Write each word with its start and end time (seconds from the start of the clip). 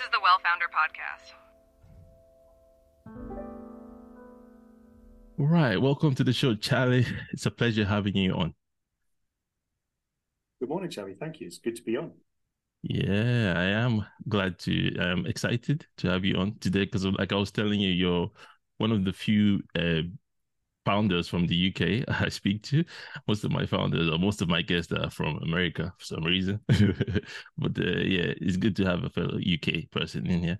is 0.00 0.08
the 0.12 0.20
Well 0.22 0.38
Founder 0.42 0.66
Podcast. 0.72 1.34
Right. 5.36 5.80
Welcome 5.80 6.14
to 6.14 6.24
the 6.24 6.32
show, 6.32 6.54
Charlie. 6.54 7.06
It's 7.32 7.44
a 7.44 7.50
pleasure 7.50 7.84
having 7.84 8.16
you 8.16 8.32
on. 8.32 8.54
Good 10.60 10.70
morning, 10.70 10.90
Charlie. 10.90 11.16
Thank 11.18 11.40
you. 11.40 11.46
It's 11.46 11.58
good 11.58 11.76
to 11.76 11.82
be 11.82 11.96
on. 11.98 12.12
Yeah, 12.82 13.52
I 13.56 13.64
am 13.64 14.06
glad 14.26 14.58
to. 14.60 14.98
I'm 14.98 15.26
excited 15.26 15.86
to 15.98 16.08
have 16.08 16.24
you 16.24 16.36
on 16.36 16.56
today 16.60 16.86
because, 16.86 17.04
like 17.04 17.32
I 17.32 17.36
was 17.36 17.50
telling 17.50 17.80
you, 17.80 17.90
you're 17.90 18.30
one 18.78 18.92
of 18.92 19.04
the 19.04 19.12
few 19.12 19.60
uh, 19.78 20.02
founders 20.84 21.28
from 21.28 21.46
the 21.46 21.54
UK 21.54 22.04
I 22.20 22.28
speak 22.28 22.62
to. 22.64 22.84
Most 23.28 23.44
of 23.44 23.50
my 23.50 23.66
founders 23.66 24.08
or 24.08 24.18
most 24.18 24.42
of 24.42 24.48
my 24.48 24.62
guests 24.62 24.92
are 24.92 25.10
from 25.10 25.38
America 25.42 25.92
for 25.98 26.04
some 26.04 26.24
reason. 26.24 26.60
but 27.58 27.78
uh, 27.78 28.00
yeah, 28.00 28.32
it's 28.40 28.56
good 28.56 28.76
to 28.76 28.84
have 28.84 29.04
a 29.04 29.10
fellow 29.10 29.38
UK 29.38 29.90
person 29.90 30.26
in 30.26 30.42
here. 30.42 30.58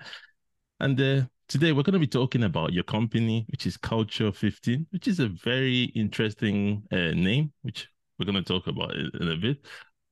And 0.80 1.00
uh, 1.00 1.22
today 1.48 1.72
we're 1.72 1.82
going 1.82 1.94
to 1.94 1.98
be 1.98 2.06
talking 2.06 2.44
about 2.44 2.72
your 2.72 2.84
company, 2.84 3.46
which 3.50 3.66
is 3.66 3.76
Culture 3.76 4.32
15, 4.32 4.86
which 4.90 5.08
is 5.08 5.20
a 5.20 5.28
very 5.28 5.84
interesting 5.94 6.82
uh, 6.92 7.12
name, 7.12 7.52
which 7.62 7.88
we're 8.18 8.26
going 8.26 8.42
to 8.42 8.52
talk 8.52 8.66
about 8.66 8.94
in 8.94 9.28
a 9.28 9.36
bit. 9.36 9.64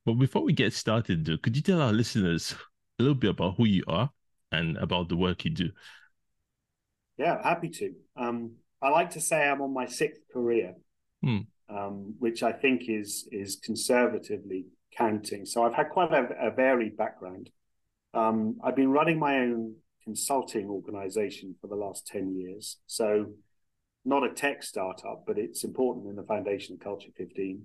But 0.05 0.13
before 0.13 0.43
we 0.43 0.53
get 0.53 0.73
started, 0.73 1.27
could 1.41 1.55
you 1.55 1.61
tell 1.61 1.81
our 1.81 1.93
listeners 1.93 2.55
a 2.99 3.03
little 3.03 3.15
bit 3.15 3.31
about 3.31 3.55
who 3.55 3.65
you 3.65 3.83
are 3.87 4.09
and 4.51 4.77
about 4.77 5.09
the 5.09 5.15
work 5.15 5.45
you 5.45 5.51
do? 5.51 5.69
Yeah, 7.17 7.41
happy 7.43 7.69
to. 7.69 7.93
Um, 8.15 8.51
I 8.81 8.89
like 8.89 9.11
to 9.11 9.21
say 9.21 9.47
I'm 9.47 9.61
on 9.61 9.73
my 9.73 9.85
sixth 9.85 10.21
career, 10.31 10.75
hmm. 11.21 11.39
um, 11.69 12.15
which 12.19 12.43
I 12.43 12.51
think 12.51 12.83
is 12.87 13.27
is 13.31 13.59
conservatively 13.63 14.65
counting. 14.95 15.45
So 15.45 15.63
I've 15.63 15.73
had 15.73 15.89
quite 15.89 16.11
a, 16.11 16.27
a 16.47 16.51
varied 16.51 16.97
background. 16.97 17.49
Um, 18.13 18.57
I've 18.63 18.75
been 18.75 18.91
running 18.91 19.19
my 19.19 19.37
own 19.37 19.75
consulting 20.03 20.67
organization 20.69 21.55
for 21.61 21.67
the 21.67 21.75
last 21.75 22.07
10 22.07 22.35
years. 22.35 22.77
So 22.87 23.27
not 24.05 24.23
a 24.23 24.33
tech 24.33 24.63
startup, 24.63 25.23
but 25.27 25.37
it's 25.37 25.63
important 25.63 26.07
in 26.07 26.15
the 26.15 26.23
foundation 26.23 26.75
of 26.75 26.79
Culture 26.79 27.11
15. 27.15 27.61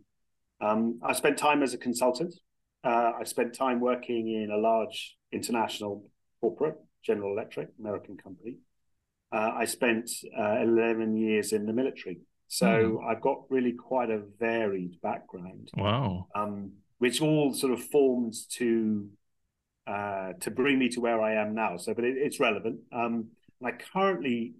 Um, 0.61 1.01
I 1.03 1.13
spent 1.13 1.39
time 1.39 1.63
as 1.63 1.75
a 1.75 1.79
consultant. 1.79 2.35
Uh, 2.83 3.13
I 3.19 3.25
spent 3.25 3.55
time 3.55 3.81
working 3.81 4.29
in 4.29 4.51
a 4.51 4.59
large 4.59 5.17
international 5.33 6.05
corporate, 6.41 6.77
General 7.03 7.33
Electric, 7.33 7.69
American 7.79 8.17
company. 8.17 8.57
Uh, 9.35 9.53
I 9.57 9.65
spent 9.65 10.11
uh, 10.39 10.61
11 10.63 11.17
years 11.17 11.53
in 11.53 11.67
the 11.67 11.73
military. 11.73 12.21
So 12.47 12.67
mm. 12.67 13.11
I've 13.11 13.21
got 13.21 13.51
really 13.51 13.73
quite 13.73 14.11
a 14.11 14.23
varied 14.39 15.01
background. 15.01 15.71
Wow. 15.77 16.29
Um, 16.37 16.73
which 16.99 17.21
all 17.21 17.53
sort 17.53 17.73
of 17.73 17.83
forms 17.83 18.47
to 18.59 19.09
uh, 19.87 20.33
to 20.41 20.51
bring 20.51 20.79
me 20.79 20.89
to 20.91 21.01
where 21.01 21.21
I 21.21 21.35
am 21.35 21.55
now. 21.55 21.77
So, 21.77 21.93
but 21.95 22.05
it, 22.05 22.17
it's 22.17 22.41
relevant. 22.41 22.79
Um, 22.93 23.27
I 23.63 23.73
currently 23.73 24.55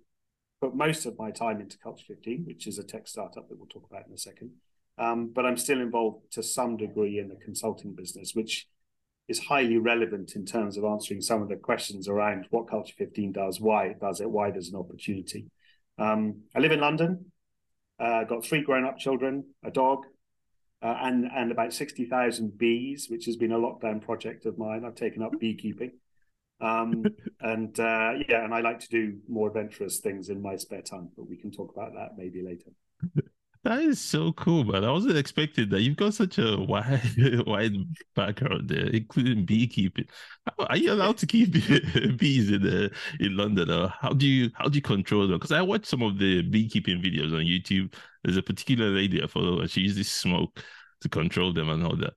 put 0.61 0.75
most 0.75 1.07
of 1.07 1.19
my 1.19 1.31
time 1.31 1.61
into 1.61 1.79
Culture 1.79 2.05
15, 2.09 2.45
which 2.45 2.67
is 2.67 2.79
a 2.79 2.85
tech 2.85 3.07
startup 3.07 3.49
that 3.49 3.57
we'll 3.57 3.69
talk 3.69 3.87
about 3.89 4.07
in 4.07 4.13
a 4.13 4.19
second. 4.19 4.51
Um, 4.99 5.31
but 5.35 5.47
I'm 5.47 5.57
still 5.57 5.81
involved 5.81 6.33
to 6.33 6.43
some 6.43 6.77
degree 6.77 7.19
in 7.19 7.29
the 7.29 7.37
consulting 7.37 7.95
business, 7.95 8.35
which 8.35 8.67
is 9.29 9.39
highly 9.39 9.79
relevant 9.79 10.37
in 10.37 10.45
terms 10.45 10.77
of 10.77 10.85
answering 10.85 11.21
some 11.21 11.43
of 11.43 11.49
the 11.49 11.57
questions 11.57 12.09
around 12.09 12.47
what 12.51 12.69
Culture 12.69 12.95
15 12.99 13.33
does, 13.33 13.61
why 13.61 13.87
it 13.87 14.01
does 14.01 14.21
it, 14.21 14.31
why 14.31 14.51
there's 14.51 14.69
an 14.69 14.79
opportunity. 14.79 15.47
Um, 15.99 16.43
I 16.55 16.59
live 16.59 16.73
in 16.73 16.81
London, 16.81 17.33
uh, 17.99 18.25
got 18.25 18.45
three 18.45 18.63
grown 18.63 18.85
up 18.85 18.99
children, 18.99 19.45
a 19.65 19.71
dog, 19.71 20.01
uh, 20.83 20.97
and, 21.01 21.31
and 21.35 21.51
about 21.51 21.73
60,000 21.73 22.59
bees, 22.59 23.07
which 23.09 23.25
has 23.25 23.37
been 23.37 23.53
a 23.53 23.59
lockdown 23.59 24.03
project 24.03 24.45
of 24.45 24.59
mine. 24.59 24.85
I've 24.85 24.95
taken 24.95 25.23
up 25.23 25.33
beekeeping. 25.41 25.93
Um, 26.61 27.05
and 27.41 27.79
uh, 27.81 28.13
yeah, 28.29 28.45
and 28.45 28.53
I 28.53 28.61
like 28.61 28.81
to 28.81 28.89
do 28.89 29.19
more 29.29 29.49
adventurous 29.49 30.01
things 30.01 30.29
in 30.29 30.43
my 30.43 30.57
spare 30.57 30.83
time, 30.83 31.09
but 31.17 31.29
we 31.29 31.37
can 31.37 31.51
talk 31.51 31.73
about 31.75 31.95
that 31.95 32.19
maybe 32.19 32.43
later. 32.43 32.71
That 33.65 33.81
is 33.81 33.99
so 33.99 34.31
cool, 34.33 34.65
man. 34.65 34.85
I 34.85 34.91
wasn't 34.91 35.17
expecting 35.17 35.71
that. 35.71 35.81
You've 35.81 35.97
got 35.97 36.13
such 36.13 36.39
a 36.39 36.61
wide, 36.69 37.01
wide 37.47 37.73
background 38.15 38.69
there, 38.69 38.89
including 38.89 39.47
beekeeping. 39.47 40.07
How, 40.47 40.67
Are 40.67 40.77
you 40.77 40.93
allowed 40.93 41.17
to 41.19 41.27
keep 41.27 41.53
bees 42.19 42.51
in 42.51 42.67
uh, 42.67 42.89
in 43.21 43.37
London? 43.37 43.71
Or 43.71 43.89
how 43.89 44.11
do 44.11 44.27
you 44.27 44.51
how 44.55 44.69
do 44.69 44.77
you 44.77 44.83
control 44.83 45.27
them? 45.27 45.39
Because 45.39 45.53
I 45.53 45.63
watched 45.63 45.87
some 45.87 46.03
of 46.03 46.19
the 46.19 46.43
beekeeping 46.43 47.01
videos 47.01 47.33
on 47.33 47.47
YouTube. 47.47 47.95
There's 48.23 48.37
a 48.37 48.43
particular 48.43 48.91
lady 48.91 49.23
I 49.23 49.27
follow, 49.27 49.61
and 49.61 49.71
she 49.71 49.81
uses 49.81 50.11
smoke 50.11 50.63
to 51.01 51.09
control 51.09 51.55
them 51.55 51.71
and 51.71 51.85
all 51.85 51.97
that. 51.97 52.13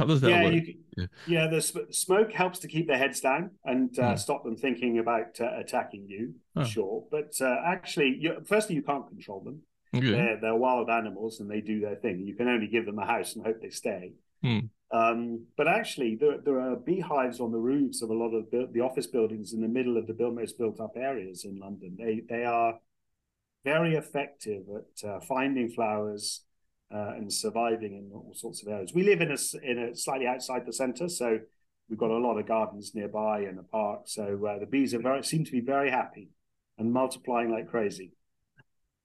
How 0.00 0.04
does 0.06 0.20
that 0.20 0.30
yeah, 0.30 0.44
work? 0.44 0.54
You, 0.54 0.74
yeah, 0.96 1.06
yeah, 1.26 1.46
the 1.48 1.60
sp- 1.62 1.90
smoke 1.90 2.32
helps 2.32 2.60
to 2.60 2.68
keep 2.68 2.86
their 2.86 2.98
heads 2.98 3.20
down 3.20 3.50
and 3.64 3.96
uh, 3.98 4.14
mm. 4.14 4.18
stop 4.18 4.44
them 4.44 4.56
thinking 4.56 4.98
about 4.98 5.40
uh, 5.40 5.58
attacking 5.58 6.06
you, 6.08 6.34
oh. 6.54 6.64
sure. 6.64 7.04
But 7.10 7.34
uh, 7.40 7.56
actually, 7.64 8.16
you, 8.20 8.36
firstly, 8.46 8.76
you 8.76 8.82
can't 8.82 9.08
control 9.08 9.40
them. 9.40 9.62
Okay. 9.94 10.10
They're, 10.10 10.38
they're 10.40 10.54
wild 10.54 10.90
animals 10.90 11.40
and 11.40 11.50
they 11.50 11.60
do 11.60 11.80
their 11.80 11.96
thing. 11.96 12.20
You 12.20 12.34
can 12.34 12.48
only 12.48 12.66
give 12.66 12.86
them 12.86 12.98
a 12.98 13.06
house 13.06 13.34
and 13.34 13.44
hope 13.44 13.60
they 13.62 13.70
stay. 13.70 14.12
Hmm. 14.42 14.58
Um, 14.90 15.46
but 15.56 15.68
actually, 15.68 16.16
there, 16.16 16.38
there 16.38 16.60
are 16.60 16.76
beehives 16.76 17.40
on 17.40 17.52
the 17.52 17.58
roofs 17.58 18.00
of 18.02 18.10
a 18.10 18.14
lot 18.14 18.34
of 18.34 18.50
the, 18.50 18.68
the 18.72 18.80
office 18.80 19.06
buildings 19.06 19.52
in 19.52 19.60
the 19.60 19.68
middle 19.68 19.96
of 19.96 20.06
the 20.06 20.30
most 20.30 20.56
built 20.56 20.80
up 20.80 20.96
areas 20.96 21.44
in 21.44 21.58
London. 21.58 21.96
They 21.98 22.22
they 22.28 22.44
are 22.44 22.78
very 23.64 23.96
effective 23.96 24.62
at 24.74 25.08
uh, 25.08 25.20
finding 25.20 25.68
flowers 25.68 26.44
uh, 26.94 27.12
and 27.16 27.30
surviving 27.30 27.94
in 27.94 28.10
all 28.14 28.32
sorts 28.34 28.62
of 28.62 28.68
areas. 28.68 28.94
We 28.94 29.02
live 29.02 29.20
in 29.20 29.30
a 29.30 29.38
in 29.62 29.78
a 29.78 29.94
slightly 29.94 30.26
outside 30.26 30.64
the 30.64 30.72
centre, 30.72 31.08
so 31.08 31.38
we've 31.90 31.98
got 31.98 32.10
a 32.10 32.16
lot 32.16 32.38
of 32.38 32.46
gardens 32.46 32.94
nearby 32.94 33.40
and 33.40 33.58
a 33.58 33.64
park. 33.64 34.02
So 34.06 34.46
uh, 34.46 34.58
the 34.58 34.66
bees 34.66 34.94
are 34.94 35.02
very 35.02 35.22
seem 35.22 35.44
to 35.44 35.52
be 35.52 35.60
very 35.60 35.90
happy 35.90 36.30
and 36.78 36.92
multiplying 36.92 37.50
like 37.50 37.68
crazy. 37.68 38.12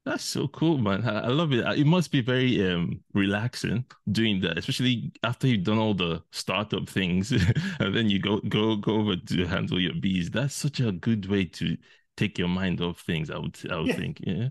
That's 0.05 0.23
so 0.25 0.49
cool, 0.49 0.77
man. 0.77 1.07
I, 1.07 1.27
love 1.27 1.53
it. 1.53 1.65
It 1.79 1.85
must 1.85 2.11
be 2.11 2.21
very 2.21 2.69
um, 2.69 2.99
relaxing 3.13 3.85
doing 4.11 4.41
that, 4.41 4.57
especially 4.57 5.13
after 5.23 5.47
you've 5.47 5.63
done 5.63 5.77
all 5.77 5.93
the 5.93 6.21
startup 6.31 6.89
things, 6.89 7.31
and 7.79 7.95
then 7.95 8.09
you 8.09 8.19
go 8.19 8.39
go 8.39 8.75
go 8.75 8.95
over 8.95 9.15
to 9.15 9.45
handle 9.45 9.79
your 9.79 9.93
bees. 9.93 10.29
That's 10.29 10.55
such 10.55 10.81
a 10.81 10.91
good 10.91 11.29
way 11.29 11.45
to 11.45 11.77
take 12.17 12.37
your 12.37 12.49
mind 12.49 12.81
off 12.81 12.99
things. 12.99 13.29
I 13.29 13.37
would 13.37 13.57
I 13.71 13.77
would 13.77 13.87
yeah. 13.87 13.95
think. 13.95 14.19
Yeah, 14.21 14.49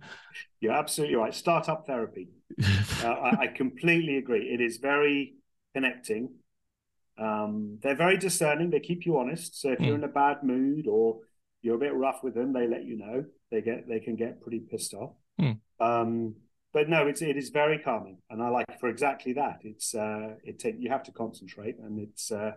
you're 0.61 0.73
absolutely 0.73 1.17
right. 1.17 1.35
Startup 1.35 1.87
therapy. 1.87 2.29
uh, 3.05 3.09
I, 3.09 3.37
I, 3.41 3.47
completely 3.49 4.17
agree. 4.17 4.51
It 4.55 4.61
is 4.63 4.79
very 4.79 5.35
connecting. 5.75 6.35
Um, 7.19 7.79
they're 7.83 7.95
very 7.95 8.17
discerning. 8.17 8.71
They 8.71 8.81
keep 8.81 9.05
you 9.05 9.19
honest. 9.19 9.61
So 9.61 9.73
if 9.73 9.79
mm. 9.79 9.87
you're 9.87 9.95
in 9.97 10.05
a 10.05 10.09
bad 10.09 10.43
mood 10.43 10.87
or 10.87 11.21
you're 11.61 11.77
a 11.77 11.79
bit 11.79 11.95
rough 11.95 12.23
with 12.23 12.35
them, 12.35 12.53
they 12.53 12.67
let 12.67 12.85
you 12.85 12.97
know. 12.97 13.25
They 13.51 13.61
get 13.61 13.87
they 13.87 14.01
can 14.01 14.17
get 14.17 14.41
pretty 14.41 14.61
pissed 14.61 14.95
off. 14.95 15.13
Hmm. 15.39 15.53
Um, 15.81 16.35
but 16.73 16.89
no, 16.89 17.07
it's 17.07 17.21
it 17.23 17.37
is 17.37 17.51
very 17.51 17.79
calming, 17.79 18.19
and 18.31 18.43
I 18.43 18.49
like 18.49 18.67
it 18.69 18.81
for 18.81 18.89
exactly 18.89 19.35
that. 19.35 19.59
It's 19.63 19.95
uh, 19.95 20.37
it 20.43 20.59
take 20.59 20.77
you 20.79 20.91
have 20.91 21.03
to 21.05 21.13
concentrate, 21.13 21.79
and 21.79 21.99
it's 21.99 22.33
uh, 22.33 22.53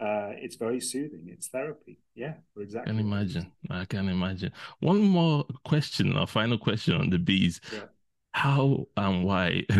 uh, 0.00 0.30
it's 0.34 0.56
very 0.56 0.80
soothing. 0.80 1.28
It's 1.28 1.48
therapy. 1.48 2.00
Yeah, 2.14 2.34
for 2.52 2.62
exactly. 2.62 2.92
I 2.92 2.96
can 2.96 3.06
imagine. 3.06 3.52
I 3.70 3.84
can 3.84 4.08
imagine. 4.08 4.52
One 4.80 5.00
more 5.02 5.44
question, 5.64 6.16
a 6.16 6.26
final 6.26 6.58
question 6.58 6.94
on 6.94 7.10
the 7.10 7.18
bees. 7.18 7.60
Yeah. 7.72 7.84
How 8.32 8.88
and 8.96 9.24
why? 9.24 9.62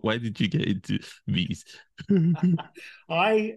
why 0.00 0.16
did 0.16 0.40
you 0.40 0.48
get 0.48 0.64
into 0.66 0.98
bees? 1.26 1.64
I, 3.10 3.56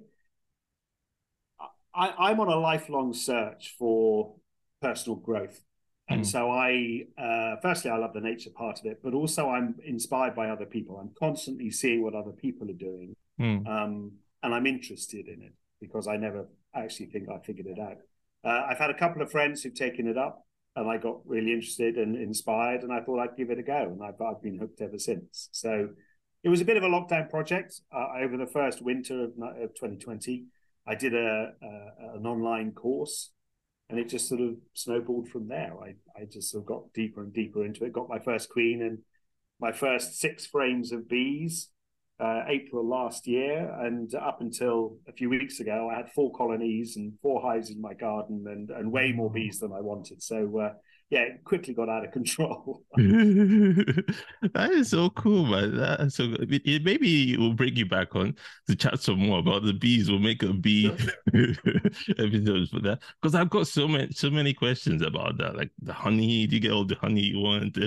I 1.94 2.14
I'm 2.18 2.40
on 2.40 2.48
a 2.50 2.58
lifelong 2.58 3.14
search 3.14 3.76
for 3.78 4.36
personal 4.82 5.18
growth 5.18 5.62
and 6.10 6.22
mm. 6.22 6.26
so 6.26 6.50
I, 6.50 7.06
uh, 7.22 7.58
firstly, 7.62 7.92
I 7.92 7.98
love 7.98 8.14
the 8.14 8.22
nature 8.22 8.50
part 8.50 8.80
of 8.80 8.86
it, 8.86 9.00
but 9.04 9.14
also 9.14 9.50
I'm 9.50 9.76
inspired 9.86 10.36
by 10.36 10.50
other 10.50 10.66
people. 10.66 10.98
I'm 10.98 11.12
constantly 11.18 11.70
seeing 11.70 12.04
what 12.04 12.16
other 12.16 12.32
people 12.32 12.70
are 12.70 12.74
doing, 12.74 13.16
mm. 13.40 13.68
um, 13.68 14.14
and 14.42 14.54
I'm 14.54 14.66
interested 14.66 15.28
in 15.28 15.44
it 15.44 15.54
because 15.80 16.08
I 16.08 16.18
never 16.18 16.48
actually 16.76 17.08
think 17.08 17.30
I 17.30 17.38
figured 17.40 17.68
it 17.68 17.80
out. 17.80 17.98
Uh, 18.44 18.68
I've 18.70 18.80
had 18.80 18.90
a 18.90 18.98
couple 18.98 19.22
of 19.22 19.32
friends 19.32 19.62
who've 19.62 19.74
taken 19.74 20.08
it 20.08 20.18
up, 20.18 20.46
and 20.76 20.90
I 20.90 20.98
got 20.98 21.20
really 21.26 21.54
interested 21.54 21.98
and 21.98 22.16
inspired, 22.16 22.82
and 22.82 22.92
I 22.92 23.02
thought 23.02 23.20
I'd 23.20 23.38
give 23.38 23.52
it 23.52 23.60
a 23.60 23.64
go, 23.64 23.84
and 23.84 24.04
I've, 24.04 24.20
I've 24.20 24.42
been 24.42 24.58
hooked 24.58 24.82
ever 24.82 24.98
since. 24.98 25.50
So 25.52 25.90
it 26.44 26.50
was 26.50 26.62
a 26.62 26.66
bit 26.66 26.78
of 26.78 26.84
a 26.84 26.88
lockdown 26.88 27.30
project 27.30 27.82
uh, 27.94 28.08
over 28.20 28.36
the 28.36 28.48
first 28.48 28.82
winter 28.82 29.26
of, 29.26 29.32
of 29.62 29.76
2020. 29.76 30.46
I 30.88 30.96
did 30.96 31.14
a, 31.14 31.54
a 31.62 32.16
an 32.18 32.26
online 32.26 32.72
course 32.72 33.30
and 33.90 34.00
it 34.00 34.10
just 34.10 34.28
sort 34.28 34.42
of 34.42 34.56
snowballed 34.74 35.30
from 35.30 35.48
there. 35.48 35.74
I, 35.84 35.96
I 36.20 36.26
just 36.26 36.52
sort 36.52 36.64
of 36.64 36.68
got 36.68 36.94
deeper 36.94 37.22
and 37.22 37.34
deeper 37.34 37.66
into 37.66 37.86
it. 37.86 37.94
Got 37.94 38.10
my 38.10 38.20
first 38.20 38.50
queen 38.50 38.82
and 38.82 39.00
my 39.60 39.72
first 39.72 40.20
six 40.20 40.46
frames 40.46 40.92
of 40.92 41.10
bees 41.10 41.70
uh, 42.20 42.44
April 42.48 42.86
last 42.88 43.28
year, 43.28 43.74
and 43.82 44.14
up 44.16 44.42
until 44.42 44.98
a 45.08 45.14
few 45.14 45.30
weeks 45.30 45.60
ago, 45.62 45.90
I 45.92 45.96
had 45.96 46.12
four 46.12 46.34
colonies 46.34 46.98
and 46.98 47.14
four 47.22 47.42
hives 47.42 47.70
in 47.70 47.80
my 47.80 47.94
garden, 47.94 48.44
and 48.48 48.70
and 48.72 48.92
way 48.92 49.14
more 49.14 49.32
bees 49.32 49.60
than 49.60 49.72
I 49.72 49.80
wanted. 49.80 50.22
So 50.22 50.60
uh, 50.60 50.74
yeah, 51.10 51.22
it 51.22 51.44
quickly 51.44 51.74
got 51.74 51.90
out 51.90 52.06
of 52.06 52.12
control. 52.14 52.84
that 52.96 54.70
is 54.72 54.92
so 54.92 55.10
cool, 55.12 55.46
man. 55.46 55.76
That's 55.76 56.16
so 56.16 56.28
good. 56.28 56.62
It, 56.66 56.84
maybe 56.84 57.36
we'll 57.38 57.54
bring 57.54 57.76
you 57.76 57.86
back 57.88 58.16
on 58.16 58.36
to 58.68 58.76
chat 58.76 59.02
some 59.02 59.20
more 59.20 59.40
about 59.40 59.64
the 59.64 59.74
bees. 59.74 60.10
We'll 60.10 60.20
make 60.20 60.44
a 60.44 60.54
bee 60.54 60.88
episodes 61.28 62.70
for 62.70 62.80
that 62.82 63.00
because 63.22 63.36
I've 63.36 63.50
got 63.50 63.68
so 63.68 63.88
many 63.88 64.12
so 64.12 64.30
many 64.30 64.54
questions 64.54 65.02
about 65.02 65.38
that. 65.38 65.56
Like 65.56 65.72
the 65.82 65.94
honey, 65.94 66.46
do 66.46 66.56
you 66.56 66.62
get 66.62 66.72
all 66.72 66.86
the 66.86 66.96
honey 66.96 67.22
you 67.22 67.40
want? 67.40 67.78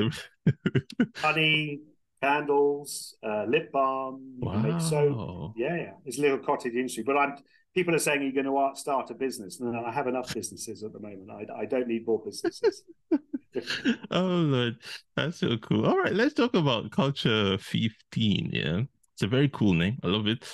honey, 1.16 1.80
candles, 2.20 3.16
uh, 3.22 3.44
lip 3.44 3.70
balm, 3.72 4.34
wow. 4.38 4.78
soap. 4.78 5.52
Yeah, 5.56 5.76
yeah, 5.76 5.92
it's 6.04 6.18
a 6.18 6.22
little 6.22 6.38
cottage 6.38 6.74
industry. 6.74 7.04
But 7.04 7.16
I'm 7.16 7.36
people 7.74 7.94
are 7.94 7.98
saying 7.98 8.22
you're 8.22 8.42
going 8.42 8.72
to 8.74 8.80
start 8.80 9.10
a 9.10 9.14
business. 9.14 9.60
and 9.60 9.76
I 9.76 9.90
have 9.90 10.06
enough 10.06 10.32
businesses 10.32 10.82
at 10.82 10.92
the 10.92 11.00
moment. 11.00 11.30
I, 11.30 11.62
I 11.62 11.64
don't 11.64 11.88
need 11.88 12.06
more 12.06 12.22
businesses. 12.24 12.82
oh 14.10 14.20
Lord, 14.20 14.76
that's 15.16 15.38
so 15.38 15.56
cool. 15.58 15.86
All 15.86 15.98
right, 15.98 16.12
let's 16.12 16.34
talk 16.34 16.54
about 16.54 16.90
Culture 16.90 17.58
15. 17.58 18.50
Yeah, 18.52 18.80
it's 19.14 19.22
a 19.22 19.26
very 19.26 19.48
cool 19.48 19.74
name. 19.74 19.98
I 20.02 20.08
love 20.08 20.26
it. 20.26 20.44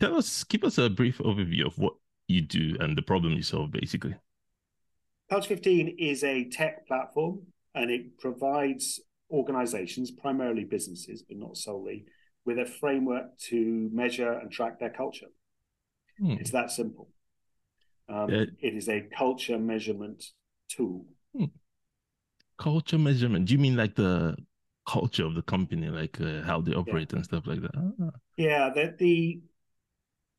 Tell 0.00 0.16
us, 0.16 0.44
give 0.44 0.64
us 0.64 0.78
a 0.78 0.90
brief 0.90 1.18
overview 1.18 1.66
of 1.66 1.78
what 1.78 1.94
you 2.28 2.42
do 2.42 2.76
and 2.80 2.96
the 2.96 3.02
problem 3.02 3.32
you 3.32 3.42
solve, 3.42 3.70
basically. 3.70 4.14
Culture 5.30 5.48
15 5.48 5.96
is 5.98 6.22
a 6.22 6.44
tech 6.44 6.86
platform 6.86 7.40
and 7.74 7.90
it 7.90 8.18
provides 8.18 9.00
organizations, 9.30 10.10
primarily 10.10 10.64
businesses, 10.64 11.22
but 11.22 11.36
not 11.36 11.56
solely, 11.56 12.04
with 12.44 12.58
a 12.58 12.66
framework 12.66 13.36
to 13.38 13.90
measure 13.92 14.32
and 14.32 14.50
track 14.50 14.78
their 14.78 14.90
culture. 14.90 15.26
Hmm. 16.18 16.32
It's 16.32 16.50
that 16.50 16.70
simple. 16.70 17.08
Um, 18.08 18.30
it 18.30 18.54
is 18.60 18.88
a 18.88 19.00
culture 19.00 19.58
measurement 19.58 20.24
tool. 20.68 21.06
Hmm. 21.36 21.46
Culture 22.58 22.98
measurement. 22.98 23.46
Do 23.46 23.52
you 23.52 23.58
mean 23.58 23.76
like 23.76 23.96
the 23.96 24.36
culture 24.88 25.24
of 25.24 25.34
the 25.34 25.42
company, 25.42 25.88
like 25.88 26.20
uh, 26.20 26.42
how 26.42 26.60
they 26.60 26.72
operate 26.72 27.10
yeah. 27.12 27.16
and 27.16 27.24
stuff 27.24 27.46
like 27.46 27.60
that? 27.60 27.92
Ah. 28.00 28.10
Yeah, 28.36 28.70
the, 28.74 28.94
the 28.98 29.40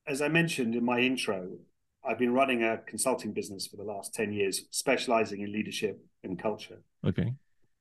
as 0.08 0.22
I 0.22 0.30
mentioned 0.30 0.76
in 0.76 0.86
my 0.86 1.00
intro, 1.00 1.50
I've 2.04 2.18
been 2.18 2.34
running 2.34 2.64
a 2.64 2.78
consulting 2.78 3.34
business 3.34 3.68
for 3.68 3.76
the 3.76 3.84
last 3.84 4.14
10 4.14 4.32
years, 4.32 4.64
specializing 4.72 5.42
in 5.42 5.52
leadership 5.52 6.00
and 6.24 6.40
culture. 6.40 6.82
Okay. 7.06 7.34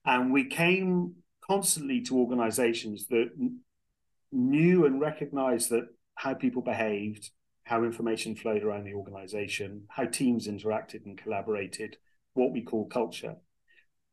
And 0.04 0.32
we 0.32 0.44
came 0.44 1.14
constantly 1.46 2.00
to 2.02 2.18
organizations 2.18 3.06
that 3.08 3.30
knew 4.32 4.86
and 4.86 5.00
recognized 5.00 5.70
that 5.70 5.86
how 6.16 6.34
people 6.34 6.62
behaved, 6.62 7.30
how 7.66 7.82
information 7.82 8.36
flowed 8.36 8.62
around 8.62 8.84
the 8.84 8.94
organization, 8.94 9.82
how 9.88 10.04
teams 10.04 10.46
interacted 10.46 11.04
and 11.04 11.18
collaborated, 11.18 11.96
what 12.34 12.52
we 12.52 12.62
call 12.62 12.86
culture, 12.86 13.34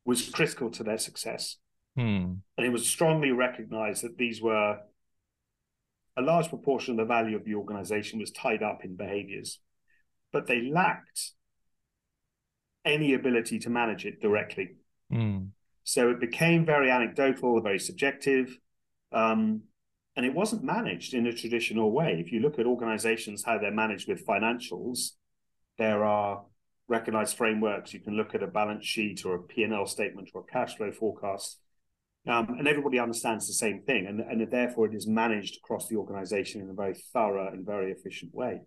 was 0.06 0.28
critical 0.30 0.72
to 0.72 0.84
their 0.84 0.98
success. 0.98 1.58
Hmm. 1.96 2.34
And 2.58 2.66
it 2.66 2.72
was 2.72 2.88
strongly 2.88 3.32
recognized 3.32 4.04
that 4.04 4.18
these 4.18 4.42
were 4.42 4.80
a 6.18 6.22
large 6.24 6.50
proportion 6.50 6.94
of 6.94 6.98
the 6.98 7.14
value 7.14 7.36
of 7.36 7.46
the 7.46 7.54
organization 7.54 8.20
was 8.20 8.32
tied 8.32 8.64
up 8.64 8.84
in 8.84 8.96
behaviors, 8.96 9.60
but 10.32 10.48
they 10.48 10.64
lacked 10.64 11.34
any 12.84 13.14
ability 13.14 13.60
to 13.60 13.70
manage 13.70 14.04
it 14.04 14.20
directly. 14.20 14.78
Hmm. 15.12 15.46
So 15.84 16.10
it 16.10 16.20
became 16.20 16.66
very 16.66 16.90
anecdotal, 16.90 17.62
very 17.62 17.80
subjective. 17.80 18.58
Um, 19.12 19.62
and 20.16 20.26
it 20.26 20.34
wasn't 20.34 20.64
managed 20.64 21.14
in 21.14 21.26
a 21.26 21.34
traditional 21.34 21.92
way. 21.92 22.22
If 22.24 22.32
you 22.32 22.40
look 22.40 22.60
at 22.60 22.66
organizations, 22.66 23.44
how 23.44 23.58
they're 23.58 23.72
managed 23.72 24.08
with 24.08 24.26
financials, 24.26 25.12
there 25.78 26.04
are 26.04 26.44
recognized 26.88 27.36
frameworks. 27.36 27.94
You 27.94 28.00
can 28.00 28.16
look 28.16 28.36
at 28.36 28.44
a 28.44 28.48
balance 28.48 28.86
sheet 28.86 29.26
or 29.26 29.36
a 29.36 29.42
P&L 29.42 29.86
statement 29.88 30.30
or 30.34 30.42
a 30.42 30.52
cash 30.52 30.78
flow 30.78 30.92
forecast. 30.92 31.60
Um, 32.28 32.56
and 32.58 32.68
everybody 32.68 33.00
understands 33.00 33.48
the 33.48 33.54
same 33.54 33.82
thing. 33.82 34.06
And, 34.08 34.22
and 34.22 34.50
therefore, 34.52 34.86
it 34.86 34.96
is 34.96 35.08
managed 35.08 35.58
across 35.58 35.88
the 35.88 35.98
organization 35.98 36.62
in 36.62 36.70
a 36.70 36.74
very 36.74 36.96
thorough 37.12 37.52
and 37.52 37.66
very 37.66 37.92
efficient 37.92 38.34
way. 38.34 38.62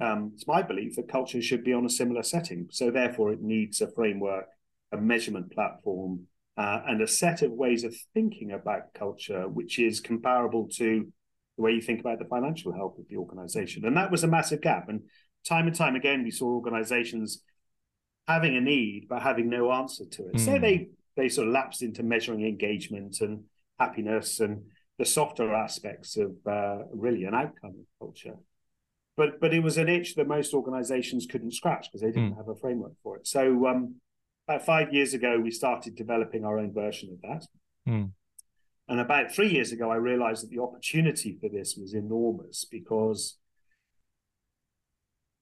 Um, 0.00 0.32
it's 0.34 0.46
my 0.46 0.62
belief 0.62 0.96
that 0.96 1.10
culture 1.10 1.42
should 1.42 1.64
be 1.64 1.72
on 1.72 1.84
a 1.84 1.90
similar 1.90 2.22
setting. 2.22 2.68
So, 2.70 2.90
therefore, 2.90 3.32
it 3.32 3.42
needs 3.42 3.80
a 3.80 3.90
framework, 3.92 4.46
a 4.90 4.96
measurement 4.96 5.52
platform, 5.52 6.26
uh, 6.56 6.80
and 6.86 7.02
a 7.02 7.06
set 7.06 7.42
of 7.42 7.52
ways 7.52 7.84
of 7.84 7.94
thinking 8.12 8.52
about 8.52 8.94
culture, 8.94 9.48
which 9.48 9.78
is 9.78 10.00
comparable 10.00 10.68
to 10.76 11.06
the 11.56 11.62
way 11.62 11.72
you 11.72 11.80
think 11.80 12.00
about 12.00 12.18
the 12.18 12.24
financial 12.24 12.72
health 12.72 12.98
of 12.98 13.06
the 13.08 13.16
organization. 13.16 13.84
And 13.84 13.96
that 13.96 14.10
was 14.10 14.24
a 14.24 14.28
massive 14.28 14.60
gap. 14.60 14.88
And 14.88 15.02
time 15.46 15.66
and 15.66 15.74
time 15.74 15.96
again, 15.96 16.22
we 16.22 16.30
saw 16.30 16.46
organizations 16.46 17.42
having 18.26 18.56
a 18.56 18.60
need, 18.60 19.06
but 19.08 19.22
having 19.22 19.48
no 19.48 19.72
answer 19.72 20.04
to 20.04 20.28
it. 20.28 20.34
Mm. 20.34 20.40
So 20.40 20.52
hmm. 20.52 20.62
they, 20.62 20.88
they 21.16 21.28
sort 21.28 21.48
of 21.48 21.54
lapsed 21.54 21.82
into 21.82 22.02
measuring 22.02 22.46
engagement 22.46 23.20
and 23.20 23.44
happiness 23.78 24.40
and 24.40 24.62
the 24.98 25.04
softer 25.04 25.52
aspects 25.52 26.16
of 26.16 26.32
uh, 26.46 26.84
really 26.92 27.24
an 27.24 27.34
outcome 27.34 27.74
of 27.80 27.86
culture. 27.98 28.36
But 29.16 29.40
but 29.40 29.54
it 29.54 29.62
was 29.62 29.78
an 29.78 29.88
itch 29.88 30.16
that 30.16 30.26
most 30.26 30.54
organizations 30.54 31.26
couldn't 31.26 31.54
scratch 31.54 31.88
because 31.88 32.00
they 32.00 32.10
didn't 32.10 32.34
mm. 32.34 32.36
have 32.36 32.48
a 32.48 32.56
framework 32.56 32.94
for 33.02 33.16
it. 33.16 33.26
So 33.26 33.66
um, 33.66 33.96
about 34.46 34.64
five 34.64 34.92
years 34.92 35.14
ago, 35.14 35.38
we 35.38 35.50
started 35.50 35.96
developing 35.96 36.44
our 36.44 36.58
own 36.58 36.72
version 36.72 37.10
of 37.12 37.20
that. 37.22 37.46
Mm. 37.88 38.12
And 38.88 39.00
about 39.00 39.32
three 39.32 39.48
years 39.48 39.72
ago, 39.72 39.90
I 39.90 39.96
realized 39.96 40.42
that 40.42 40.50
the 40.50 40.62
opportunity 40.62 41.38
for 41.40 41.48
this 41.48 41.76
was 41.76 41.94
enormous 41.94 42.66
because 42.70 43.38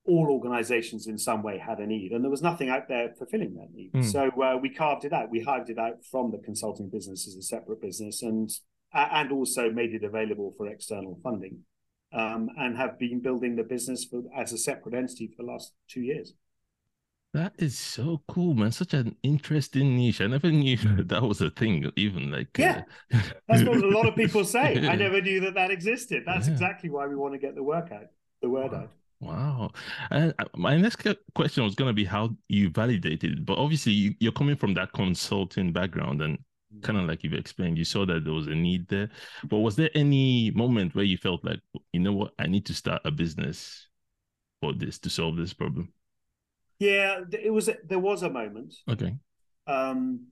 all 0.04 0.28
organizations 0.30 1.06
in 1.06 1.18
some 1.18 1.42
way 1.42 1.58
had 1.58 1.78
a 1.78 1.86
need, 1.86 2.12
and 2.12 2.24
there 2.24 2.30
was 2.30 2.42
nothing 2.42 2.68
out 2.68 2.88
there 2.88 3.14
fulfilling 3.18 3.54
that 3.54 3.72
need. 3.72 3.92
Mm. 3.92 4.04
So 4.04 4.30
uh, 4.42 4.56
we 4.56 4.70
carved 4.70 5.04
it 5.04 5.12
out. 5.12 5.30
We 5.30 5.40
hived 5.40 5.70
it 5.70 5.78
out 5.78 6.04
from 6.10 6.30
the 6.30 6.38
consulting 6.38 6.88
business 6.88 7.26
as 7.26 7.34
a 7.36 7.42
separate 7.42 7.80
business, 7.80 8.22
and 8.22 8.50
and 8.92 9.32
also 9.32 9.70
made 9.70 9.94
it 9.94 10.04
available 10.04 10.54
for 10.56 10.66
external 10.68 11.18
funding, 11.22 11.60
um, 12.12 12.50
and 12.58 12.76
have 12.76 12.98
been 12.98 13.20
building 13.20 13.56
the 13.56 13.62
business 13.62 14.04
for, 14.04 14.22
as 14.36 14.52
a 14.52 14.58
separate 14.58 14.94
entity 14.94 15.28
for 15.28 15.42
the 15.42 15.50
last 15.50 15.72
two 15.88 16.02
years. 16.02 16.34
That 17.34 17.54
is 17.58 17.78
so 17.78 18.22
cool, 18.28 18.52
man. 18.52 18.72
Such 18.72 18.92
an 18.92 19.16
interesting 19.22 19.96
niche. 19.96 20.20
I 20.20 20.26
never 20.26 20.50
knew 20.52 20.76
that 20.76 21.22
was 21.22 21.40
a 21.40 21.50
thing, 21.50 21.90
even 21.96 22.30
like. 22.30 22.56
Yeah. 22.58 22.82
Uh... 23.12 23.20
That's 23.48 23.62
what 23.62 23.78
a 23.78 23.88
lot 23.88 24.06
of 24.06 24.14
people 24.16 24.44
say. 24.44 24.86
I 24.86 24.96
never 24.96 25.20
knew 25.20 25.40
that 25.40 25.54
that 25.54 25.70
existed. 25.70 26.24
That's 26.26 26.46
yeah. 26.46 26.52
exactly 26.52 26.90
why 26.90 27.06
we 27.06 27.16
want 27.16 27.32
to 27.34 27.38
get 27.38 27.54
the 27.54 27.62
work 27.62 27.90
out, 27.90 28.06
the 28.42 28.50
word 28.50 28.72
wow. 28.72 28.78
out. 28.78 28.90
Wow. 29.20 29.70
And 30.10 30.34
uh, 30.38 30.44
my 30.56 30.76
next 30.76 31.06
question 31.34 31.64
was 31.64 31.74
going 31.74 31.88
to 31.88 31.94
be 31.94 32.04
how 32.04 32.36
you 32.48 32.68
validated 32.68 33.32
it. 33.32 33.46
But 33.46 33.56
obviously, 33.56 33.92
you, 33.92 34.14
you're 34.20 34.32
coming 34.32 34.56
from 34.56 34.74
that 34.74 34.92
consulting 34.92 35.72
background 35.72 36.20
and 36.20 36.38
mm. 36.74 36.82
kind 36.82 36.98
of 36.98 37.06
like 37.06 37.24
you've 37.24 37.32
explained, 37.32 37.78
you 37.78 37.84
saw 37.84 38.04
that 38.04 38.24
there 38.24 38.34
was 38.34 38.48
a 38.48 38.54
need 38.54 38.88
there. 38.88 39.08
But 39.44 39.58
was 39.58 39.76
there 39.76 39.90
any 39.94 40.50
moment 40.50 40.94
where 40.94 41.04
you 41.04 41.16
felt 41.16 41.44
like, 41.44 41.60
you 41.92 42.00
know 42.00 42.12
what, 42.12 42.32
I 42.38 42.46
need 42.46 42.66
to 42.66 42.74
start 42.74 43.00
a 43.06 43.10
business 43.10 43.86
for 44.60 44.74
this 44.74 44.98
to 44.98 45.08
solve 45.08 45.36
this 45.36 45.54
problem? 45.54 45.94
Yeah, 46.78 47.20
it 47.32 47.52
was. 47.52 47.70
There 47.84 47.98
was 47.98 48.22
a 48.22 48.30
moment. 48.30 48.74
Okay. 48.88 49.16
Um, 49.66 50.26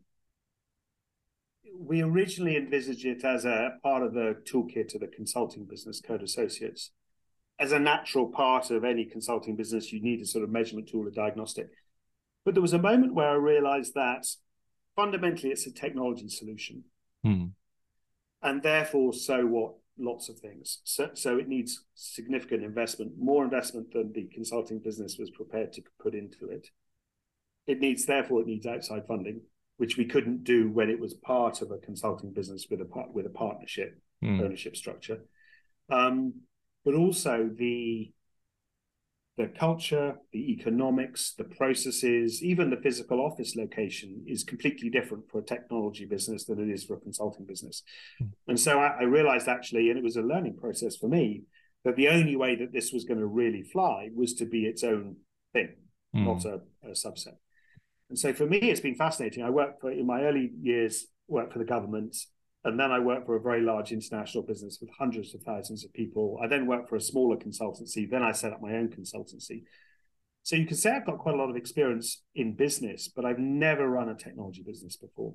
we 1.79 2.03
originally 2.03 2.57
envisaged 2.57 3.07
it 3.07 3.25
as 3.25 3.45
a 3.45 3.73
part 3.83 4.03
of 4.03 4.13
the 4.13 4.37
toolkit 4.45 4.95
of 4.95 5.01
the 5.01 5.07
consulting 5.07 5.65
business, 5.65 6.01
Coode 6.01 6.23
Associates. 6.23 6.91
As 7.59 7.73
a 7.73 7.79
natural 7.79 8.27
part 8.27 8.71
of 8.71 8.85
any 8.85 9.05
consulting 9.05 9.57
business, 9.57 9.93
you 9.93 10.03
need 10.03 10.21
a 10.21 10.27
sort 10.27 10.45
of 10.45 10.51
measurement 10.51 10.89
tool, 10.89 11.07
a 11.07 11.11
diagnostic. 11.11 11.69
But 12.45 12.55
there 12.55 12.63
was 12.63 12.73
a 12.73 12.79
moment 12.79 13.15
where 13.15 13.29
I 13.29 13.35
realized 13.35 13.95
that 13.95 14.27
fundamentally 14.97 15.53
it's 15.53 15.67
a 15.67 15.73
technology 15.73 16.29
solution. 16.29 16.85
Hmm. 17.23 17.47
And 18.43 18.63
therefore, 18.63 19.13
so 19.13 19.47
what? 19.47 19.75
Lots 20.01 20.29
of 20.29 20.39
things. 20.39 20.81
So, 20.85 21.11
so 21.15 21.39
it 21.39 21.49
needs 21.49 21.85
significant 21.95 22.65
investment, 22.65 23.13
more 23.19 23.45
investment 23.45 23.93
than 23.93 24.13
the 24.13 24.29
consulting 24.33 24.79
business 24.79 25.19
was 25.19 25.31
prepared 25.31 25.73
to 25.75 25.83
put 26.03 26.15
into 26.15 26.49
it. 26.49 26.69
It 27.67 27.81
needs, 27.81 28.07
therefore, 28.07 28.41
it 28.41 28.47
needs 28.47 28.67
outside 28.67 29.07
funding, 29.07 29.43
which 29.77 29.97
we 29.97 30.05
couldn't 30.05 30.45
do 30.45 30.71
when 30.71 30.91
it 30.91 30.99
was 30.99 31.15
part 31.15 31.63
of 31.63 31.71
a 31.71 31.79
consulting 31.79 32.33
business 32.33 32.67
with 32.71 32.81
a 32.81 32.89
with 33.13 33.27
a 33.27 33.31
partnership 33.31 34.01
mm. 34.25 34.43
ownership 34.43 34.77
structure. 34.77 35.21
Um, 35.91 36.35
but 36.85 36.95
also 36.95 37.51
the 37.55 38.13
the 39.41 39.49
culture, 39.49 40.17
the 40.33 40.53
economics, 40.53 41.33
the 41.39 41.45
processes, 41.45 42.43
even 42.43 42.69
the 42.69 42.77
physical 42.77 43.25
office 43.25 43.57
location 43.57 44.23
is 44.27 44.45
completely 44.45 44.91
different 44.91 45.25
for 45.31 45.39
a 45.39 45.45
technology 45.45 46.05
business 46.05 46.45
than 46.45 46.61
it 46.61 46.71
is 46.71 46.85
for 46.85 46.95
a 46.95 47.01
consulting 47.01 47.47
business. 47.47 47.83
Mm. 48.23 48.31
And 48.49 48.61
so 48.61 48.79
I, 48.79 48.99
I, 49.01 49.03
realized 49.05 49.49
actually, 49.49 49.89
and 49.89 49.99
it 49.99 50.05
was 50.05 50.17
a 50.17 50.23
learning 50.23 50.59
process 50.59 50.95
for 50.95 51.09
me, 51.09 51.45
that 51.85 51.97
the 51.97 52.09
only 52.09 52.37
way 52.37 52.55
that 52.57 52.73
this 52.75 52.93
was 52.93 53.05
going 53.05 53.21
to 53.21 53.27
really 53.27 53.63
fly 53.63 54.11
was 54.15 54.35
to 54.35 54.45
be 54.45 54.67
its 54.67 54.85
own 54.85 55.17
thing, 55.55 55.75
mm. 56.15 56.27
not 56.27 56.45
a, 56.45 56.61
a 56.87 56.91
subset. 56.91 57.37
And 58.11 58.19
so 58.19 58.35
for 58.35 58.45
me, 58.45 58.59
it's 58.59 58.81
been 58.81 58.97
fascinating. 58.97 59.43
I 59.43 59.49
worked 59.49 59.81
for 59.81 59.91
in 59.91 60.07
my 60.07 60.23
early 60.23 60.51
years, 60.61 61.07
worked 61.29 61.55
for 61.55 61.61
the 61.61 61.65
government 61.65 62.15
and 62.65 62.79
then 62.79 62.91
I 62.91 62.99
worked 62.99 63.27
for 63.27 63.37
a 63.37 63.41
very 63.41 63.63
large 63.63 63.91
international 63.91 64.45
business 64.45 64.79
with 64.81 64.91
hundreds 64.99 65.35
of 65.35 65.43
thousands 65.43 65.85
of 65.85 65.93
people. 65.95 66.39
I 66.43 66.47
then 66.47 66.67
worked 66.67 66.89
for 66.89 66.97
a 66.97 67.01
smaller 67.01 67.37
consultancy. 67.37 68.09
Then 68.09 68.23
I 68.23 68.33
set 68.33 68.53
up 68.53 68.61
my 68.61 68.75
own 68.75 68.89
consultancy. 68.89 69.63
So 70.43 70.57
you 70.57 70.67
can 70.67 70.77
say 70.77 70.91
I've 70.91 71.07
got 71.07 71.19
quite 71.19 71.35
a 71.35 71.39
lot 71.39 71.51
of 71.51 71.57
experience 71.57 72.23
in 72.35 72.55
business, 72.55 73.09
but 73.09 73.25
I've 73.25 73.39
never 73.39 73.89
run 73.89 74.09
a 74.09 74.15
technology 74.15 74.63
business 74.63 74.97
before. 74.97 75.35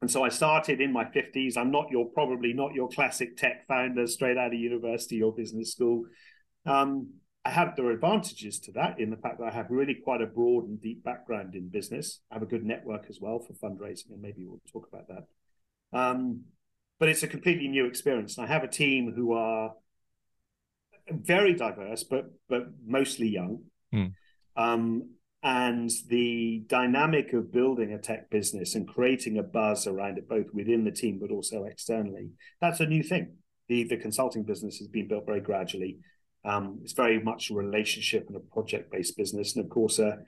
And 0.00 0.10
so 0.10 0.24
I 0.24 0.30
started 0.30 0.80
in 0.80 0.92
my 0.92 1.04
50s. 1.04 1.56
I'm 1.56 1.70
not 1.70 1.90
your 1.90 2.06
probably 2.06 2.52
not 2.52 2.74
your 2.74 2.88
classic 2.88 3.36
tech 3.36 3.66
founder 3.68 4.08
straight 4.08 4.36
out 4.36 4.52
of 4.52 4.58
university 4.58 5.22
or 5.22 5.32
business 5.32 5.72
school. 5.72 6.06
Um, 6.66 7.14
I 7.44 7.50
have 7.50 7.74
there 7.76 7.86
are 7.86 7.92
advantages 7.92 8.58
to 8.60 8.72
that 8.72 8.98
in 8.98 9.10
the 9.10 9.16
fact 9.16 9.38
that 9.38 9.46
I 9.46 9.54
have 9.54 9.66
really 9.70 9.94
quite 9.94 10.22
a 10.22 10.26
broad 10.26 10.64
and 10.64 10.80
deep 10.80 11.04
background 11.04 11.54
in 11.54 11.68
business. 11.68 12.20
I 12.30 12.34
have 12.34 12.42
a 12.42 12.46
good 12.46 12.64
network 12.64 13.06
as 13.08 13.18
well 13.20 13.38
for 13.38 13.54
fundraising, 13.54 14.10
and 14.10 14.20
maybe 14.20 14.44
we'll 14.44 14.60
talk 14.72 14.88
about 14.92 15.06
that. 15.08 15.24
Um, 15.92 16.44
but 16.98 17.08
it's 17.08 17.22
a 17.22 17.28
completely 17.28 17.68
new 17.68 17.86
experience. 17.86 18.38
And 18.38 18.46
I 18.46 18.52
have 18.52 18.62
a 18.62 18.68
team 18.68 19.12
who 19.14 19.32
are 19.32 19.72
very 21.08 21.54
diverse, 21.54 22.04
but 22.04 22.26
but 22.48 22.66
mostly 22.84 23.28
young. 23.28 23.64
Mm. 23.92 24.12
Um, 24.56 25.10
and 25.42 25.90
the 26.08 26.62
dynamic 26.68 27.32
of 27.32 27.50
building 27.52 27.92
a 27.92 27.98
tech 27.98 28.30
business 28.30 28.76
and 28.76 28.86
creating 28.86 29.38
a 29.38 29.42
buzz 29.42 29.88
around 29.88 30.18
it, 30.18 30.28
both 30.28 30.46
within 30.52 30.84
the 30.84 30.92
team 30.92 31.18
but 31.20 31.32
also 31.32 31.64
externally, 31.64 32.30
that's 32.60 32.78
a 32.78 32.86
new 32.86 33.02
thing. 33.02 33.36
The 33.68 33.84
the 33.84 33.96
consulting 33.96 34.44
business 34.44 34.78
has 34.78 34.88
been 34.88 35.08
built 35.08 35.26
very 35.26 35.40
gradually. 35.40 35.98
Um, 36.44 36.80
it's 36.82 36.92
very 36.92 37.20
much 37.22 37.50
a 37.50 37.54
relationship 37.54 38.26
and 38.28 38.36
a 38.36 38.40
project 38.40 38.90
based 38.90 39.16
business, 39.16 39.56
and 39.56 39.64
of 39.64 39.70
course, 39.70 39.98
a, 39.98 40.18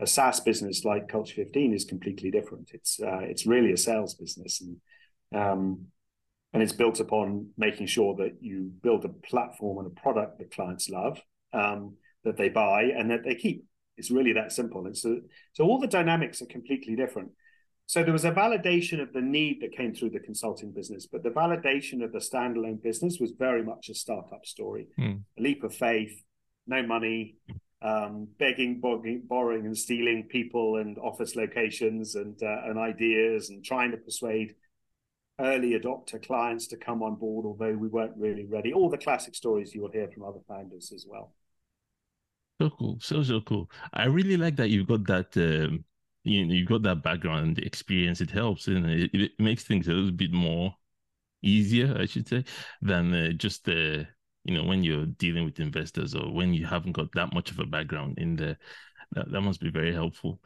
a 0.00 0.06
SaaS 0.06 0.40
business 0.40 0.84
like 0.84 1.08
Culture 1.08 1.34
15 1.34 1.74
is 1.74 1.84
completely 1.84 2.30
different. 2.30 2.70
It's 2.72 3.00
uh, 3.00 3.20
it's 3.22 3.46
really 3.46 3.72
a 3.72 3.76
sales 3.76 4.14
business, 4.14 4.60
and 4.60 4.76
um, 5.34 5.86
and 6.52 6.62
it's 6.62 6.72
built 6.72 7.00
upon 7.00 7.50
making 7.56 7.86
sure 7.86 8.16
that 8.16 8.38
you 8.40 8.70
build 8.82 9.04
a 9.04 9.08
platform 9.08 9.78
and 9.78 9.86
a 9.86 10.00
product 10.00 10.38
that 10.38 10.50
clients 10.52 10.88
love, 10.88 11.20
um, 11.52 11.94
that 12.24 12.36
they 12.36 12.48
buy, 12.48 12.82
and 12.96 13.10
that 13.10 13.24
they 13.24 13.34
keep. 13.34 13.64
It's 13.96 14.10
really 14.10 14.32
that 14.32 14.52
simple. 14.52 14.86
And 14.86 14.96
so, 14.96 15.20
so 15.52 15.64
all 15.64 15.78
the 15.78 15.86
dynamics 15.86 16.40
are 16.40 16.46
completely 16.46 16.96
different. 16.96 17.30
So 17.86 18.02
there 18.04 18.12
was 18.12 18.24
a 18.24 18.30
validation 18.30 19.02
of 19.02 19.12
the 19.12 19.20
need 19.20 19.60
that 19.62 19.76
came 19.76 19.92
through 19.92 20.10
the 20.10 20.20
consulting 20.20 20.70
business, 20.70 21.06
but 21.10 21.22
the 21.22 21.30
validation 21.30 22.04
of 22.04 22.12
the 22.12 22.18
standalone 22.20 22.80
business 22.80 23.18
was 23.20 23.32
very 23.32 23.64
much 23.64 23.88
a 23.88 23.94
startup 23.94 24.46
story, 24.46 24.86
mm. 24.98 25.20
a 25.38 25.42
leap 25.42 25.64
of 25.64 25.74
faith, 25.74 26.22
no 26.68 26.84
money, 26.84 27.34
um, 27.82 28.28
begging, 28.38 28.80
borrowing, 28.80 29.22
borrowing, 29.26 29.66
and 29.66 29.76
stealing 29.76 30.28
people 30.30 30.76
and 30.76 30.98
office 30.98 31.34
locations 31.34 32.14
and 32.14 32.40
uh, 32.42 32.68
and 32.68 32.78
ideas, 32.78 33.50
and 33.50 33.64
trying 33.64 33.90
to 33.90 33.96
persuade 33.96 34.54
early 35.40 35.78
adopter 35.78 36.24
clients 36.24 36.66
to 36.68 36.76
come 36.76 37.02
on 37.02 37.16
board, 37.16 37.46
although 37.46 37.76
we 37.76 37.88
weren't 37.88 38.16
really 38.16 38.44
ready. 38.44 38.72
All 38.72 38.90
the 38.90 38.98
classic 38.98 39.34
stories 39.34 39.74
you 39.74 39.82
will 39.82 39.90
hear 39.90 40.08
from 40.08 40.24
other 40.24 40.40
founders 40.46 40.92
as 40.94 41.06
well. 41.08 41.32
So 42.60 42.70
cool, 42.78 42.98
so 43.00 43.22
so 43.22 43.40
cool. 43.40 43.70
I 43.94 44.04
really 44.04 44.36
like 44.36 44.56
that 44.56 44.68
you've 44.68 44.88
got 44.88 45.06
that 45.06 45.36
um, 45.36 45.84
you 46.24 46.44
know, 46.44 46.52
you've 46.52 46.68
got 46.68 46.82
that 46.82 47.02
background 47.02 47.58
experience. 47.58 48.20
It 48.20 48.30
helps, 48.30 48.66
and 48.66 48.84
it, 48.86 49.10
it 49.14 49.32
makes 49.38 49.64
things 49.64 49.88
a 49.88 49.92
little 49.92 50.12
bit 50.12 50.32
more 50.32 50.74
easier, 51.42 51.96
I 51.98 52.04
should 52.04 52.28
say, 52.28 52.44
than 52.82 53.14
uh, 53.14 53.32
just 53.32 53.64
the 53.64 54.00
uh, 54.00 54.04
you 54.44 54.54
know 54.54 54.64
when 54.64 54.84
you're 54.84 55.06
dealing 55.06 55.44
with 55.44 55.60
investors 55.60 56.14
or 56.14 56.32
when 56.32 56.52
you 56.52 56.66
haven't 56.66 56.92
got 56.92 57.12
that 57.12 57.32
much 57.32 57.50
of 57.50 57.58
a 57.58 57.66
background 57.66 58.18
in 58.18 58.36
there. 58.36 58.58
That, 59.12 59.30
that 59.32 59.40
must 59.40 59.60
be 59.60 59.70
very 59.70 59.92
helpful. 59.92 60.40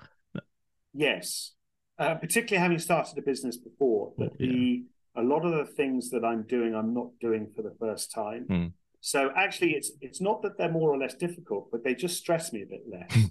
Yes, 0.93 1.53
uh, 1.99 2.15
particularly 2.17 2.63
having 2.63 2.79
started 2.79 3.17
a 3.19 3.23
business 3.23 3.57
before. 3.57 4.13
That 4.19 4.31
yeah. 4.39 4.49
the 4.49 4.85
a 5.17 5.23
lot 5.23 5.45
of 5.45 5.53
the 5.53 5.73
things 5.73 6.11
that 6.11 6.25
I'm 6.25 6.43
doing, 6.43 6.75
I'm 6.75 6.93
not 6.93 7.11
doing 7.21 7.49
for 7.55 7.63
the 7.63 7.75
first 7.79 8.13
time. 8.13 8.47
Mm. 8.51 8.73
So 9.01 9.31
actually, 9.37 9.73
it's 9.73 9.93
it's 10.01 10.21
not 10.21 10.43
that 10.43 10.59
they're 10.59 10.71
more 10.71 10.91
or 10.91 10.99
less 10.99 11.15
difficult, 11.15 11.71
but 11.71 11.85
they 11.85 11.95
just 11.95 12.17
stress 12.17 12.53
me 12.53 12.63
a 12.63 12.67
bit 12.67 12.85
less. 12.91 13.31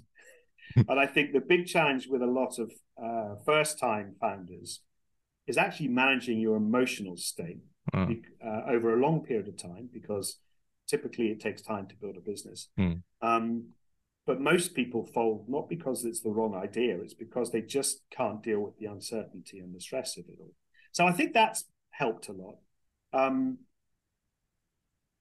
and 0.88 1.00
I 1.00 1.06
think 1.06 1.32
the 1.32 1.40
big 1.40 1.66
challenge 1.66 2.06
with 2.08 2.22
a 2.22 2.26
lot 2.26 2.58
of 2.58 2.72
uh, 3.02 3.34
first 3.44 3.78
time 3.78 4.14
founders 4.20 4.80
is 5.46 5.58
actually 5.58 5.88
managing 5.88 6.38
your 6.38 6.56
emotional 6.56 7.16
state 7.16 7.58
uh. 7.92 8.06
uh, 8.44 8.62
over 8.68 8.94
a 8.94 9.00
long 9.00 9.20
period 9.20 9.48
of 9.48 9.56
time 9.56 9.88
because 9.92 10.38
typically 10.88 11.28
it 11.28 11.40
takes 11.40 11.60
time 11.62 11.86
to 11.88 11.94
build 11.96 12.16
a 12.16 12.20
business. 12.20 12.68
Mm. 12.78 13.02
Um, 13.20 13.64
but 14.26 14.40
most 14.40 14.74
people 14.74 15.04
fold 15.04 15.46
not 15.48 15.68
because 15.68 16.04
it's 16.04 16.20
the 16.20 16.30
wrong 16.30 16.54
idea, 16.54 16.98
it's 17.00 17.14
because 17.14 17.50
they 17.50 17.60
just 17.60 18.02
can't 18.10 18.42
deal 18.42 18.60
with 18.60 18.78
the 18.78 18.86
uncertainty 18.86 19.58
and 19.58 19.74
the 19.74 19.80
stress 19.80 20.16
of 20.16 20.24
it 20.28 20.38
all. 20.40 20.54
So 20.92 21.06
I 21.06 21.12
think 21.12 21.32
that's 21.32 21.64
helped 21.90 22.28
a 22.28 22.32
lot. 22.32 22.56
Um, 23.12 23.58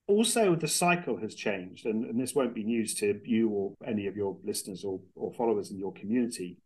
also 0.07 0.55
the 0.55 0.67
cycle 0.67 1.17
has 1.17 1.35
changed 1.35 1.85
and, 1.85 2.05
and, 2.05 2.19
this 2.19 2.35
won't 2.35 2.53
be 2.53 2.63
news 2.63 2.93
to 2.93 3.19
you 3.23 3.49
or 3.49 3.73
any 3.87 4.07
of 4.07 4.15
your 4.15 4.37
listeners 4.43 4.83
or, 4.83 4.99
or 5.15 5.31
followers 5.33 5.71
in 5.71 5.77
your 5.77 5.93
community 5.93 6.57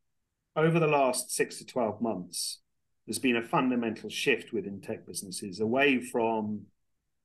over 0.56 0.80
the 0.80 0.88
last 0.88 1.32
six 1.32 1.58
to 1.58 1.66
12 1.66 2.02
months 2.02 2.62
there's 3.06 3.20
been 3.20 3.36
a 3.36 3.44
fundamental 3.44 4.10
shift 4.10 4.54
within 4.54 4.82
tech 4.82 5.06
businesses 5.06 5.60
away 5.60 6.00
from 6.00 6.62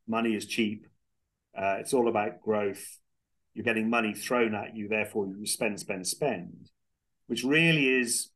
money 0.07 0.35
is 0.35 0.45
cheap 0.45 0.87
uh, 1.57 1.77
it's 1.79 1.95
all 1.95 2.09
about 2.09 2.43
growth 2.43 2.99
you're 3.55 3.65
getting 3.65 3.91
money 3.91 4.15
thrown 4.15 4.55
at 4.55 4.77
you 4.77 4.89
therefore 4.89 5.27
you 5.27 5.47
spend 5.47 5.79
spend 5.79 6.07
spend 6.07 6.71
which 7.27 7.45
really 7.45 8.01
is 8.01 8.31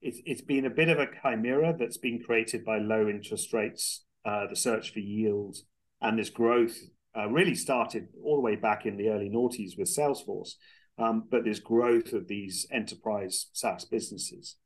it's, 0.00 0.20
it's 0.24 0.42
been 0.42 0.64
a 0.64 0.70
bit 0.70 0.88
of 0.88 0.98
a 0.98 1.08
chimera 1.22 1.74
that's 1.76 1.98
been 1.98 2.22
created 2.22 2.64
by 2.64 2.78
low 2.78 3.08
interest 3.08 3.52
rates 3.52 4.04
uh, 4.24 4.46
the 4.48 4.56
search 4.56 4.92
for 4.92 5.00
yield 5.00 5.56
and 6.00 6.18
this 6.18 6.30
growth 6.30 6.78
uh, 7.16 7.28
really 7.28 7.54
started 7.54 8.08
all 8.22 8.36
the 8.36 8.42
way 8.42 8.56
back 8.56 8.86
in 8.86 8.96
the 8.96 9.08
early 9.08 9.28
noughties 9.28 9.78
with 9.78 9.88
Salesforce. 9.88 10.52
Um, 10.98 11.24
but 11.30 11.44
this 11.44 11.60
growth 11.60 12.12
of 12.12 12.26
these 12.26 12.66
enterprise 12.72 13.46
SaaS 13.52 13.84
businesses, 13.84 14.56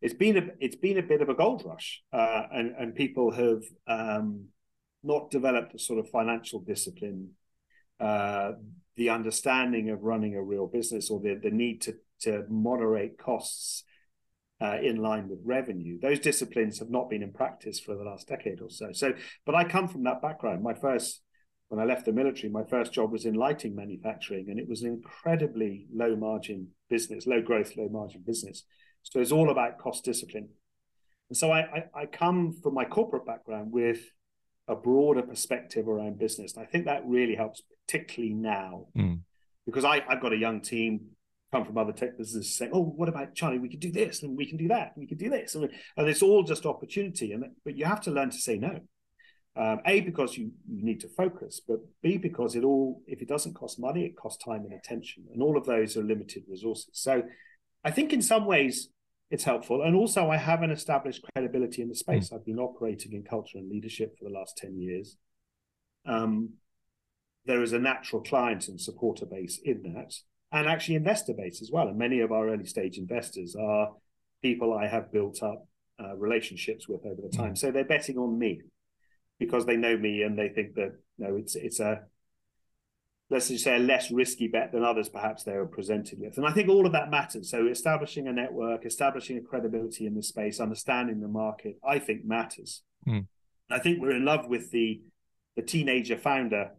it's 0.00 0.14
been 0.14 0.36
a 0.36 0.46
it's 0.58 0.76
been 0.76 0.98
a 0.98 1.02
bit 1.02 1.20
of 1.20 1.28
a 1.28 1.34
gold 1.34 1.62
rush, 1.66 2.02
uh, 2.12 2.42
and 2.52 2.74
and 2.78 2.94
people 2.94 3.30
have 3.32 3.62
um, 3.86 4.46
not 5.02 5.30
developed 5.30 5.74
a 5.74 5.78
sort 5.78 5.98
of 5.98 6.08
financial 6.08 6.60
discipline, 6.60 7.30
uh, 8.00 8.52
the 8.96 9.10
understanding 9.10 9.90
of 9.90 10.02
running 10.02 10.34
a 10.34 10.42
real 10.42 10.66
business, 10.66 11.10
or 11.10 11.20
the 11.20 11.38
the 11.42 11.50
need 11.50 11.80
to 11.82 11.94
to 12.20 12.44
moderate 12.48 13.18
costs 13.18 13.84
uh, 14.60 14.78
in 14.82 14.96
line 14.96 15.28
with 15.28 15.40
revenue. 15.44 15.98
Those 16.00 16.20
disciplines 16.20 16.78
have 16.78 16.90
not 16.90 17.10
been 17.10 17.22
in 17.22 17.32
practice 17.32 17.80
for 17.80 17.96
the 17.96 18.04
last 18.04 18.28
decade 18.28 18.60
or 18.60 18.70
so. 18.70 18.92
So, 18.92 19.12
but 19.44 19.54
I 19.54 19.64
come 19.64 19.88
from 19.88 20.04
that 20.04 20.22
background. 20.22 20.62
My 20.62 20.74
first, 20.74 21.22
when 21.68 21.80
I 21.80 21.84
left 21.84 22.04
the 22.06 22.12
military, 22.12 22.50
my 22.50 22.64
first 22.64 22.92
job 22.92 23.10
was 23.10 23.24
in 23.24 23.34
lighting 23.34 23.74
manufacturing, 23.74 24.46
and 24.48 24.58
it 24.58 24.68
was 24.68 24.82
an 24.82 24.88
incredibly 24.88 25.86
low 25.92 26.16
margin 26.16 26.68
business, 26.88 27.26
low 27.26 27.42
growth, 27.42 27.76
low 27.76 27.88
margin 27.88 28.22
business. 28.24 28.64
So 29.02 29.20
it's 29.20 29.32
all 29.32 29.50
about 29.50 29.78
cost 29.78 30.04
discipline. 30.04 30.48
And 31.28 31.36
so 31.36 31.50
I, 31.50 31.60
I, 31.60 32.02
I 32.02 32.06
come 32.06 32.52
from 32.62 32.74
my 32.74 32.84
corporate 32.84 33.26
background 33.26 33.72
with 33.72 34.00
a 34.68 34.74
broader 34.74 35.22
perspective 35.22 35.88
around 35.88 36.18
business. 36.18 36.54
And 36.54 36.64
I 36.64 36.70
think 36.70 36.86
that 36.86 37.02
really 37.06 37.34
helps, 37.34 37.62
particularly 37.86 38.34
now, 38.34 38.86
mm. 38.96 39.20
because 39.66 39.84
I, 39.84 40.02
I've 40.08 40.20
got 40.20 40.32
a 40.32 40.36
young 40.36 40.60
team 40.60 41.00
come 41.52 41.64
from 41.64 41.78
other 41.78 41.92
tech 41.92 42.18
businesses 42.18 42.56
saying, 42.56 42.72
"Oh, 42.74 42.82
what 42.82 43.08
about 43.08 43.34
Charlie? 43.34 43.58
We 43.58 43.68
could 43.68 43.80
do 43.80 43.92
this, 43.92 44.22
and 44.22 44.36
we 44.36 44.46
can 44.46 44.56
do 44.56 44.68
that, 44.68 44.92
and 44.94 45.02
we 45.02 45.06
can 45.06 45.18
do 45.18 45.30
this," 45.30 45.54
and, 45.54 45.70
and 45.96 46.08
it's 46.08 46.22
all 46.22 46.42
just 46.42 46.66
opportunity. 46.66 47.32
And 47.32 47.44
but 47.64 47.76
you 47.76 47.84
have 47.84 48.00
to 48.02 48.10
learn 48.10 48.30
to 48.30 48.38
say 48.38 48.58
no. 48.58 48.80
Um, 49.56 49.78
a 49.86 50.00
because 50.00 50.36
you, 50.36 50.50
you 50.68 50.84
need 50.84 50.98
to 51.00 51.08
focus, 51.08 51.60
but 51.66 51.78
B 52.02 52.16
because 52.16 52.56
it 52.56 52.64
all 52.64 53.02
if 53.06 53.22
it 53.22 53.28
doesn't 53.28 53.54
cost 53.54 53.78
money, 53.78 54.04
it 54.04 54.16
costs 54.16 54.42
time 54.44 54.64
and 54.64 54.72
attention, 54.72 55.24
and 55.32 55.40
all 55.40 55.56
of 55.56 55.64
those 55.64 55.96
are 55.96 56.02
limited 56.02 56.42
resources. 56.48 56.90
So, 56.94 57.22
I 57.84 57.92
think 57.92 58.12
in 58.12 58.20
some 58.20 58.46
ways 58.46 58.88
it's 59.30 59.44
helpful, 59.44 59.82
and 59.82 59.94
also 59.94 60.28
I 60.28 60.38
have 60.38 60.62
an 60.62 60.72
established 60.72 61.24
credibility 61.32 61.82
in 61.82 61.88
the 61.88 61.94
space. 61.94 62.30
Mm. 62.30 62.34
I've 62.34 62.44
been 62.44 62.58
operating 62.58 63.12
in 63.12 63.22
culture 63.22 63.58
and 63.58 63.70
leadership 63.70 64.18
for 64.18 64.24
the 64.24 64.34
last 64.34 64.56
ten 64.56 64.76
years. 64.80 65.16
Um, 66.04 66.54
there 67.46 67.62
is 67.62 67.72
a 67.72 67.78
natural 67.78 68.22
client 68.22 68.68
and 68.68 68.80
supporter 68.80 69.26
base 69.26 69.60
in 69.64 69.82
that 69.94 70.14
and 70.52 70.68
actually 70.68 70.94
investor 70.94 71.34
base 71.34 71.60
as 71.60 71.70
well. 71.70 71.88
And 71.88 71.98
many 71.98 72.20
of 72.20 72.32
our 72.32 72.48
early 72.48 72.64
stage 72.64 72.96
investors 72.96 73.56
are 73.56 73.90
people 74.40 74.72
I 74.72 74.86
have 74.86 75.12
built 75.12 75.42
up 75.42 75.66
uh, 76.02 76.16
relationships 76.16 76.88
with 76.88 77.04
over 77.04 77.20
the 77.20 77.28
mm. 77.28 77.36
time. 77.36 77.56
So 77.56 77.70
they're 77.70 77.84
betting 77.84 78.18
on 78.18 78.38
me 78.38 78.60
because 79.38 79.66
they 79.66 79.76
know 79.76 79.96
me 79.96 80.22
and 80.22 80.38
they 80.38 80.48
think 80.48 80.74
that 80.74 80.92
you 81.18 81.26
know 81.26 81.36
it's 81.36 81.56
it's 81.56 81.80
a 81.80 82.02
let's 83.30 83.48
just 83.48 83.64
say 83.64 83.76
a 83.76 83.80
less 83.80 84.10
risky 84.10 84.46
bet 84.46 84.70
than 84.70 84.84
others 84.84 85.08
perhaps 85.08 85.42
they 85.42 85.56
were 85.56 85.66
presented 85.66 86.20
with. 86.20 86.36
And 86.36 86.46
I 86.46 86.52
think 86.52 86.68
all 86.68 86.86
of 86.86 86.92
that 86.92 87.10
matters. 87.10 87.50
So 87.50 87.66
establishing 87.66 88.28
a 88.28 88.32
network, 88.32 88.84
establishing 88.84 89.38
a 89.38 89.40
credibility 89.40 90.06
in 90.06 90.14
the 90.14 90.22
space, 90.22 90.60
understanding 90.60 91.20
the 91.20 91.28
market, 91.28 91.78
I 91.86 91.98
think 91.98 92.24
matters. 92.24 92.82
Mm. 93.08 93.26
I 93.70 93.78
think 93.78 94.00
we're 94.00 94.16
in 94.16 94.24
love 94.24 94.46
with 94.46 94.70
the 94.70 95.00
the 95.56 95.62
teenager 95.62 96.16
founder 96.16 96.72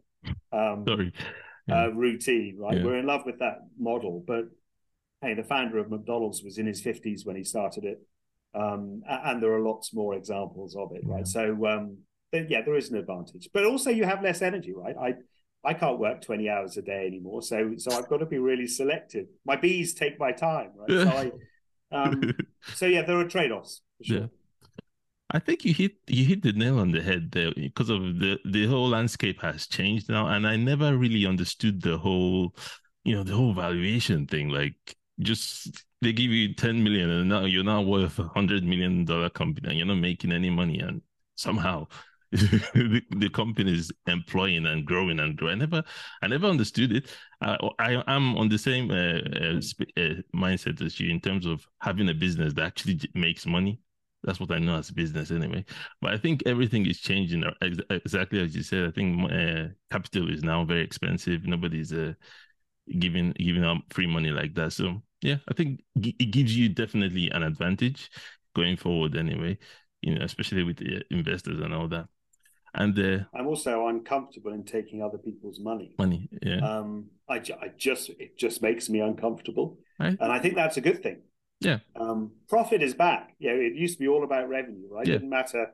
um, 0.52 0.86
Sorry 0.88 1.14
yeah. 1.68 1.86
uh, 1.86 1.88
routine, 1.90 2.58
right? 2.60 2.78
Yeah. 2.78 2.84
We're 2.84 3.00
in 3.00 3.06
love 3.06 3.26
with 3.26 3.40
that 3.40 3.60
model. 3.78 4.24
But 4.26 4.46
hey, 5.22 5.34
the 5.34 5.44
founder 5.44 5.80
of 5.80 5.90
McDonald's 5.90 6.44
was 6.44 6.58
in 6.58 6.66
his 6.66 6.82
50s 6.82 7.26
when 7.26 7.36
he 7.36 7.44
started 7.44 7.86
it. 7.86 8.02
Um, 8.54 9.02
and 9.08 9.44
there 9.44 9.52
are 9.54 9.62
lots 9.62 9.94
more 9.94 10.14
examples 10.16 10.76
of 10.78 10.92
it, 10.94 11.02
right? 11.04 11.28
So, 11.28 11.66
um, 11.68 11.98
yeah, 12.32 12.62
there 12.62 12.76
is 12.76 12.90
an 12.90 12.98
advantage. 12.98 13.50
But 13.54 13.66
also, 13.66 13.90
you 13.90 14.06
have 14.06 14.24
less 14.24 14.42
energy, 14.42 14.74
right? 14.74 14.96
I, 14.98 15.16
I 15.66 15.74
can't 15.74 16.00
work 16.00 16.22
20 16.22 16.50
hours 16.50 16.78
a 16.78 16.82
day 16.82 17.06
anymore. 17.08 17.42
So 17.42 17.74
so 17.78 17.92
I've 17.92 18.08
got 18.08 18.18
to 18.18 18.26
be 18.26 18.38
really 18.38 18.68
selective. 18.68 19.26
My 19.46 19.56
bees 19.56 19.94
take 19.94 20.20
my 20.20 20.32
time, 20.32 20.72
right? 20.76 20.90
So 20.90 21.10
I 21.10 21.32
um, 21.96 22.34
so 22.76 22.86
yeah, 22.86 23.02
there 23.02 23.18
are 23.18 23.28
trade-offs 23.28 23.82
sure. 24.04 24.18
Yeah. 24.18 24.26
I 25.36 25.40
think 25.40 25.66
you 25.66 25.74
hit 25.74 25.98
you 26.08 26.24
hit 26.24 26.44
the 26.44 26.54
nail 26.54 26.80
on 26.80 26.92
the 26.92 27.02
head 27.02 27.32
there 27.32 27.52
because 27.54 27.90
of 27.90 28.02
the 28.20 28.40
the 28.46 28.68
whole 28.68 28.88
landscape 28.88 29.42
has 29.42 29.68
changed 29.68 30.08
now, 30.08 30.28
and 30.28 30.48
I 30.48 30.56
never 30.56 30.98
really 30.98 31.26
understood 31.26 31.82
the 31.82 31.98
whole, 31.98 32.56
you 33.04 33.16
know, 33.16 33.24
the 33.24 33.36
whole 33.36 33.54
valuation 33.54 34.28
thing. 34.28 34.48
Like, 34.48 34.96
just 35.20 35.84
they 36.02 36.14
give 36.14 36.32
you 36.32 36.54
ten 36.54 36.82
million, 36.82 37.10
and 37.10 37.28
now 37.28 37.44
you're 37.44 37.66
not 37.66 37.86
worth 37.86 38.18
a 38.18 38.30
hundred 38.30 38.64
million 38.64 39.04
dollar 39.04 39.30
company, 39.30 39.68
and 39.68 39.78
you're 39.78 39.88
not 39.88 39.96
making 39.98 40.32
any 40.32 40.50
money, 40.50 40.80
and 40.80 41.02
somehow 41.36 41.88
the, 42.32 43.02
the 43.18 43.30
company 43.30 43.74
is 43.74 43.92
employing 44.08 44.66
and 44.66 44.86
growing 44.86 45.20
and 45.20 45.36
growing. 45.36 45.56
I 45.62 45.66
never, 45.66 45.84
I 46.22 46.28
never 46.28 46.48
understood 46.48 46.94
it. 46.94 47.12
I, 47.42 47.58
I 47.80 48.04
am 48.08 48.38
on 48.38 48.48
the 48.48 48.58
same 48.58 48.90
uh, 48.90 49.20
uh, 49.38 49.60
uh, 50.02 50.22
mindset 50.34 50.82
as 50.82 50.98
you 50.98 51.10
in 51.12 51.20
terms 51.20 51.46
of 51.46 51.68
having 51.82 52.08
a 52.08 52.14
business 52.14 52.54
that 52.54 52.64
actually 52.66 53.02
makes 53.14 53.46
money. 53.46 53.82
That's 54.26 54.40
what 54.40 54.52
I 54.52 54.60
know 54.60 54.76
as 54.76 54.92
business 54.92 55.32
anyway. 55.32 55.64
But 56.02 56.14
I 56.14 56.18
think 56.18 56.44
everything 56.46 56.86
is 56.88 57.00
changing 57.00 57.44
exactly 57.90 58.42
as 58.42 58.56
you 58.56 58.64
said. 58.64 58.88
I 58.88 58.92
think 58.92 59.32
uh, 59.32 59.68
capital 59.92 60.34
is 60.34 60.44
now 60.44 60.66
very 60.66 60.84
expensive. 60.84 61.46
Nobody's 61.46 61.94
uh, 61.94 62.14
giving 63.00 63.34
giving 63.38 63.64
out 63.64 63.78
free 63.92 64.08
money 64.08 64.32
like 64.32 64.56
that. 64.56 64.74
So 64.74 65.02
yeah, 65.22 65.38
I 65.48 65.54
think 65.54 65.82
it 65.96 66.32
gives 66.32 66.58
you 66.58 66.70
definitely 66.70 67.30
an 67.30 67.44
advantage 67.44 68.10
going 68.56 68.78
forward 68.78 69.16
anyway. 69.16 69.58
You 70.02 70.16
know, 70.16 70.26
especially 70.26 70.64
with 70.64 70.78
the 70.78 71.04
investors 71.12 71.60
and 71.60 71.74
all 71.74 71.88
that. 71.90 72.08
And 72.74 73.00
uh, 73.00 73.24
I'm 73.34 73.48
also 73.48 73.88
uncomfortable 73.88 74.54
in 74.54 74.66
taking 74.66 75.02
other 75.02 75.18
people's 75.18 75.60
money. 75.60 75.94
Money, 75.98 76.30
yeah. 76.42 76.58
Um, 76.58 77.06
I, 77.30 77.36
I 77.36 77.72
just 77.78 78.10
it 78.10 78.38
just 78.38 78.62
makes 78.62 78.90
me 78.90 79.00
uncomfortable, 79.00 79.78
right. 80.00 80.18
and 80.20 80.32
I 80.32 80.40
think 80.40 80.56
that's 80.56 80.78
a 80.78 80.82
good 80.82 81.02
thing. 81.02 81.22
Yeah. 81.62 81.80
Um, 81.96 82.32
profit 82.48 82.84
is 82.84 82.94
back. 82.94 83.36
Yeah, 83.40 83.52
it 83.52 83.76
used 83.76 83.96
to 83.96 84.00
be 84.00 84.08
all 84.08 84.24
about 84.24 84.50
revenue, 84.50 84.88
right? 84.90 85.08
Yeah. 85.08 85.16
It 85.16 85.18
didn't 85.20 85.30
matter. 85.30 85.72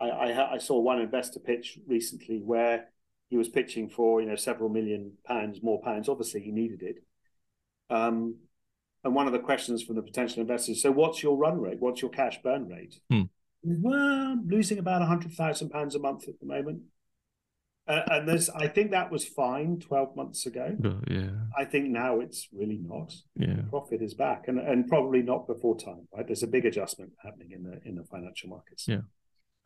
I, 0.00 0.08
I, 0.08 0.54
I 0.54 0.58
saw 0.58 0.80
one 0.80 1.00
investor 1.00 1.40
pitch 1.40 1.78
recently 1.86 2.40
where 2.44 2.88
he 3.28 3.36
was 3.36 3.48
pitching 3.48 3.88
for 3.88 4.20
you 4.20 4.28
know 4.28 4.36
several 4.36 4.68
million 4.68 5.12
pounds, 5.24 5.62
more 5.62 5.80
pounds. 5.80 6.08
Obviously, 6.08 6.40
he 6.40 6.50
needed 6.50 6.82
it. 6.82 6.96
Um, 7.88 8.36
and 9.04 9.14
one 9.14 9.26
of 9.26 9.32
the 9.32 9.38
questions 9.38 9.82
from 9.82 9.96
the 9.96 10.02
potential 10.02 10.40
investors: 10.40 10.82
so, 10.82 10.90
what's 10.90 11.22
your 11.22 11.36
run 11.36 11.60
rate? 11.60 11.80
What's 11.80 12.02
your 12.02 12.10
cash 12.10 12.40
burn 12.42 12.68
rate? 12.68 13.00
Hmm. 13.10 13.22
Well, 13.62 13.94
I'm 13.94 14.48
losing 14.48 14.78
about 14.78 15.02
a 15.02 15.06
hundred 15.06 15.32
thousand 15.32 15.70
pounds 15.70 15.94
a 15.94 15.98
month 15.98 16.28
at 16.28 16.40
the 16.40 16.46
moment. 16.46 16.82
Uh, 17.88 18.02
and 18.08 18.28
there's, 18.28 18.48
I 18.50 18.68
think 18.68 18.92
that 18.92 19.10
was 19.10 19.26
fine 19.26 19.80
12 19.80 20.14
months 20.14 20.46
ago. 20.46 20.76
Oh, 20.84 21.00
yeah. 21.08 21.30
I 21.58 21.64
think 21.64 21.88
now 21.88 22.20
it's 22.20 22.48
really 22.52 22.78
not. 22.80 23.12
Yeah. 23.34 23.62
Profit 23.70 24.02
is 24.02 24.14
back 24.14 24.46
and, 24.46 24.58
and 24.58 24.88
probably 24.88 25.22
not 25.22 25.48
before 25.48 25.76
time, 25.76 26.06
right? 26.14 26.26
There's 26.26 26.44
a 26.44 26.48
big 26.48 26.64
adjustment 26.64 27.10
happening 27.22 27.50
in 27.52 27.64
the 27.64 27.80
in 27.84 27.96
the 27.96 28.04
financial 28.04 28.50
markets. 28.50 28.86
Yeah. 28.86 29.00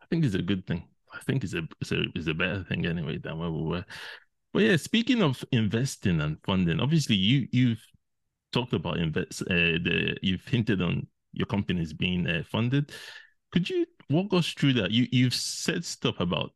I 0.01 0.05
think 0.09 0.25
it's 0.25 0.35
a 0.35 0.41
good 0.41 0.65
thing. 0.65 0.87
I 1.13 1.19
think 1.25 1.43
it's 1.43 1.53
a 1.53 1.61
it's 1.79 1.91
a, 1.91 2.01
it's 2.15 2.27
a 2.27 2.33
better 2.33 2.63
thing 2.63 2.85
anyway 2.85 3.19
than 3.19 3.37
where 3.37 3.51
we 3.51 3.61
were. 3.61 3.85
But 4.53 4.63
yeah, 4.63 4.77
speaking 4.77 5.21
of 5.21 5.43
investing 5.51 6.19
and 6.21 6.37
funding, 6.43 6.79
obviously 6.79 7.15
you 7.15 7.47
you've 7.51 7.83
talked 8.51 8.73
about 8.73 8.97
invest 8.97 9.43
uh, 9.43 9.77
the 9.83 10.17
you've 10.23 10.45
hinted 10.45 10.81
on 10.81 11.05
your 11.33 11.45
companies 11.45 11.93
being 11.93 12.27
uh, 12.27 12.43
funded. 12.49 12.91
Could 13.51 13.69
you 13.69 13.85
walk 14.09 14.33
us 14.33 14.51
through 14.51 14.73
that? 14.73 14.91
You 14.91 15.07
you've 15.11 15.35
said 15.35 15.85
stuff 15.85 16.19
about 16.19 16.51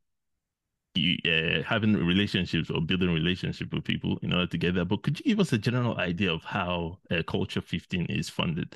you 0.95 1.17
uh, 1.25 1.63
having 1.63 1.93
relationships 1.93 2.69
or 2.69 2.81
building 2.81 3.13
relationship 3.13 3.73
with 3.73 3.83
people 3.83 4.19
in 4.21 4.33
order 4.33 4.47
to 4.47 4.57
get 4.57 4.75
there. 4.75 4.85
But 4.85 5.03
could 5.03 5.19
you 5.19 5.25
give 5.25 5.39
us 5.39 5.53
a 5.53 5.57
general 5.57 5.97
idea 5.97 6.31
of 6.31 6.43
how 6.43 6.99
uh, 7.09 7.23
Culture 7.27 7.61
15 7.61 8.07
is 8.07 8.29
funded? 8.29 8.75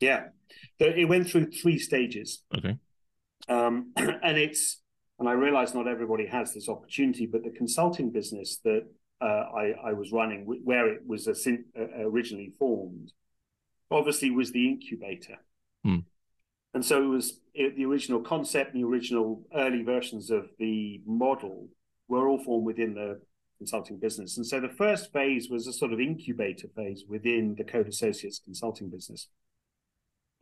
Yeah, 0.00 0.24
it 0.78 1.08
went 1.08 1.28
through 1.28 1.52
three 1.52 1.78
stages. 1.78 2.42
Okay, 2.56 2.76
um, 3.48 3.92
and 3.96 4.36
it's 4.36 4.82
and 5.18 5.28
I 5.28 5.32
realize 5.32 5.74
not 5.74 5.88
everybody 5.88 6.26
has 6.26 6.52
this 6.52 6.68
opportunity, 6.68 7.26
but 7.26 7.42
the 7.42 7.50
consulting 7.50 8.10
business 8.10 8.58
that 8.64 8.86
uh, 9.20 9.24
I, 9.24 9.72
I, 9.86 9.92
was 9.94 10.12
running, 10.12 10.44
where 10.64 10.88
it 10.88 11.00
was 11.06 11.26
uh, 11.26 11.32
originally 12.00 12.52
formed, 12.58 13.12
obviously 13.90 14.30
was 14.30 14.52
the 14.52 14.68
incubator. 14.68 15.36
Hmm. 15.82 16.00
And 16.76 16.84
so 16.84 17.02
it 17.02 17.06
was 17.06 17.40
it, 17.54 17.74
the 17.74 17.86
original 17.86 18.20
concept, 18.20 18.74
the 18.74 18.84
original 18.84 19.42
early 19.54 19.82
versions 19.82 20.30
of 20.30 20.50
the 20.58 21.00
model 21.06 21.70
were 22.06 22.28
all 22.28 22.36
formed 22.44 22.66
within 22.66 22.92
the 22.92 23.18
consulting 23.56 23.98
business. 23.98 24.36
And 24.36 24.46
so 24.46 24.60
the 24.60 24.68
first 24.68 25.10
phase 25.10 25.48
was 25.48 25.66
a 25.66 25.72
sort 25.72 25.94
of 25.94 26.00
incubator 26.00 26.68
phase 26.76 27.04
within 27.08 27.54
the 27.56 27.64
Coode 27.64 27.88
Associates 27.88 28.42
consulting 28.44 28.90
business. 28.90 29.28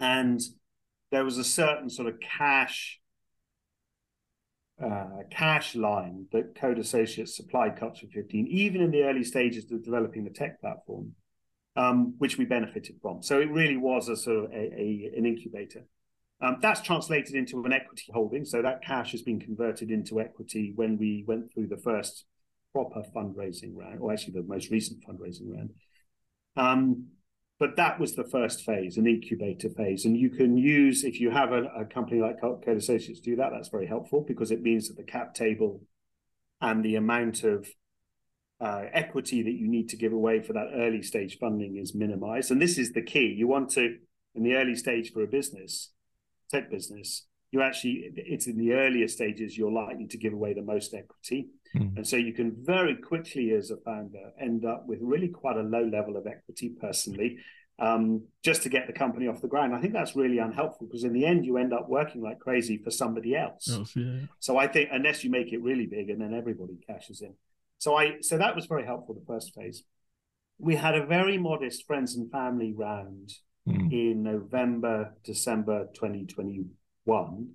And 0.01 0.41
there 1.13 1.25
was 1.25 1.39
a 1.39 1.45
certain 1.45 1.89
sort 1.89 2.09
of 2.09 2.19
cash 2.19 2.99
uh, 4.85 5.23
cash 5.31 5.77
line 5.77 6.27
that 6.33 6.57
Coode 6.57 6.81
Associates 6.81 7.37
supplied 7.37 7.79
Culture 7.79 8.09
15, 8.13 8.49
even 8.49 8.81
in 8.81 8.91
the 8.91 9.05
early 9.05 9.23
stages 9.23 9.71
of 9.71 9.85
developing 9.85 10.25
the 10.25 10.31
tech 10.31 10.61
platform, 10.61 11.13
um, 11.77 12.17
which 12.19 12.39
we 12.39 12.45
benefited 12.45 12.97
from. 13.01 13.23
So 13.23 13.41
it 13.41 13.53
really 13.53 13.77
was 13.77 14.09
a 14.09 14.17
sort 14.17 14.47
of 14.47 14.51
a, 14.51 14.57
a, 14.57 15.13
an 15.17 15.27
incubator. 15.27 15.85
Um, 16.41 16.59
that's 16.61 16.81
translated 16.81 17.35
into 17.35 17.65
an 17.65 17.73
equity 17.73 18.07
holding. 18.13 18.45
So 18.45 18.61
that 18.63 18.85
cash 18.85 19.13
has 19.13 19.23
been 19.23 19.41
converted 19.41 19.91
into 19.91 20.21
equity 20.21 20.73
when 20.75 20.99
we 20.99 21.25
went 21.27 21.53
through 21.53 21.69
the 21.69 21.77
first 21.79 22.27
proper 22.73 23.03
fundraising 23.15 23.75
round, 23.75 24.01
or 24.01 24.13
actually 24.13 24.35
the 24.35 24.47
most 24.47 24.71
recent 24.71 25.03
fundraising 25.07 25.55
round. 25.55 25.71
Um, 26.57 27.07
but 27.61 27.77
that 27.77 28.01
was 28.01 28.15
the 28.15 28.25
first 28.25 28.65
phase, 28.65 28.97
an 28.97 29.07
incubator 29.07 29.71
phase. 29.71 30.05
And 30.05 30.17
you 30.17 30.29
can 30.29 30.57
use, 30.57 31.05
if 31.05 31.21
you 31.21 31.31
have 31.31 31.53
a, 31.53 31.65
a 31.79 31.85
company 31.85 32.21
like 32.21 32.41
Coode 32.41 32.67
Associates 32.77 33.21
do 33.21 33.37
that, 33.37 33.51
that's 33.53 33.69
very 33.69 33.87
helpful 33.87 34.25
because 34.27 34.51
it 34.51 34.61
means 34.61 34.89
that 34.89 34.97
the 34.97 35.05
cap 35.05 35.35
table 35.35 35.83
and 36.61 36.85
the 36.85 36.97
amount 36.97 37.45
of 37.45 37.69
uh, 38.61 38.85
equity 38.93 39.43
that 39.43 39.53
you 39.53 39.69
need 39.69 39.89
to 39.91 39.97
give 39.97 40.13
away 40.13 40.43
for 40.43 40.53
that 40.53 40.71
early 40.75 41.03
stage 41.03 41.39
funding 41.39 41.77
is 41.77 41.95
minimized. 41.95 42.51
And 42.51 42.61
this 42.61 42.77
is 42.77 42.93
the 42.93 43.03
key. 43.03 43.33
You 43.37 43.47
want 43.47 43.71
to, 43.71 43.99
in 44.35 44.43
the 44.43 44.55
early 44.55 44.75
stage 44.75 45.13
for 45.13 45.23
a 45.23 45.29
business, 45.29 45.93
tech 46.55 46.71
business, 46.71 47.27
you 47.55 47.63
actually 47.63 48.11
it's 48.17 48.47
in 48.49 48.59
the 48.59 48.73
earlier 48.73 49.09
stages 49.09 49.57
you're 49.57 49.73
likely 49.73 50.07
to 50.09 50.19
give 50.19 50.33
away 50.33 50.53
the 50.55 50.63
most 50.63 50.93
equity. 50.93 51.49
Mm. 51.75 51.97
and 51.97 52.07
so 52.07 52.17
you 52.17 52.33
can 52.33 52.55
very 52.63 52.95
quickly 52.95 53.51
as 53.51 53.71
a 53.71 53.77
founder 53.79 54.31
end 54.41 54.65
up 54.65 54.87
with 54.87 55.01
really 55.03 55.29
quite 55.29 55.57
a 55.57 55.63
low 55.63 55.85
level 55.85 56.17
of 56.17 56.25
equity 56.27 56.69
personally 56.81 57.39
um, 57.81 58.23
just 58.45 58.63
to 58.63 58.69
get 58.69 58.87
the 58.87 58.93
company 58.93 59.27
off 59.27 59.41
the 59.41 59.49
ground. 59.49 59.75
I 59.75 59.81
think 59.81 59.93
that's 59.93 60.15
really 60.15 60.39
unhelpful 60.39 60.87
because 60.87 61.03
in 61.03 61.13
the 61.13 61.27
end 61.27 61.45
you 61.45 61.57
end 61.57 61.73
up 61.73 61.89
working 61.89 62.23
like 62.23 62.39
crazy 62.39 62.79
for 62.79 62.91
somebody 62.91 63.35
else. 63.35 63.69
Oh, 63.71 63.85
yeah. 63.97 64.21
so 64.39 64.57
i 64.57 64.67
think 64.67 64.91
unless 64.93 65.25
you 65.25 65.31
make 65.31 65.53
it 65.53 65.63
really 65.63 65.87
big 65.87 66.11
and 66.11 66.21
then 66.21 66.35
everybody 66.35 66.79
cashes 66.89 67.23
in. 67.23 67.35
So 67.79 67.97
i 67.97 68.21
so 68.21 68.39
that 68.39 68.55
was 68.57 68.67
very 68.67 68.85
helpful 68.85 69.15
the 69.15 69.33
first 69.33 69.55
phase. 69.55 69.85
We 70.59 70.77
had 70.77 70.95
a 70.95 71.07
very 71.07 71.39
modest 71.39 71.87
friends 71.87 72.15
and 72.17 72.31
family 72.31 72.73
round 72.73 73.33
mm. 73.69 73.93
in 73.93 74.23
November, 74.23 75.15
December 75.25 75.89
2021, 75.95 77.49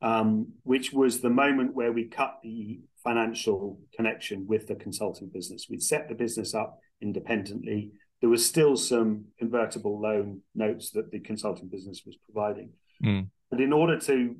um, 0.00 0.52
which 0.62 0.92
was 0.92 1.20
the 1.20 1.30
moment 1.30 1.74
where 1.74 1.92
we 1.92 2.04
cut 2.04 2.38
the 2.42 2.80
financial 3.02 3.80
connection 3.94 4.46
with 4.46 4.66
the 4.66 4.74
consulting 4.74 5.28
business. 5.28 5.66
We'd 5.70 5.82
set 5.82 6.08
the 6.08 6.14
business 6.14 6.54
up 6.54 6.78
independently. 7.00 7.92
There 8.20 8.30
was 8.30 8.44
still 8.44 8.76
some 8.76 9.26
convertible 9.38 10.00
loan 10.00 10.42
notes 10.54 10.90
that 10.90 11.10
the 11.10 11.20
consulting 11.20 11.68
business 11.68 12.02
was 12.04 12.16
providing. 12.30 12.70
Mm. 13.02 13.28
But 13.50 13.60
in 13.60 13.72
order 13.72 13.98
to 14.00 14.36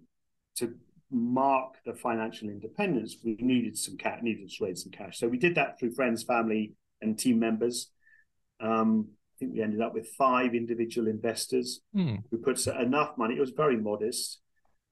to 0.56 0.74
mark 1.10 1.76
the 1.86 1.94
financial 1.94 2.48
independence, 2.48 3.16
we 3.24 3.36
needed 3.40 3.78
some 3.78 3.96
cash, 3.96 4.18
needed 4.22 4.50
to 4.50 4.64
raise 4.64 4.82
some 4.82 4.92
cash. 4.92 5.18
So 5.18 5.28
we 5.28 5.38
did 5.38 5.54
that 5.54 5.78
through 5.78 5.94
friends, 5.94 6.24
family, 6.24 6.74
and 7.00 7.18
team 7.18 7.38
members. 7.38 7.90
Um, 8.60 9.10
I 9.38 9.44
think 9.44 9.54
we 9.54 9.62
ended 9.62 9.80
up 9.80 9.94
with 9.94 10.08
five 10.18 10.52
individual 10.52 11.06
investors 11.06 11.80
mm. 11.94 12.24
who 12.28 12.38
put 12.38 12.66
enough 12.66 13.16
money. 13.16 13.36
It 13.36 13.40
was 13.40 13.50
very 13.50 13.76
modest, 13.76 14.40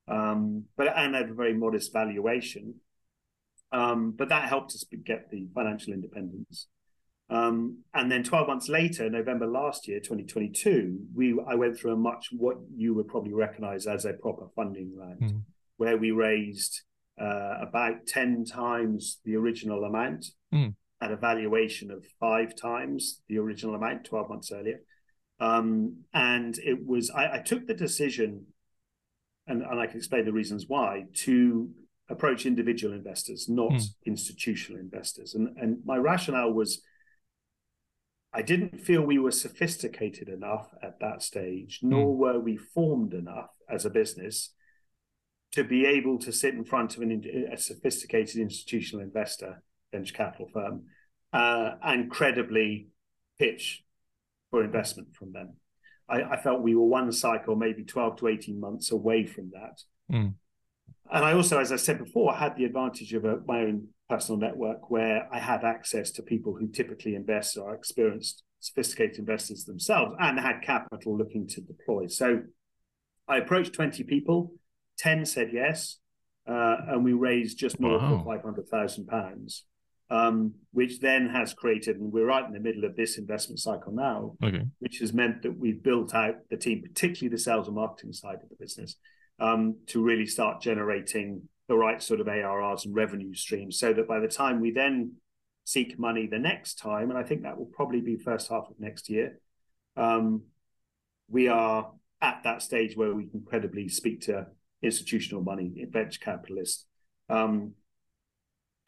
um, 0.06 0.66
but 0.76 0.86
and 0.96 1.16
had 1.16 1.30
a 1.30 1.34
very 1.34 1.52
modest 1.52 1.92
valuation. 1.92 2.76
Um, 3.72 4.12
but 4.16 4.28
that 4.28 4.48
helped 4.48 4.70
us 4.70 4.84
get 5.04 5.30
the 5.32 5.48
financial 5.52 5.92
independence. 5.92 6.68
Um, 7.28 7.78
and 7.92 8.08
then 8.08 8.22
12 8.22 8.46
months 8.46 8.68
later, 8.68 9.10
November 9.10 9.48
last 9.48 9.88
year, 9.88 9.98
2022, 9.98 10.96
we 11.12 11.36
I 11.44 11.56
went 11.56 11.76
through 11.76 11.94
a 11.94 11.96
much 11.96 12.28
what 12.30 12.58
you 12.76 12.94
would 12.94 13.08
probably 13.08 13.32
recognize 13.32 13.88
as 13.88 14.04
a 14.04 14.12
proper 14.12 14.46
funding 14.54 14.96
round, 14.96 15.20
mm. 15.22 15.42
where 15.76 15.96
we 15.96 16.12
raised 16.12 16.82
uh, 17.20 17.54
about 17.62 18.06
10 18.06 18.44
times 18.44 19.18
the 19.24 19.34
original 19.34 19.82
amount. 19.82 20.26
Mm 20.54 20.74
at 21.00 21.12
a 21.12 21.16
valuation 21.16 21.90
of 21.90 22.06
five 22.18 22.54
times 22.54 23.20
the 23.28 23.38
original 23.38 23.74
amount 23.74 24.04
12 24.04 24.28
months 24.28 24.52
earlier. 24.52 24.80
Um, 25.38 26.04
and 26.14 26.58
it 26.58 26.86
was, 26.86 27.10
I, 27.10 27.36
I, 27.36 27.38
took 27.38 27.66
the 27.66 27.74
decision, 27.74 28.46
and, 29.46 29.62
and 29.62 29.78
I 29.78 29.86
can 29.86 29.98
explain 29.98 30.24
the 30.24 30.32
reasons 30.32 30.64
why, 30.66 31.04
to 31.24 31.68
approach 32.08 32.46
individual 32.46 32.94
investors, 32.94 33.48
not 33.48 33.72
mm. 33.72 33.86
institutional 34.06 34.80
investors. 34.80 35.34
And 35.34 35.56
and 35.58 35.78
my 35.84 35.96
rationale 35.96 36.52
was 36.52 36.82
I 38.32 38.42
didn't 38.42 38.80
feel 38.80 39.02
we 39.02 39.18
were 39.18 39.30
sophisticated 39.30 40.28
enough 40.28 40.68
at 40.82 41.00
that 41.00 41.22
stage, 41.22 41.80
nor 41.82 42.14
mm. 42.14 42.16
were 42.16 42.38
we 42.38 42.56
formed 42.56 43.14
enough 43.14 43.50
as 43.68 43.84
a 43.84 43.90
business 43.90 44.52
to 45.52 45.64
be 45.64 45.86
able 45.86 46.18
to 46.18 46.32
sit 46.32 46.54
in 46.54 46.64
front 46.64 46.96
of 46.96 47.02
an, 47.02 47.48
a 47.50 47.56
sophisticated 47.56 48.36
institutional 48.36 49.02
investor, 49.02 49.62
venture 49.96 50.14
capital 50.14 50.48
firm, 50.52 50.84
uh, 51.32 51.72
and 51.82 52.10
credibly 52.10 52.88
pitch 53.38 53.84
for 54.50 54.64
investment 54.64 55.14
from 55.14 55.32
them. 55.32 55.54
I, 56.08 56.22
I, 56.22 56.36
felt 56.40 56.62
we 56.62 56.76
were 56.76 56.86
one 56.86 57.10
cycle, 57.10 57.56
maybe 57.56 57.82
12 57.82 58.16
to 58.18 58.28
18 58.28 58.60
months 58.60 58.92
away 58.92 59.26
from 59.26 59.50
that. 59.50 59.80
Mm. 60.14 60.34
And 61.10 61.24
I 61.24 61.32
also, 61.32 61.58
as 61.58 61.72
I 61.72 61.76
said 61.76 61.98
before, 61.98 62.34
had 62.34 62.56
the 62.56 62.64
advantage 62.64 63.12
of 63.12 63.24
a, 63.24 63.38
my 63.46 63.60
own 63.60 63.88
personal 64.08 64.38
network 64.40 64.88
where 64.90 65.28
I 65.32 65.40
had 65.40 65.64
access 65.64 66.10
to 66.12 66.22
people 66.22 66.54
who 66.54 66.68
typically 66.68 67.14
invest 67.14 67.56
or 67.56 67.70
are 67.70 67.74
experienced, 67.74 68.44
sophisticated 68.60 69.18
investors 69.18 69.64
themselves 69.64 70.14
and 70.20 70.38
had 70.38 70.62
capital 70.62 71.16
looking 71.16 71.46
to 71.48 71.60
deploy. 71.60 72.06
So 72.06 72.42
I 73.28 73.38
approached 73.38 73.72
20 73.72 74.04
people, 74.04 74.52
10 74.98 75.26
said 75.26 75.50
yes, 75.52 75.98
uh, 76.48 76.76
and 76.88 77.04
we 77.04 77.12
raised 77.12 77.58
just 77.58 77.80
north 77.80 78.02
wow. 78.02 78.20
of 78.20 78.24
500,000 78.24 79.06
pounds 79.06 79.64
um, 80.10 80.54
which 80.72 81.00
then 81.00 81.28
has 81.28 81.52
created, 81.52 81.96
and 81.96 82.12
we're 82.12 82.26
right 82.26 82.44
in 82.44 82.52
the 82.52 82.60
middle 82.60 82.84
of 82.84 82.96
this 82.96 83.18
investment 83.18 83.58
cycle 83.58 83.92
now, 83.92 84.36
okay. 84.42 84.64
which 84.78 84.98
has 84.98 85.12
meant 85.12 85.42
that 85.42 85.58
we've 85.58 85.82
built 85.82 86.14
out 86.14 86.36
the 86.50 86.56
team, 86.56 86.82
particularly 86.82 87.34
the 87.34 87.42
sales 87.42 87.66
and 87.66 87.76
marketing 87.76 88.12
side 88.12 88.38
of 88.42 88.48
the 88.48 88.56
business, 88.58 88.96
um, 89.40 89.76
to 89.86 90.02
really 90.02 90.26
start 90.26 90.62
generating 90.62 91.42
the 91.68 91.76
right 91.76 92.00
sort 92.02 92.20
of 92.20 92.26
ARRs 92.26 92.84
and 92.84 92.94
revenue 92.94 93.34
streams, 93.34 93.78
so 93.78 93.92
that 93.92 94.06
by 94.06 94.20
the 94.20 94.28
time 94.28 94.60
we 94.60 94.70
then 94.70 95.12
seek 95.64 95.98
money 95.98 96.28
the 96.28 96.38
next 96.38 96.76
time, 96.76 97.10
and 97.10 97.18
I 97.18 97.24
think 97.24 97.42
that 97.42 97.58
will 97.58 97.66
probably 97.66 98.00
be 98.00 98.16
first 98.16 98.48
half 98.48 98.70
of 98.70 98.78
next 98.78 99.10
year, 99.10 99.40
um, 99.96 100.42
we 101.28 101.48
are 101.48 101.90
at 102.20 102.42
that 102.44 102.62
stage 102.62 102.96
where 102.96 103.12
we 103.12 103.26
can 103.26 103.42
credibly 103.44 103.88
speak 103.88 104.20
to 104.22 104.46
institutional 104.82 105.42
money, 105.42 105.84
venture 105.90 106.20
capitalists. 106.20 106.84
Um, 107.28 107.72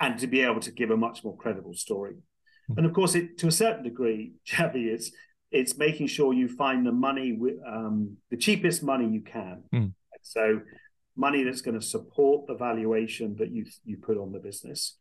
and 0.01 0.19
to 0.19 0.27
be 0.27 0.43
able 0.43 0.61
to 0.61 0.71
give 0.71 0.91
a 0.91 0.97
much 0.97 1.25
more 1.25 1.37
credible 1.37 1.75
story. 1.75 2.15
Mm-hmm. 2.15 2.79
And 2.79 2.87
of 2.87 2.93
course, 2.93 3.15
it 3.15 3.39
to 3.39 3.49
a 3.49 3.53
certain 3.53 3.85
degree, 3.85 4.33
Javi, 4.49 4.87
it's 4.87 5.11
it's 5.51 5.79
making 5.79 6.09
sure 6.09 6.35
you 6.35 6.49
find 6.49 6.87
the 6.87 6.93
money, 6.93 7.39
um, 7.67 8.17
the 8.31 8.37
cheapest 8.37 8.83
money 8.83 9.09
you 9.09 9.23
can. 9.23 9.63
Mm. 9.75 9.95
So, 10.23 10.61
money 11.17 11.43
that's 11.43 11.63
going 11.63 11.79
to 11.79 11.85
support 11.85 12.47
the 12.47 12.55
valuation 12.55 13.37
that 13.39 13.51
you 13.51 13.65
you 13.85 13.97
put 13.97 14.19
on 14.19 14.33
the 14.33 14.41
business, 14.41 14.99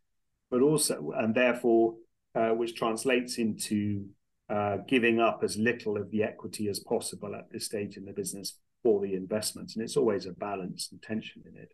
but 0.50 0.62
also, 0.62 1.12
and 1.18 1.36
therefore, 1.36 1.96
uh, 2.34 2.50
which 2.50 2.76
translates 2.76 3.38
into 3.38 4.06
uh, 4.50 4.78
giving 4.88 5.20
up 5.20 5.42
as 5.44 5.58
little 5.58 5.98
of 5.98 6.10
the 6.12 6.24
equity 6.24 6.70
as 6.70 6.80
possible 6.80 7.36
at 7.36 7.52
this 7.52 7.66
stage 7.66 7.98
in 7.98 8.06
the 8.06 8.14
business 8.14 8.58
for 8.84 9.02
the 9.02 9.14
investments. 9.14 9.76
And 9.76 9.84
it's 9.84 9.98
always 9.98 10.26
a 10.26 10.32
balance 10.32 10.90
and 10.92 11.02
tension 11.02 11.44
in 11.46 11.62
it. 11.62 11.74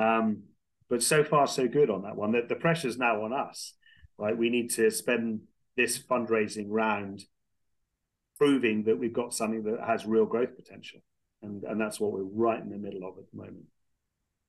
Um, 0.00 0.44
but 0.88 1.02
so 1.02 1.24
far, 1.24 1.46
so 1.46 1.68
good 1.68 1.90
on 1.90 2.02
that 2.02 2.16
one. 2.16 2.32
The, 2.32 2.42
the 2.48 2.54
pressure's 2.54 2.98
now 2.98 3.24
on 3.24 3.32
us, 3.32 3.74
right? 4.16 4.36
We 4.36 4.50
need 4.50 4.70
to 4.72 4.90
spend 4.90 5.40
this 5.76 5.98
fundraising 5.98 6.66
round 6.68 7.24
proving 8.38 8.84
that 8.84 8.98
we've 8.98 9.12
got 9.12 9.34
something 9.34 9.64
that 9.64 9.80
has 9.86 10.06
real 10.06 10.26
growth 10.26 10.56
potential. 10.56 11.00
And, 11.42 11.62
and 11.64 11.80
that's 11.80 12.00
what 12.00 12.12
we're 12.12 12.22
right 12.24 12.60
in 12.60 12.70
the 12.70 12.78
middle 12.78 13.08
of 13.08 13.18
at 13.18 13.24
the 13.30 13.36
moment. 13.36 13.64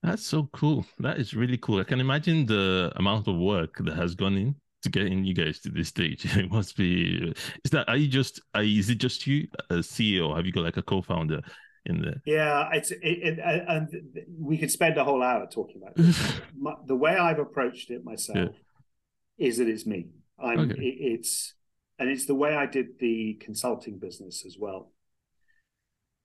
That's 0.02 0.26
so 0.26 0.50
cool. 0.54 0.86
That 1.00 1.20
is 1.20 1.34
really 1.34 1.58
cool. 1.58 1.80
I 1.80 1.84
can 1.84 2.00
imagine 2.00 2.46
the 2.46 2.92
amount 2.96 3.28
of 3.28 3.38
work 3.38 3.78
that 3.80 3.98
has 3.98 4.16
gone 4.16 4.38
in 4.38 4.56
to 4.84 4.90
getting 4.90 5.26
you 5.26 5.34
guys 5.34 5.60
to 5.60 5.70
this 5.70 5.90
stage. 5.90 6.26
It 6.38 6.52
must 6.52 6.78
be. 6.78 7.34
Is 7.66 7.72
that? 7.72 7.90
Are 7.90 7.98
you 7.98 8.08
just? 8.08 8.42
Are, 8.56 8.64
is 8.64 8.90
it 8.90 8.96
just 8.96 9.28
you, 9.28 9.48
a 9.70 9.76
CEO? 9.76 10.36
Have 10.36 10.46
you 10.46 10.54
got 10.54 10.64
like 10.64 10.78
a 10.78 10.82
co-founder? 10.82 11.42
In 11.90 12.02
the 12.02 12.22
yeah 12.26 12.70
it's 12.72 12.92
it, 12.92 13.00
it, 13.04 13.40
and 13.68 13.90
we 14.40 14.58
could 14.58 14.72
spend 14.72 14.98
a 14.98 15.04
whole 15.04 15.24
hour 15.24 15.48
talking 15.48 15.82
about 15.82 15.96
this 15.96 16.34
My, 16.58 16.76
the 16.86 16.96
way 16.96 17.16
i've 17.16 17.40
approached 17.40 17.90
it 17.90 18.04
myself 18.06 18.38
yeah. 18.38 19.48
is 19.48 19.58
that 19.58 19.68
it's 19.68 19.86
me 19.86 20.08
i'm 20.42 20.72
okay. 20.72 20.82
it, 20.82 21.14
it's 21.14 21.56
and 21.98 22.10
it's 22.10 22.26
the 22.26 22.36
way 22.36 22.56
i 22.56 22.66
did 22.66 23.00
the 23.00 23.38
consulting 23.42 23.98
business 23.98 24.44
as 24.46 24.58
well 24.58 24.92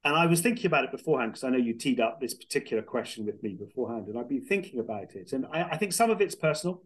and 0.05 0.15
i 0.15 0.27
was 0.27 0.41
thinking 0.41 0.67
about 0.67 0.85
it 0.85 0.93
beforehand 0.93 1.33
because 1.33 1.45
i 1.45 1.51
know 1.51 1.59
you 1.59 1.75
teed 1.75 1.99
up 1.99 2.21
this 2.21 2.35
particular 2.35 2.83
question 2.83 3.25
with 3.25 3.43
me 3.43 3.55
beforehand 3.55 4.07
and 4.09 4.19
i've 4.19 4.29
been 4.29 4.45
thinking 4.45 4.79
about 4.79 5.15
it 5.15 5.33
and 5.33 5.47
i, 5.53 5.63
I 5.63 5.77
think 5.77 5.93
some 5.93 6.11
of 6.11 6.21
it's 6.21 6.35
personal 6.35 6.83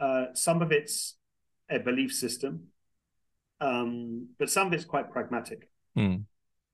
uh, 0.00 0.26
some 0.34 0.62
of 0.62 0.72
it's 0.72 1.14
a 1.70 1.78
belief 1.78 2.12
system 2.12 2.68
um, 3.60 4.30
but 4.40 4.50
some 4.50 4.66
of 4.66 4.72
it's 4.72 4.84
quite 4.84 5.12
pragmatic 5.12 5.70
mm. 5.96 6.24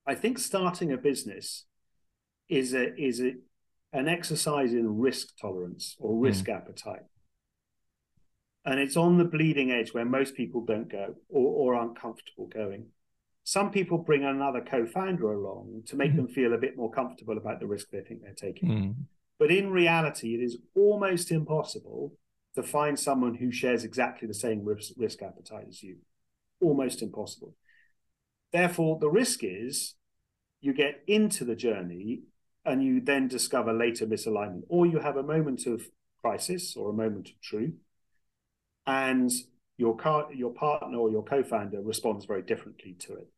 I 0.08 0.14
think 0.14 0.38
starting 0.38 0.90
a 0.90 0.96
business 0.96 1.66
is 2.48 2.72
a 2.72 2.94
is 2.96 3.20
a, 3.20 3.32
an 3.92 4.08
exercise 4.08 4.72
in 4.72 4.98
risk 4.98 5.36
tolerance 5.38 5.96
or 6.00 6.14
hmm. 6.14 6.20
risk 6.22 6.46
mm. 6.46 6.56
appetite. 6.56 7.02
And 8.64 8.80
it's 8.80 8.96
on 8.96 9.18
the 9.18 9.24
bleeding 9.24 9.70
edge 9.70 9.92
where 9.92 10.04
most 10.04 10.34
people 10.34 10.64
don't 10.64 10.90
go 10.90 11.14
or, 11.28 11.72
or 11.72 11.74
aren't 11.74 12.00
comfortable 12.00 12.46
going. 12.46 12.86
Some 13.44 13.70
people 13.70 13.98
bring 13.98 14.24
another 14.24 14.60
co-founder 14.60 15.32
along 15.32 15.84
to 15.86 15.96
make 15.96 16.12
mm. 16.12 16.16
them 16.16 16.28
feel 16.28 16.52
a 16.52 16.58
bit 16.58 16.76
more 16.76 16.90
comfortable 16.90 17.38
about 17.38 17.60
the 17.60 17.66
risk 17.66 17.88
they 17.90 18.00
think 18.00 18.20
they're 18.22 18.34
taking. 18.34 18.68
Mm. 18.68 18.94
But 19.38 19.50
in 19.50 19.70
reality, 19.70 20.34
it 20.34 20.42
is 20.42 20.58
almost 20.74 21.30
impossible 21.30 22.12
to 22.56 22.62
find 22.62 22.98
someone 22.98 23.34
who 23.34 23.50
shares 23.50 23.84
exactly 23.84 24.28
the 24.28 24.34
same 24.34 24.64
risk, 24.64 24.92
risk 24.96 25.22
appetite 25.22 25.66
as 25.68 25.82
you. 25.82 25.96
Almost 26.60 27.00
impossible. 27.00 27.54
Therefore, 28.52 28.98
the 29.00 29.08
risk 29.08 29.40
is 29.42 29.94
you 30.60 30.72
get 30.72 31.02
into 31.06 31.44
the 31.44 31.56
journey 31.56 32.22
and 32.64 32.82
you 32.82 33.00
then 33.00 33.28
discover 33.28 33.72
later 33.72 34.06
misalignment, 34.06 34.62
or 34.68 34.86
you 34.86 34.98
have 34.98 35.16
a 35.16 35.22
moment 35.22 35.66
of 35.66 35.88
crisis 36.20 36.76
or 36.76 36.90
a 36.90 36.92
moment 36.92 37.28
of 37.28 37.40
truth, 37.40 37.74
and 38.86 39.30
your 39.76 39.96
car, 39.96 40.28
your 40.34 40.52
partner 40.52 40.98
or 40.98 41.10
your 41.10 41.22
co-founder 41.22 41.80
responds 41.80 42.24
very 42.24 42.42
differently 42.42 42.94
to 42.98 43.14
it. 43.14 43.28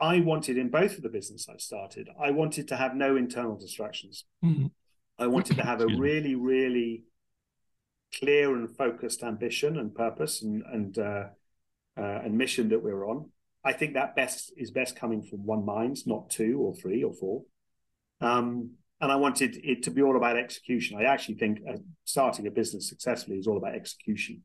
I 0.00 0.20
wanted 0.20 0.56
in 0.56 0.68
both 0.68 0.96
of 0.96 1.02
the 1.02 1.08
business 1.08 1.48
I 1.48 1.58
started, 1.58 2.08
I 2.20 2.30
wanted 2.30 2.68
to 2.68 2.76
have 2.76 2.94
no 2.94 3.16
internal 3.16 3.56
distractions. 3.56 4.24
Mm-hmm. 4.44 4.66
I 5.18 5.26
wanted 5.26 5.56
to 5.56 5.64
have 5.64 5.80
a 5.80 5.86
really, 5.86 6.36
really 6.36 7.04
clear 8.14 8.54
and 8.54 8.74
focused 8.76 9.22
ambition 9.22 9.78
and 9.78 9.94
purpose 9.94 10.42
and 10.42 10.62
and 10.72 10.98
uh, 10.98 11.24
uh, 11.96 12.20
and 12.24 12.38
mission 12.38 12.68
that 12.68 12.82
we're 12.82 13.04
on. 13.04 13.30
I 13.68 13.72
think 13.74 13.92
that 13.94 14.16
best 14.16 14.50
is 14.56 14.70
best 14.70 14.96
coming 14.96 15.22
from 15.22 15.44
one 15.44 15.66
mind, 15.66 15.98
not 16.06 16.30
two 16.30 16.58
or 16.58 16.74
three 16.74 17.04
or 17.04 17.12
four. 17.12 17.42
Um, 18.22 18.70
and 18.98 19.12
I 19.12 19.16
wanted 19.16 19.60
it 19.62 19.82
to 19.82 19.90
be 19.90 20.00
all 20.00 20.16
about 20.16 20.38
execution. 20.38 20.96
I 20.98 21.04
actually 21.04 21.34
think 21.34 21.58
uh, 21.68 21.76
starting 22.04 22.46
a 22.46 22.50
business 22.50 22.88
successfully 22.88 23.36
is 23.36 23.46
all 23.46 23.58
about 23.58 23.74
execution, 23.74 24.42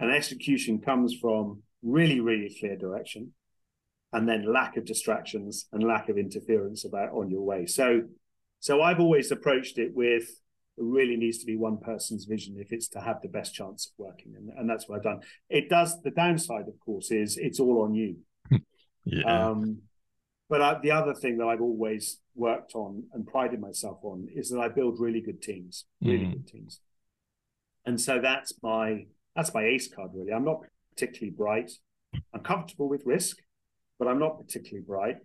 and 0.00 0.10
execution 0.10 0.80
comes 0.80 1.14
from 1.14 1.62
really, 1.84 2.18
really 2.18 2.52
clear 2.58 2.76
direction, 2.76 3.32
and 4.12 4.28
then 4.28 4.52
lack 4.52 4.76
of 4.76 4.84
distractions 4.84 5.68
and 5.72 5.84
lack 5.84 6.08
of 6.08 6.18
interference 6.18 6.84
about 6.84 7.10
on 7.12 7.30
your 7.30 7.42
way. 7.42 7.64
So, 7.64 8.02
so 8.58 8.82
I've 8.82 8.98
always 8.98 9.30
approached 9.30 9.78
it 9.78 9.94
with 9.94 10.24
it 10.78 10.84
really 10.84 11.16
needs 11.16 11.38
to 11.38 11.46
be 11.46 11.56
one 11.56 11.78
person's 11.78 12.24
vision 12.24 12.56
if 12.58 12.72
it's 12.72 12.88
to 12.88 13.00
have 13.00 13.22
the 13.22 13.28
best 13.28 13.54
chance 13.54 13.86
of 13.86 14.04
working, 14.04 14.34
and, 14.36 14.50
and 14.58 14.68
that's 14.68 14.88
what 14.88 14.96
I've 14.96 15.04
done. 15.04 15.20
It 15.48 15.68
does. 15.68 16.02
The 16.02 16.10
downside, 16.10 16.66
of 16.66 16.78
course, 16.80 17.12
is 17.12 17.36
it's 17.36 17.60
all 17.60 17.82
on 17.84 17.94
you. 17.94 18.16
Yeah. 19.04 19.50
Um, 19.50 19.82
but 20.48 20.62
I, 20.62 20.78
the 20.80 20.92
other 20.92 21.14
thing 21.14 21.38
that 21.38 21.46
I've 21.46 21.60
always 21.60 22.18
worked 22.34 22.74
on 22.74 23.04
and 23.12 23.26
prided 23.26 23.60
myself 23.60 23.98
on 24.02 24.28
is 24.34 24.48
that 24.50 24.60
I 24.60 24.68
build 24.68 24.98
really 24.98 25.20
good 25.20 25.42
teams, 25.42 25.84
really 26.00 26.26
mm. 26.26 26.32
good 26.32 26.48
teams. 26.48 26.80
And 27.84 28.00
so 28.00 28.20
that's 28.20 28.54
my 28.62 29.06
that's 29.36 29.52
my 29.52 29.64
ace 29.64 29.92
card 29.92 30.10
really. 30.14 30.32
I'm 30.32 30.44
not 30.44 30.60
particularly 30.94 31.34
bright. 31.36 31.70
I'm 32.32 32.40
comfortable 32.40 32.88
with 32.88 33.02
risk, 33.04 33.38
but 33.98 34.08
I'm 34.08 34.18
not 34.18 34.38
particularly 34.38 34.84
bright. 34.86 35.16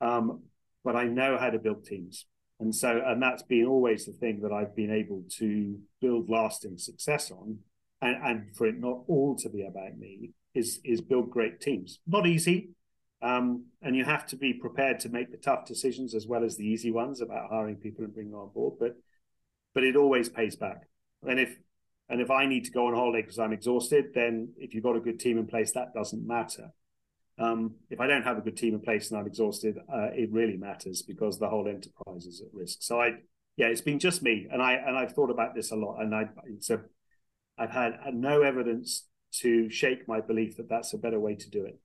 Um, 0.00 0.42
but 0.84 0.96
I 0.96 1.04
know 1.04 1.36
how 1.36 1.50
to 1.50 1.58
build 1.58 1.84
teams. 1.84 2.26
And 2.60 2.74
so 2.74 3.02
and 3.04 3.22
that's 3.22 3.42
been 3.42 3.66
always 3.66 4.06
the 4.06 4.12
thing 4.12 4.40
that 4.42 4.52
I've 4.52 4.76
been 4.76 4.92
able 4.92 5.24
to 5.38 5.78
build 6.00 6.30
lasting 6.30 6.78
success 6.78 7.30
on. 7.30 7.58
And, 8.02 8.16
and 8.24 8.56
for 8.56 8.66
it 8.66 8.78
not 8.78 9.00
all 9.08 9.36
to 9.36 9.48
be 9.48 9.62
about 9.62 9.98
me 9.98 10.30
is 10.54 10.80
is 10.84 11.00
build 11.00 11.30
great 11.30 11.60
teams. 11.60 11.98
Not 12.06 12.26
easy, 12.26 12.70
um, 13.22 13.66
and 13.82 13.94
you 13.94 14.04
have 14.04 14.26
to 14.26 14.36
be 14.36 14.52
prepared 14.52 15.00
to 15.00 15.08
make 15.08 15.30
the 15.30 15.36
tough 15.36 15.66
decisions 15.66 16.14
as 16.14 16.26
well 16.26 16.44
as 16.44 16.56
the 16.56 16.66
easy 16.66 16.90
ones 16.90 17.20
about 17.20 17.50
hiring 17.50 17.76
people 17.76 18.04
and 18.04 18.14
bringing 18.14 18.34
on 18.34 18.50
board. 18.52 18.74
But 18.78 18.96
but 19.74 19.84
it 19.84 19.96
always 19.96 20.28
pays 20.28 20.56
back. 20.56 20.82
And 21.26 21.38
if 21.38 21.56
and 22.08 22.20
if 22.20 22.30
I 22.30 22.46
need 22.46 22.64
to 22.64 22.70
go 22.70 22.86
on 22.86 22.94
holiday 22.94 23.22
because 23.22 23.38
I'm 23.38 23.52
exhausted, 23.52 24.06
then 24.14 24.52
if 24.56 24.74
you've 24.74 24.82
got 24.84 24.96
a 24.96 25.00
good 25.00 25.20
team 25.20 25.38
in 25.38 25.46
place, 25.46 25.72
that 25.72 25.94
doesn't 25.94 26.26
matter. 26.26 26.72
Um, 27.38 27.76
if 27.88 28.00
I 28.00 28.06
don't 28.06 28.24
have 28.24 28.36
a 28.36 28.42
good 28.42 28.56
team 28.56 28.74
in 28.74 28.80
place 28.80 29.10
and 29.10 29.18
I'm 29.18 29.26
exhausted, 29.26 29.78
uh, 29.92 30.08
it 30.12 30.30
really 30.32 30.56
matters 30.56 31.02
because 31.02 31.38
the 31.38 31.48
whole 31.48 31.68
enterprise 31.68 32.26
is 32.26 32.40
at 32.40 32.52
risk. 32.52 32.78
So 32.82 33.00
I 33.00 33.14
yeah, 33.56 33.66
it's 33.66 33.82
been 33.82 33.98
just 33.98 34.22
me, 34.22 34.48
and 34.50 34.62
I 34.62 34.74
and 34.74 34.96
I've 34.96 35.12
thought 35.12 35.30
about 35.30 35.54
this 35.54 35.70
a 35.70 35.76
lot, 35.76 36.00
and 36.00 36.14
I 36.14 36.28
a, 36.70 36.78
I've 37.58 37.70
had 37.70 38.14
no 38.14 38.42
evidence 38.42 39.06
to 39.32 39.68
shake 39.68 40.08
my 40.08 40.20
belief 40.20 40.56
that 40.56 40.68
that's 40.68 40.94
a 40.94 40.98
better 40.98 41.20
way 41.20 41.34
to 41.34 41.50
do 41.50 41.64
it. 41.64 41.78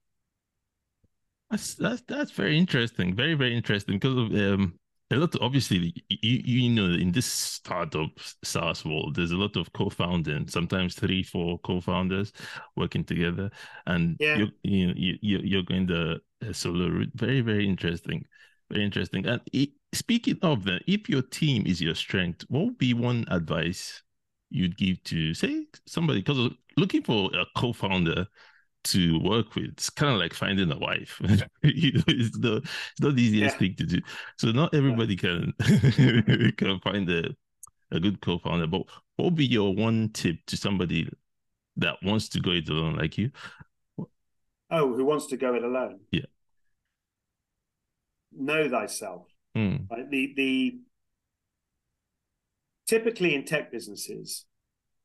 That's 1.49 1.75
that's 1.75 2.01
that's 2.08 2.31
very 2.31 2.58
interesting, 2.58 3.15
very 3.15 3.36
very 3.36 3.55
interesting 3.55 3.95
because 3.99 4.17
of 4.17 4.31
um 4.34 4.79
a 5.12 5.17
lot 5.17 5.36
of, 5.36 5.41
obviously 5.41 5.93
you 6.10 6.41
you 6.43 6.69
know 6.69 6.86
in 6.99 7.12
this 7.12 7.27
startup 7.27 8.10
SaaS 8.43 8.84
world 8.84 9.15
there's 9.15 9.31
a 9.31 9.38
lot 9.38 9.55
of 9.55 9.71
co-founding 9.73 10.47
sometimes 10.47 10.95
three 10.95 11.21
four 11.21 11.60
co-founders 11.60 12.34
working 12.75 13.03
together. 13.03 13.51
And 13.86 14.17
yeah. 14.19 14.38
you're, 14.38 14.47
you 14.63 15.17
you 15.21 15.39
you're 15.43 15.63
going 15.63 15.86
the 15.86 16.19
solo 16.51 16.88
route. 16.89 17.12
Very 17.13 17.41
very 17.41 17.67
interesting. 17.67 18.25
Very 18.71 18.84
interesting. 18.84 19.27
And 19.27 19.41
it, 19.53 19.69
speaking 19.93 20.39
of 20.41 20.63
that 20.65 20.81
if 20.88 21.08
your 21.08 21.21
team 21.21 21.67
is 21.67 21.79
your 21.79 21.95
strength 21.95 22.43
what 22.49 22.65
would 22.65 22.77
be 22.79 22.93
one 22.95 23.25
advice 23.29 24.01
you'd 24.49 24.77
give 24.77 25.03
to 25.03 25.34
say 25.36 25.67
somebody? 25.86 26.21
Because 26.21 26.51
looking 26.77 27.03
for 27.03 27.29
a 27.36 27.45
co-founder 27.55 28.25
to 28.86 29.19
work 29.19 29.56
with. 29.56 29.65
It's 29.65 29.89
kind 29.89 30.13
of 30.13 30.19
like 30.19 30.34
finding 30.34 30.71
a 30.71 30.78
wife. 30.78 31.19
you 31.63 31.93
know, 31.93 32.04
it's 32.08 32.38
the 32.38 32.58
it's 32.58 33.02
not 33.02 33.15
the 33.15 33.21
easiest 33.21 33.56
yeah. 33.56 33.60
thing 33.60 33.76
to 33.76 33.86
do. 33.86 34.02
So 34.38 34.52
not 34.52 34.74
everybody 34.74 35.15
can 35.15 35.54
can 36.58 36.80
find 36.84 37.10
a 37.10 37.36
a 37.91 38.00
good 38.00 38.21
co-founder. 38.21 38.67
But 38.67 38.84
what 39.15 39.26
would 39.26 39.36
be 39.36 39.45
your 39.45 39.76
one 39.76 40.10
tip 40.10 40.38
to 40.48 40.58
somebody 40.58 41.10
that 41.78 41.95
wants 42.04 42.30
to 42.30 42.39
go 42.39 42.52
it 42.52 42.69
alone 42.69 42.95
like 42.95 43.17
you? 43.17 43.32
Oh, 44.69 44.93
who 44.93 45.06
wants 45.06 45.28
to 45.28 45.38
go 45.38 45.54
it 45.56 45.63
alone? 45.63 46.00
Yeah. 46.12 46.26
Know 48.32 48.69
thyself. 48.69 49.28
Mm. 49.56 49.88
The 50.10 50.34
the 50.36 50.80
typically 52.88 53.36
in 53.36 53.45
tech 53.45 53.71
businesses, 53.71 54.45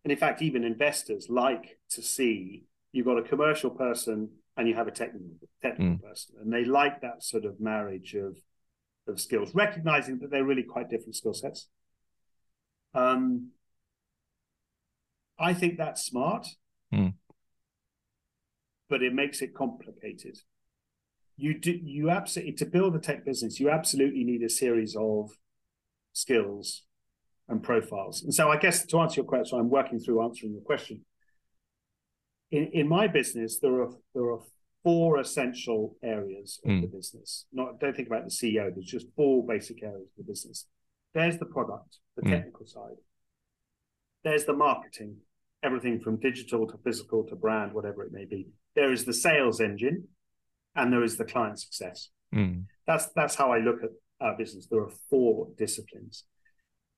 and 0.05 0.13
in 0.13 0.19
fact 0.19 0.43
even 0.43 0.65
investors 0.65 1.29
like 1.29 1.79
to 1.91 2.03
see 2.03 2.65
you've 2.93 3.07
got 3.07 3.19
a 3.19 3.23
commercial 3.23 3.71
person 3.71 4.31
and 4.57 4.69
you 4.69 4.75
have 4.75 4.89
a 4.89 4.91
technical 4.91 5.29
technical 5.63 5.97
mm. 5.97 6.03
person, 6.03 6.35
and 6.41 6.53
they 6.53 6.65
like 6.65 7.01
that 7.01 7.23
sort 7.23 7.45
of 7.45 7.61
marriage 7.61 8.15
of 8.15 8.37
of 9.07 9.21
skills, 9.21 9.55
recognizing 9.55 10.19
that 10.19 10.31
they're 10.31 10.45
really 10.45 10.63
quite 10.63 10.91
different 10.91 11.17
skill 11.17 11.35
sets. 11.35 11.69
Um, 12.95 13.51
I 15.39 15.55
think 15.55 15.79
that's 15.79 16.05
smart, 16.05 16.47
mm. 16.93 17.15
but 18.89 19.03
it 19.03 19.15
makes 19.15 19.41
it 19.41 19.55
complicated. 19.55 20.39
You 21.37 21.59
do 21.59 21.73
you 21.73 22.11
absolutely 22.11 22.53
to 22.55 22.67
build 22.67 22.95
a 22.95 22.99
tech 22.99 23.25
business, 23.25 23.61
you 23.61 23.71
absolutely 23.71 24.25
need 24.25 24.43
a 24.43 24.51
series 24.51 24.95
of 24.99 25.31
skills 26.13 26.83
and 27.49 27.63
profiles. 27.63 28.23
And 28.23 28.35
so, 28.35 28.51
I 28.51 28.57
guess 28.57 28.85
to 28.87 28.99
answer 28.99 29.21
your 29.21 29.25
question, 29.27 29.59
I'm 29.59 29.71
working 29.71 29.99
through 29.99 30.23
answering 30.23 30.53
your 30.53 30.63
question 30.63 31.05
in, 32.51 32.71
in 32.73 32.89
my 32.89 33.07
business, 33.07 33.59
there 33.61 33.83
are 33.83 33.91
there 34.15 34.31
are 34.31 34.41
four 34.83 35.19
essential 35.19 35.97
areas 36.03 36.61
of 36.65 36.71
mm. 36.71 36.81
the 36.83 36.87
business. 36.87 37.47
Not 37.53 37.79
don't 37.81 37.95
think 37.95 38.09
about 38.09 38.25
the 38.25 38.31
CEO. 38.31 38.73
There's 38.75 38.87
just 38.87 39.07
four 39.17 39.47
basic 39.47 39.83
areas 39.83 40.09
of 40.19 40.25
the 40.27 40.31
business. 40.31 40.67
There's 41.15 41.39
the 41.39 41.47
product, 41.47 41.99
the 42.17 42.23
mm. 42.23 42.31
technical 42.31 42.67
side. 42.67 42.97
There's 44.25 44.45
the 44.45 44.53
marketing, 44.53 45.17
everything 45.63 46.01
from 46.01 46.21
digital 46.21 46.67
to 46.67 46.79
physical 46.85 47.25
to 47.25 47.37
brand, 47.37 47.73
whatever 47.73 48.05
it 48.05 48.13
may 48.13 48.25
be. 48.25 48.49
There 48.75 48.93
is 48.93 49.05
the 49.05 49.15
sales 49.15 49.61
engine, 49.61 50.09
and 50.75 50.93
there 50.93 51.05
is 51.05 51.17
the 51.17 51.25
client 51.25 51.59
success. 51.59 52.11
Mm. 52.35 52.65
That's 52.87 53.09
that's 53.15 53.37
how 53.37 53.53
I 53.53 53.59
look 53.59 53.83
at 53.83 53.91
our 54.21 54.37
business. 54.37 54.67
There 54.71 54.83
are 54.83 54.93
four 55.09 55.49
disciplines, 55.57 56.25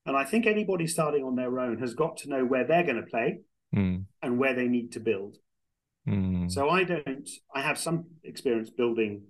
and 0.06 0.16
I 0.16 0.24
think 0.24 0.46
anybody 0.46 0.86
starting 0.86 1.24
on 1.24 1.36
their 1.36 1.58
own 1.58 1.78
has 1.78 1.94
got 1.94 2.16
to 2.18 2.28
know 2.28 2.44
where 2.44 2.66
they're 2.66 2.84
going 2.84 2.96
to 2.96 3.10
play 3.10 3.40
mm. 3.74 4.04
and 4.22 4.38
where 4.38 4.54
they 4.54 4.68
need 4.68 4.92
to 4.92 5.00
build. 5.00 5.36
Mm. 6.08 6.50
So 6.50 6.68
I 6.68 6.84
don't. 6.84 7.28
I 7.54 7.60
have 7.62 7.78
some 7.78 8.06
experience 8.24 8.70
building 8.70 9.22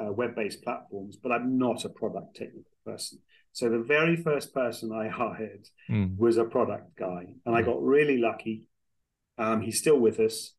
uh, 0.00 0.12
web-based 0.12 0.62
platforms, 0.62 1.16
but 1.16 1.32
I'm 1.32 1.58
not 1.58 1.84
a 1.84 1.88
product 1.88 2.36
technical 2.36 2.70
person. 2.84 3.18
So 3.52 3.68
the 3.68 3.78
very 3.78 4.16
first 4.16 4.52
person 4.52 4.92
I 4.92 5.08
hired 5.22 5.68
mm. 5.90 6.16
was 6.16 6.36
a 6.36 6.44
product 6.44 6.96
guy, 6.96 7.26
and 7.44 7.54
I 7.54 7.62
got 7.62 7.82
really 7.82 8.18
lucky. 8.18 8.64
Um, 9.38 9.60
he's 9.60 9.78
still 9.78 9.98
with 9.98 10.20
us, 10.20 10.52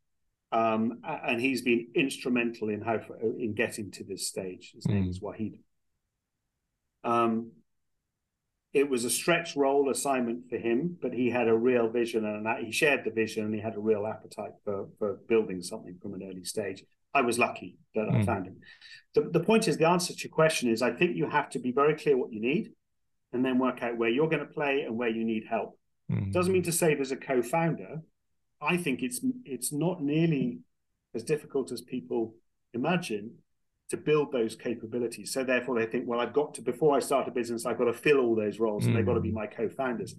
um, 0.51 0.99
and 1.03 1.39
he's 1.39 1.61
been 1.61 1.87
instrumental 1.95 2.69
in 2.69 2.81
how 2.81 2.99
in 3.37 3.53
getting 3.53 3.91
to 3.91 4.03
this 4.03 4.27
stage. 4.27 4.71
His 4.75 4.87
name 4.87 5.05
mm. 5.05 5.09
is 5.09 5.19
Wahid. 5.19 5.59
Um, 7.03 7.51
it 8.75 8.89
was 8.89 9.05
a 9.05 9.09
stretch 9.09 9.55
role 9.55 9.89
assignment 9.89 10.49
for 10.49 10.57
him, 10.57 10.97
but 11.01 11.13
he 11.13 11.29
had 11.29 11.47
a 11.47 11.55
real 11.55 11.87
vision 11.87 12.25
and 12.25 12.45
he 12.63 12.73
shared 12.73 13.05
the 13.05 13.09
vision 13.09 13.45
and 13.45 13.55
he 13.55 13.61
had 13.61 13.75
a 13.75 13.79
real 13.79 14.05
appetite 14.05 14.51
for, 14.65 14.89
for 14.99 15.13
building 15.29 15.61
something 15.61 15.97
from 16.01 16.13
an 16.13 16.21
early 16.21 16.43
stage. 16.43 16.83
I 17.13 17.21
was 17.21 17.39
lucky 17.39 17.77
that 17.95 18.07
mm. 18.07 18.13
I 18.13 18.17
hmm. 18.17 18.25
found 18.25 18.47
him. 18.47 18.57
The, 19.13 19.29
the 19.31 19.39
point 19.39 19.69
is, 19.69 19.77
the 19.77 19.87
answer 19.87 20.13
to 20.13 20.19
your 20.21 20.35
question 20.35 20.69
is 20.69 20.81
I 20.81 20.91
think 20.91 21.15
you 21.15 21.29
have 21.29 21.49
to 21.51 21.59
be 21.59 21.71
very 21.71 21.95
clear 21.95 22.17
what 22.17 22.33
you 22.33 22.41
need 22.41 22.73
and 23.31 23.45
then 23.45 23.59
work 23.59 23.81
out 23.81 23.97
where 23.97 24.09
you're 24.09 24.27
going 24.27 24.45
to 24.45 24.53
play 24.53 24.81
and 24.81 24.97
where 24.97 25.07
you 25.07 25.23
need 25.23 25.45
help. 25.49 25.79
Mm. 26.11 26.33
Doesn't 26.33 26.51
mean 26.51 26.63
to 26.63 26.73
say 26.73 26.95
there's 26.95 27.13
a 27.13 27.15
co 27.15 27.41
founder. 27.41 28.01
I 28.61 28.75
think 28.75 29.01
it's 29.01 29.21
it's 29.45 29.71
not 29.71 30.03
nearly 30.03 30.59
as 31.13 31.23
difficult 31.23 31.71
as 31.71 31.79
people 31.79 32.35
imagine 32.73 33.35
to 33.89 33.97
build 33.97 34.31
those 34.31 34.55
capabilities. 34.55 35.31
So 35.31 35.43
therefore, 35.43 35.79
they 35.79 35.85
think, 35.85 36.05
well, 36.07 36.19
I've 36.19 36.33
got 36.33 36.55
to 36.55 36.61
before 36.61 36.95
I 36.95 36.99
start 36.99 37.27
a 37.27 37.31
business, 37.31 37.65
I've 37.65 37.77
got 37.77 37.85
to 37.85 37.93
fill 37.93 38.19
all 38.19 38.35
those 38.35 38.59
roles, 38.59 38.83
mm. 38.83 38.87
and 38.87 38.95
they've 38.95 39.05
got 39.05 39.13
to 39.13 39.19
be 39.19 39.31
mm. 39.31 39.35
my 39.35 39.47
co-founders. 39.47 40.15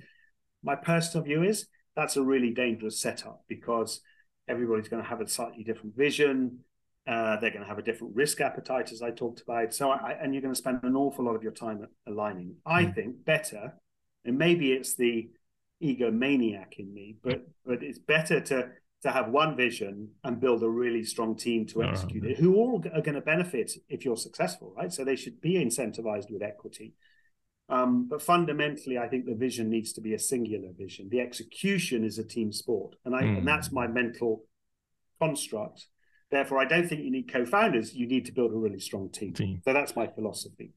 My 0.63 0.77
personal 0.77 1.25
view 1.25 1.43
is 1.43 1.67
that's 1.95 2.17
a 2.17 2.23
really 2.23 2.51
dangerous 2.51 3.01
setup 3.01 3.43
because 3.49 4.01
everybody's 4.49 4.89
going 4.89 5.03
to 5.03 5.09
have 5.09 5.21
a 5.21 5.29
slightly 5.29 5.65
different 5.65 5.97
vision. 5.97 6.61
Uh, 7.07 7.39
they're 7.41 7.51
going 7.51 7.63
to 7.63 7.69
have 7.69 7.79
a 7.79 7.83
different 7.83 8.17
risk 8.17 8.41
appetite, 8.41 8.91
as 8.91 9.01
I 9.01 9.11
talked 9.11 9.41
about. 9.41 9.73
So, 9.73 9.91
I, 9.91 10.17
and 10.21 10.35
you're 10.35 10.43
going 10.43 10.55
to 10.55 10.59
spend 10.59 10.81
an 10.83 10.97
awful 10.97 11.25
lot 11.25 11.37
of 11.37 11.43
your 11.43 11.53
time 11.53 11.87
aligning. 12.07 12.57
I 12.65 12.85
mm. 12.85 12.95
think 12.95 13.25
better, 13.25 13.75
and 14.25 14.39
maybe 14.39 14.73
it's 14.73 14.95
the 14.95 15.29
egomaniac 15.83 16.79
in 16.79 16.93
me, 16.93 17.17
but 17.23 17.47
but 17.65 17.83
it's 17.83 17.99
better 17.99 18.41
to 18.41 18.69
to 19.03 19.11
have 19.11 19.29
one 19.29 19.57
vision 19.57 20.09
and 20.25 20.41
build 20.41 20.63
a 20.63 20.69
really 20.69 21.05
strong 21.05 21.37
team 21.37 21.67
to 21.67 21.83
execute 21.83 22.25
it, 22.25 22.39
who 22.39 22.55
all 22.57 22.83
are 22.95 23.03
going 23.03 23.15
to 23.15 23.21
benefit 23.21 23.73
if 23.89 24.05
you're 24.05 24.17
successful, 24.17 24.73
right? 24.77 24.93
So 24.93 25.05
they 25.05 25.17
should 25.17 25.41
be 25.41 25.55
incentivized 25.55 26.31
with 26.31 26.43
equity. 26.43 26.95
Um, 27.69 28.07
but 28.09 28.23
fundamentally, 28.23 28.97
I 28.97 29.09
think 29.09 29.27
the 29.27 29.35
vision 29.35 29.69
needs 29.69 29.93
to 29.95 30.01
be 30.01 30.15
a 30.15 30.19
singular 30.19 30.71
vision. 30.77 31.09
The 31.11 31.21
execution 31.21 32.05
is 32.05 32.19
a 32.19 32.25
team 32.25 32.53
sport, 32.53 32.95
and 33.05 33.15
I 33.15 33.23
mm. 33.23 33.39
and 33.39 33.49
that's 33.49 33.73
my 33.73 33.87
mental 33.87 34.45
construct. 35.21 35.87
Therefore, 36.31 36.59
I 36.59 36.65
don't 36.65 36.89
think 36.89 37.03
you 37.03 37.11
need 37.11 37.31
co-founders. 37.33 37.95
You 37.95 38.07
need 38.07 38.27
to 38.27 38.33
build 38.33 38.53
a 38.53 38.57
really 38.57 38.81
strong 38.81 39.11
team. 39.11 39.33
team. 39.33 39.63
So 39.65 39.73
that's 39.73 39.95
my 39.95 40.07
philosophy 40.07 40.73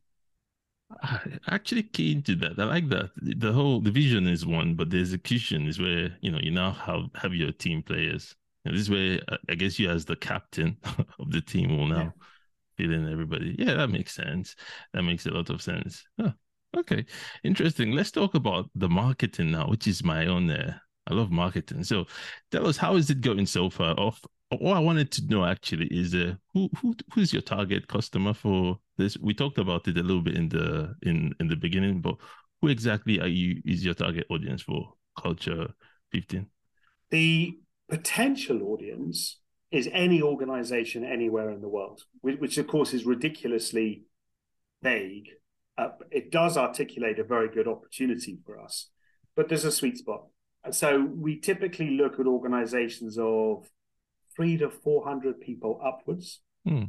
actually 1.48 1.84
keen 1.84 2.22
to 2.24 2.36
that. 2.36 2.60
I 2.60 2.64
like 2.64 2.90
that. 2.90 3.12
The 3.18 3.52
whole 3.52 3.80
division 3.80 4.28
is 4.28 4.46
one, 4.46 4.76
but 4.76 4.90
the 4.90 5.00
execution 5.00 5.68
is 5.68 5.80
where 5.80 6.16
you 6.22 6.32
know 6.32 6.40
you 6.42 6.52
now 6.52 6.72
have 6.72 7.10
have 7.16 7.34
your 7.34 7.52
team 7.52 7.84
players. 7.84 8.36
And 8.66 8.78
this 8.78 8.90
way, 8.90 9.22
I 9.50 9.56
guess 9.56 9.80
you 9.80 9.90
as 9.90 10.06
the 10.06 10.16
captain 10.16 10.78
of 11.20 11.32
the 11.32 11.42
team 11.42 11.78
will 11.78 11.88
now 11.88 12.14
yeah. 12.18 12.26
fill 12.78 12.94
in 12.94 13.12
everybody. 13.12 13.56
Yeah, 13.58 13.76
that 13.76 13.90
makes 13.90 14.14
sense. 14.14 14.56
That 14.94 15.04
makes 15.04 15.26
a 15.26 15.32
lot 15.32 15.50
of 15.50 15.62
sense. 15.62 16.04
Huh. 16.20 16.32
Okay, 16.78 17.06
interesting. 17.44 17.94
Let's 17.94 18.12
talk 18.12 18.36
about 18.36 18.70
the 18.76 18.90
marketing 18.90 19.52
now, 19.52 19.68
which 19.68 19.88
is 19.88 20.04
my 20.04 20.26
own. 20.28 20.50
Uh, 20.50 20.78
I 21.08 21.14
love 21.14 21.32
marketing. 21.32 21.84
So, 21.84 22.06
tell 22.52 22.68
us 22.68 22.78
how 22.78 22.96
is 22.96 23.10
it 23.10 23.22
going 23.22 23.46
so 23.46 23.70
far? 23.70 24.00
Off 24.00 24.22
what 24.58 24.78
I 24.78 24.80
wanted 24.80 25.12
to 25.12 25.28
know 25.28 25.46
actually 25.46 25.88
is 25.88 26.16
uh, 26.16 26.34
who 26.54 26.70
who 26.82 26.96
who's 27.14 27.32
your 27.32 27.42
target 27.42 27.88
customer 27.88 28.34
for 28.34 28.80
this? 28.98 29.18
We 29.18 29.34
talked 29.34 29.60
about 29.60 29.88
it 29.88 29.98
a 29.98 30.04
little 30.04 30.22
bit 30.22 30.36
in 30.36 30.50
the 30.50 30.96
in 31.04 31.34
in 31.40 31.48
the 31.48 31.56
beginning, 31.56 32.02
but 32.02 32.16
who 32.62 32.68
exactly 32.68 33.20
are 33.20 33.28
you 33.28 33.62
is 33.66 33.86
your 33.86 33.94
target 33.94 34.26
audience 34.30 34.64
for 34.64 34.94
Culture 35.22 35.68
15? 36.12 36.48
The 37.12 37.60
potential 37.90 38.64
audience 38.64 39.40
is 39.72 39.88
any 39.94 40.22
organization 40.22 41.04
anywhere 41.04 41.52
in 41.52 41.62
the 41.62 41.70
world, 41.70 42.02
which, 42.22 42.58
of 42.58 42.68
course 42.68 42.94
is 42.94 43.06
ridiculously 43.06 44.04
vague. 44.82 45.30
Uh, 45.78 45.90
it 46.12 46.32
does 46.32 46.58
articulate 46.58 47.20
a 47.20 47.24
very 47.24 47.50
good 47.50 47.68
opportunity 47.68 48.40
for 48.46 48.60
us, 48.60 48.90
but 49.36 49.48
there's 49.48 49.66
a 49.66 49.72
sweet 49.72 49.98
spot. 49.98 50.26
So 50.72 51.06
we 51.06 51.40
typically 51.40 51.92
look 51.92 52.20
at 52.20 52.26
organizations 52.26 53.18
of 53.20 53.70
three 54.40 54.56
to 54.56 54.70
400 54.70 55.42
people 55.42 55.82
upwards, 55.84 56.40
hmm. 56.66 56.84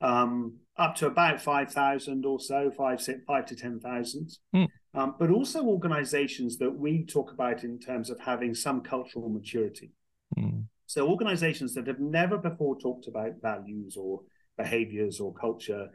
um, 0.00 0.58
up 0.76 0.94
to 0.94 1.08
about 1.08 1.40
5,000 1.40 2.24
or 2.24 2.38
so, 2.38 2.70
five, 2.70 3.04
to 3.04 3.56
10,000. 3.56 4.38
Hmm. 4.52 4.64
Um, 4.94 5.16
but 5.18 5.30
also 5.30 5.64
organizations 5.64 6.56
that 6.58 6.70
we 6.70 7.04
talk 7.04 7.32
about 7.32 7.64
in 7.64 7.80
terms 7.80 8.10
of 8.10 8.20
having 8.20 8.54
some 8.54 8.80
cultural 8.80 9.28
maturity. 9.28 9.90
Hmm. 10.38 10.60
So 10.86 11.08
organizations 11.08 11.74
that 11.74 11.88
have 11.88 11.98
never 11.98 12.38
before 12.38 12.78
talked 12.78 13.08
about 13.08 13.42
values 13.42 13.96
or 13.96 14.20
behaviors 14.56 15.18
or 15.18 15.34
culture, 15.34 15.88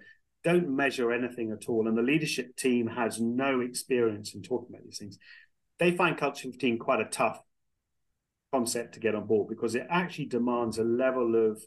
don't 0.44 0.70
measure 0.70 1.14
anything 1.14 1.54
at 1.54 1.70
all, 1.70 1.88
and 1.88 1.98
the 1.98 2.02
leadership 2.02 2.58
team 2.58 2.88
has 2.88 3.22
no 3.22 3.62
experience 3.62 4.36
in 4.36 4.42
talking 4.42 4.68
about 4.70 4.84
these 4.84 4.98
things, 4.98 5.18
they 5.78 5.92
find 5.92 6.18
Culture 6.18 6.50
15 6.50 6.78
quite 6.78 7.00
a 7.00 7.06
tough 7.06 7.42
concept 8.52 8.94
to 8.94 9.00
get 9.00 9.16
on 9.16 9.26
board 9.26 9.48
because 9.50 9.76
it 9.76 9.88
actually 9.90 10.26
demands 10.26 10.78
a 10.78 10.84
level 10.84 11.36
of 11.36 11.62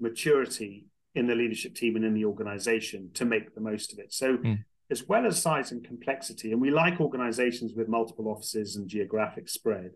maturity 0.00 0.86
in 1.14 1.26
the 1.26 1.34
leadership 1.34 1.74
team 1.74 1.96
and 1.96 2.04
in 2.04 2.14
the 2.14 2.24
organization 2.24 3.10
to 3.14 3.24
make 3.24 3.54
the 3.54 3.60
most 3.60 3.92
of 3.92 3.98
it. 3.98 4.12
So, 4.12 4.36
mm. 4.36 4.64
as 4.90 5.06
well 5.08 5.26
as 5.26 5.40
size 5.40 5.72
and 5.72 5.84
complexity, 5.84 6.52
and 6.52 6.60
we 6.60 6.70
like 6.70 7.00
organizations 7.00 7.72
with 7.74 7.88
multiple 7.88 8.28
offices 8.28 8.76
and 8.76 8.88
geographic 8.88 9.48
spread, 9.48 9.92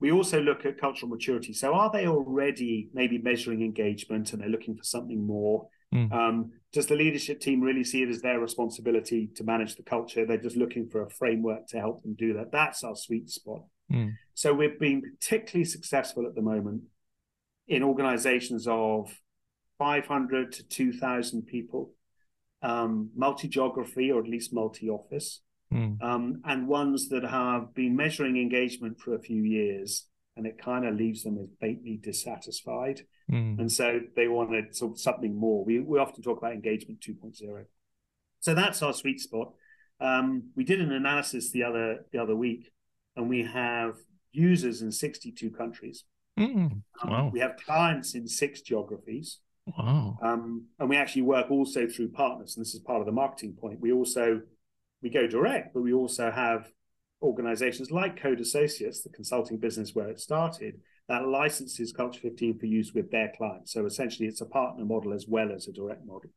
we 0.00 0.12
also 0.12 0.40
look 0.40 0.64
at 0.64 0.80
cultural 0.80 1.10
maturity. 1.10 1.52
So, 1.52 1.74
are 1.74 1.90
they 1.90 2.06
already 2.06 2.90
maybe 2.92 3.18
measuring 3.18 3.62
engagement 3.62 4.32
and 4.32 4.42
they're 4.42 4.48
looking 4.48 4.76
for 4.76 4.84
something 4.84 5.26
more? 5.26 5.68
Mm. 5.94 6.12
Um, 6.12 6.52
does 6.72 6.86
the 6.86 6.96
leadership 6.96 7.40
team 7.40 7.62
really 7.62 7.84
see 7.84 8.02
it 8.02 8.10
as 8.10 8.20
their 8.20 8.40
responsibility 8.40 9.30
to 9.36 9.44
manage 9.44 9.76
the 9.76 9.82
culture? 9.82 10.26
They're 10.26 10.36
just 10.36 10.56
looking 10.56 10.88
for 10.88 11.02
a 11.02 11.10
framework 11.10 11.66
to 11.68 11.78
help 11.78 12.02
them 12.02 12.14
do 12.14 12.34
that. 12.34 12.52
That's 12.52 12.84
our 12.84 12.94
sweet 12.94 13.30
spot. 13.30 13.62
Mm. 13.92 14.14
So 14.34 14.52
we've 14.52 14.78
been 14.78 15.02
particularly 15.02 15.64
successful 15.64 16.26
at 16.26 16.34
the 16.34 16.42
moment 16.42 16.82
in 17.66 17.82
organizations 17.82 18.66
of 18.68 19.14
500 19.78 20.52
to 20.52 20.68
2,000 20.68 21.42
people, 21.42 21.92
um, 22.62 23.10
multi 23.14 23.48
geography 23.48 24.10
or 24.10 24.20
at 24.20 24.28
least 24.28 24.52
multi 24.52 24.88
office, 24.88 25.40
mm. 25.72 26.02
um, 26.02 26.40
and 26.44 26.68
ones 26.68 27.08
that 27.08 27.24
have 27.24 27.74
been 27.74 27.94
measuring 27.96 28.36
engagement 28.36 29.00
for 29.00 29.14
a 29.14 29.20
few 29.20 29.42
years 29.42 30.06
and 30.36 30.46
it 30.46 30.56
kind 30.56 30.86
of 30.86 30.94
leaves 30.94 31.24
them 31.24 31.36
as 31.42 31.48
faintly 31.60 31.98
dissatisfied. 32.00 33.02
Mm. 33.30 33.58
And 33.58 33.72
so 33.72 34.00
they 34.14 34.28
wanted 34.28 34.74
something 34.96 35.34
more. 35.34 35.64
We, 35.64 35.80
we 35.80 35.98
often 35.98 36.22
talk 36.22 36.38
about 36.38 36.52
engagement 36.52 37.00
2.0. 37.00 37.64
So 38.40 38.54
that's 38.54 38.80
our 38.82 38.94
sweet 38.94 39.20
spot. 39.20 39.52
Um, 40.00 40.50
we 40.54 40.62
did 40.62 40.80
an 40.80 40.92
analysis 40.92 41.50
the 41.50 41.64
other 41.64 42.06
the 42.12 42.20
other 42.20 42.36
week, 42.36 42.70
and 43.18 43.28
we 43.28 43.42
have 43.42 43.96
users 44.32 44.80
in 44.80 44.90
62 44.90 45.50
countries. 45.50 46.04
Mm. 46.38 46.82
Wow. 47.04 47.26
Um, 47.26 47.32
we 47.32 47.40
have 47.40 47.56
clients 47.56 48.14
in 48.14 48.26
six 48.26 48.62
geographies. 48.62 49.40
Wow. 49.76 50.18
Um, 50.22 50.66
and 50.78 50.88
we 50.88 50.96
actually 50.96 51.22
work 51.22 51.50
also 51.50 51.86
through 51.86 52.10
partners, 52.12 52.56
and 52.56 52.64
this 52.64 52.72
is 52.72 52.80
part 52.80 53.00
of 53.00 53.06
the 53.06 53.12
marketing 53.12 53.54
point. 53.60 53.80
We 53.80 53.92
also 53.92 54.40
we 55.02 55.10
go 55.10 55.26
direct, 55.26 55.74
but 55.74 55.82
we 55.82 55.92
also 55.92 56.30
have 56.30 56.70
organizations 57.20 57.90
like 57.90 58.20
Coode 58.20 58.40
Associates, 58.40 59.02
the 59.02 59.10
consulting 59.10 59.58
business 59.58 59.94
where 59.94 60.08
it 60.08 60.20
started, 60.20 60.80
that 61.08 61.26
licenses 61.26 61.92
Culture 61.92 62.20
15 62.20 62.58
for 62.58 62.66
use 62.66 62.94
with 62.94 63.10
their 63.10 63.32
clients. 63.36 63.72
So 63.72 63.84
essentially, 63.86 64.28
it's 64.28 64.40
a 64.40 64.46
partner 64.46 64.84
model 64.84 65.12
as 65.12 65.26
well 65.28 65.52
as 65.52 65.66
a 65.66 65.72
direct 65.72 66.06
model. 66.06 66.30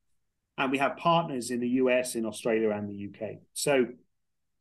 And 0.57 0.71
we 0.71 0.79
have 0.79 0.97
partners 0.97 1.51
in 1.51 1.59
the 1.59 1.69
US, 1.69 2.15
in 2.15 2.25
Australia, 2.25 2.71
and 2.71 2.89
the 2.89 3.07
UK. 3.07 3.37
So, 3.53 3.85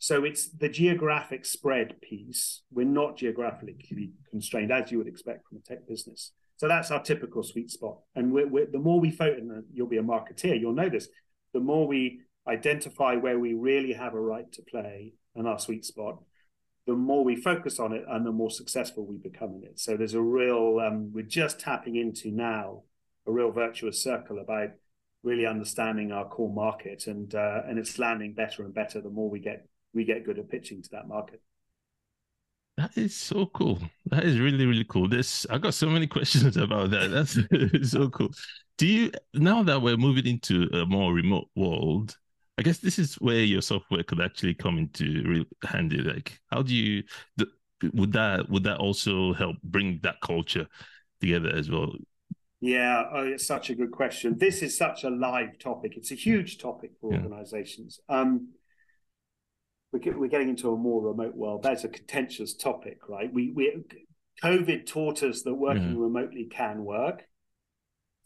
so 0.01 0.25
it's 0.25 0.49
the 0.49 0.69
geographic 0.71 1.45
spread 1.45 2.01
piece. 2.01 2.63
We're 2.73 2.87
not 2.87 3.19
geographically 3.19 3.77
constrained, 4.31 4.73
as 4.73 4.91
you 4.91 4.97
would 4.97 5.07
expect 5.07 5.47
from 5.47 5.59
a 5.59 5.61
tech 5.61 5.87
business. 5.87 6.33
So 6.57 6.69
that's 6.69 6.91
our 6.91 7.03
typical 7.03 7.43
sweet 7.43 7.71
spot. 7.71 7.99
And 8.15 8.33
we're, 8.33 8.49
we're, 8.49 8.67
the 8.67 8.79
more 8.79 8.99
we 8.99 9.11
focus, 9.11 9.41
and 9.43 9.63
you'll 9.71 9.89
be 9.89 9.99
a 9.99 10.03
marketeer, 10.03 10.59
you'll 10.59 10.73
know 10.73 10.89
this, 10.89 11.09
the 11.53 11.61
more 11.61 11.87
we 11.87 12.21
identify 12.49 13.15
where 13.15 13.39
we 13.39 13.53
really 13.53 13.93
have 13.93 14.15
a 14.15 14.21
right 14.21 14.51
to 14.53 14.63
play 14.63 15.13
and 15.35 15.47
our 15.47 15.59
sweet 15.59 15.85
spot, 15.85 16.23
the 16.87 16.95
more 16.95 17.23
we 17.23 17.37
focus 17.37 17.79
on 17.79 17.93
it 17.93 18.05
and 18.09 18.25
the 18.25 18.33
more 18.33 18.51
successful 18.51 19.05
we 19.05 19.19
become 19.19 19.55
in 19.55 19.65
it. 19.65 19.79
So 19.79 19.99
there's 19.99 20.15
a 20.15 20.23
real, 20.23 20.81
um, 20.81 21.13
we're 21.13 21.25
just 21.25 21.61
tapping 21.61 21.97
into 21.97 22.31
now 22.31 22.85
a 23.27 23.33
real 23.33 23.51
virtuous 23.51 24.03
circle 24.03 24.39
about 24.39 24.71
really 25.23 25.45
understanding 25.45 26.11
our 26.11 26.27
core 26.27 26.53
market 26.53 27.07
and 27.07 27.35
uh, 27.35 27.61
and 27.69 27.79
it's 27.79 27.99
landing 27.99 28.33
better 28.33 28.65
and 28.65 28.73
better 28.73 29.03
the 29.03 29.11
more 29.11 29.29
we 29.29 29.39
get 29.39 29.69
we 29.95 30.05
get 30.05 30.25
good 30.25 30.39
at 30.39 30.49
pitching 30.49 30.83
to 30.83 30.89
that 30.93 31.09
market. 31.09 31.41
That 32.77 32.97
is 32.97 33.15
so 33.15 33.47
cool. 33.47 33.79
That 34.07 34.25
is 34.25 34.39
really 34.39 34.65
really 34.67 34.87
cool. 34.89 35.09
This 35.09 35.47
I 35.51 35.59
got 35.59 35.75
so 35.75 35.89
many 35.89 36.07
questions 36.17 36.57
about 36.57 36.91
that. 36.91 37.11
That's 37.11 37.91
so 37.91 38.09
cool. 38.09 38.31
Do 38.79 38.87
you 38.87 39.11
now 39.35 39.63
that 39.63 39.83
we're 39.83 39.97
moving 39.97 40.27
into 40.27 40.69
a 40.73 40.87
more 40.87 41.13
remote 41.13 41.49
world? 41.55 42.17
I 42.59 42.63
guess 42.63 42.79
this 42.79 42.99
is 42.99 43.15
where 43.15 43.41
your 43.41 43.63
software 43.63 44.03
could 44.03 44.21
actually 44.21 44.55
come 44.55 44.79
into 44.79 45.23
real 45.27 45.45
handy. 45.65 45.99
Like, 45.99 46.39
how 46.51 46.63
do 46.63 46.75
you 46.75 47.03
would 47.95 48.13
that 48.13 48.49
would 48.49 48.65
that 48.65 48.79
also 48.79 49.33
help 49.35 49.57
bring 49.63 50.01
that 50.03 50.21
culture 50.23 50.67
together 51.21 51.51
as 51.55 51.71
well? 51.71 51.93
Yeah, 52.61 53.05
oh, 53.13 53.25
it's 53.25 53.47
such 53.47 53.71
a 53.71 53.75
good 53.75 53.91
question. 53.91 54.37
This 54.37 54.63
is 54.63 54.77
such 54.77 55.05
a 55.05 55.11
live 55.11 55.59
topic. 55.59 55.97
It's 55.97 56.13
a 56.13 56.15
huge 56.15 56.59
topic 56.59 56.93
for 57.01 57.13
yeah. 57.13 57.21
organizations. 57.21 58.01
Um, 58.09 58.49
we're, 59.93 60.19
we're 60.19 60.29
getting 60.29 60.49
into 60.49 60.73
a 60.73 60.77
more 60.77 61.03
remote 61.03 61.35
world. 61.35 61.63
That's 61.63 61.85
a 61.85 61.89
contentious 61.89 62.55
topic, 62.55 63.09
right? 63.09 63.33
We, 63.33 63.51
we 63.51 63.83
COVID 64.43 64.87
taught 64.87 65.23
us 65.23 65.43
that 65.43 65.55
working 65.55 65.95
yeah. 65.95 66.03
remotely 66.03 66.45
can 66.45 66.85
work. 66.85 67.25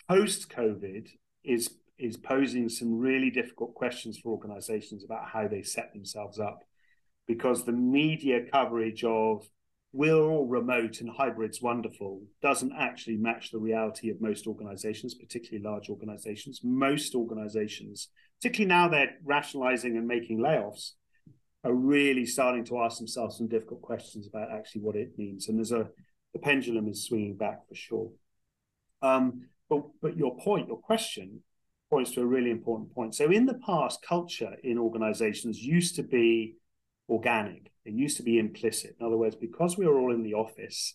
Post 0.08 0.50
COVID 0.50 1.08
is 1.42 1.76
is 1.98 2.16
posing 2.16 2.68
some 2.68 2.98
really 2.98 3.30
difficult 3.30 3.74
questions 3.74 4.18
for 4.18 4.30
organizations 4.30 5.04
about 5.04 5.28
how 5.28 5.46
they 5.46 5.62
set 5.62 5.92
themselves 5.92 6.40
up 6.40 6.64
because 7.26 7.64
the 7.64 7.72
media 7.72 8.40
coverage 8.52 9.04
of 9.04 9.48
we're 9.92 10.16
all 10.16 10.46
remote 10.46 11.00
and 11.00 11.08
hybrid's 11.08 11.62
wonderful 11.62 12.20
doesn't 12.42 12.72
actually 12.76 13.16
match 13.16 13.52
the 13.52 13.58
reality 13.58 14.10
of 14.10 14.20
most 14.20 14.48
organizations 14.48 15.14
particularly 15.14 15.64
large 15.64 15.88
organizations 15.88 16.60
most 16.64 17.14
organizations 17.14 18.08
particularly 18.40 18.68
now 18.68 18.88
they're 18.88 19.14
rationalizing 19.24 19.96
and 19.96 20.08
making 20.08 20.38
layoffs 20.38 20.92
are 21.64 21.74
really 21.74 22.26
starting 22.26 22.64
to 22.64 22.78
ask 22.78 22.98
themselves 22.98 23.38
some 23.38 23.48
difficult 23.48 23.82
questions 23.82 24.26
about 24.26 24.52
actually 24.52 24.82
what 24.82 24.96
it 24.96 25.16
means 25.18 25.48
and 25.48 25.58
there's 25.58 25.72
a 25.72 25.88
the 26.32 26.38
pendulum 26.38 26.88
is 26.88 27.04
swinging 27.04 27.36
back 27.36 27.66
for 27.68 27.74
sure 27.74 28.10
um, 29.02 29.42
but 29.68 29.82
but 30.02 30.16
your 30.16 30.36
point 30.38 30.68
your 30.68 30.78
question 30.78 31.42
points 31.94 32.10
to 32.10 32.22
a 32.22 32.26
really 32.26 32.50
important 32.50 32.92
point. 32.92 33.14
So, 33.14 33.30
in 33.30 33.46
the 33.46 33.60
past, 33.64 34.04
culture 34.06 34.56
in 34.64 34.78
organizations 34.78 35.62
used 35.62 35.94
to 35.96 36.02
be 36.02 36.56
organic, 37.08 37.70
it 37.84 37.92
used 37.92 38.16
to 38.16 38.24
be 38.24 38.38
implicit. 38.38 38.96
In 38.98 39.06
other 39.06 39.16
words, 39.16 39.36
because 39.36 39.78
we 39.78 39.86
were 39.86 39.98
all 39.98 40.12
in 40.12 40.24
the 40.24 40.34
office, 40.34 40.94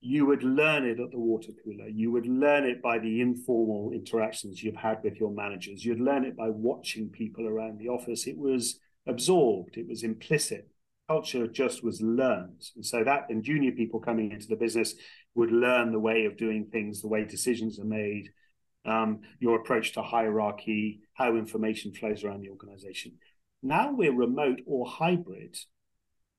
you 0.00 0.24
would 0.26 0.42
learn 0.42 0.84
it 0.86 0.98
at 0.98 1.10
the 1.10 1.18
water 1.18 1.52
cooler. 1.62 1.88
You 1.88 2.10
would 2.12 2.26
learn 2.26 2.64
it 2.64 2.80
by 2.80 2.98
the 2.98 3.20
informal 3.20 3.92
interactions 3.92 4.62
you've 4.62 4.76
had 4.76 4.98
with 5.04 5.20
your 5.20 5.30
managers. 5.30 5.84
You'd 5.84 6.00
learn 6.00 6.24
it 6.24 6.36
by 6.36 6.48
watching 6.48 7.10
people 7.10 7.46
around 7.46 7.78
the 7.78 7.88
office. 7.88 8.26
It 8.26 8.38
was 8.38 8.80
absorbed, 9.06 9.76
it 9.76 9.88
was 9.88 10.02
implicit. 10.02 10.68
Culture 11.08 11.46
just 11.46 11.82
was 11.82 12.00
learned. 12.00 12.62
And 12.76 12.86
so 12.86 13.04
that, 13.04 13.26
and 13.28 13.42
junior 13.42 13.72
people 13.72 14.00
coming 14.00 14.30
into 14.30 14.46
the 14.46 14.56
business 14.56 14.94
would 15.34 15.50
learn 15.50 15.92
the 15.92 15.98
way 15.98 16.24
of 16.24 16.36
doing 16.36 16.66
things, 16.70 17.00
the 17.00 17.08
way 17.08 17.24
decisions 17.24 17.78
are 17.78 17.84
made, 17.84 18.30
um, 18.84 19.20
your 19.40 19.56
approach 19.56 19.92
to 19.92 20.02
hierarchy, 20.02 21.00
how 21.14 21.36
information 21.36 21.92
flows 21.92 22.24
around 22.24 22.40
the 22.40 22.50
organization. 22.50 23.12
Now 23.62 23.92
we're 23.92 24.14
remote 24.14 24.60
or 24.66 24.86
hybrid, 24.86 25.56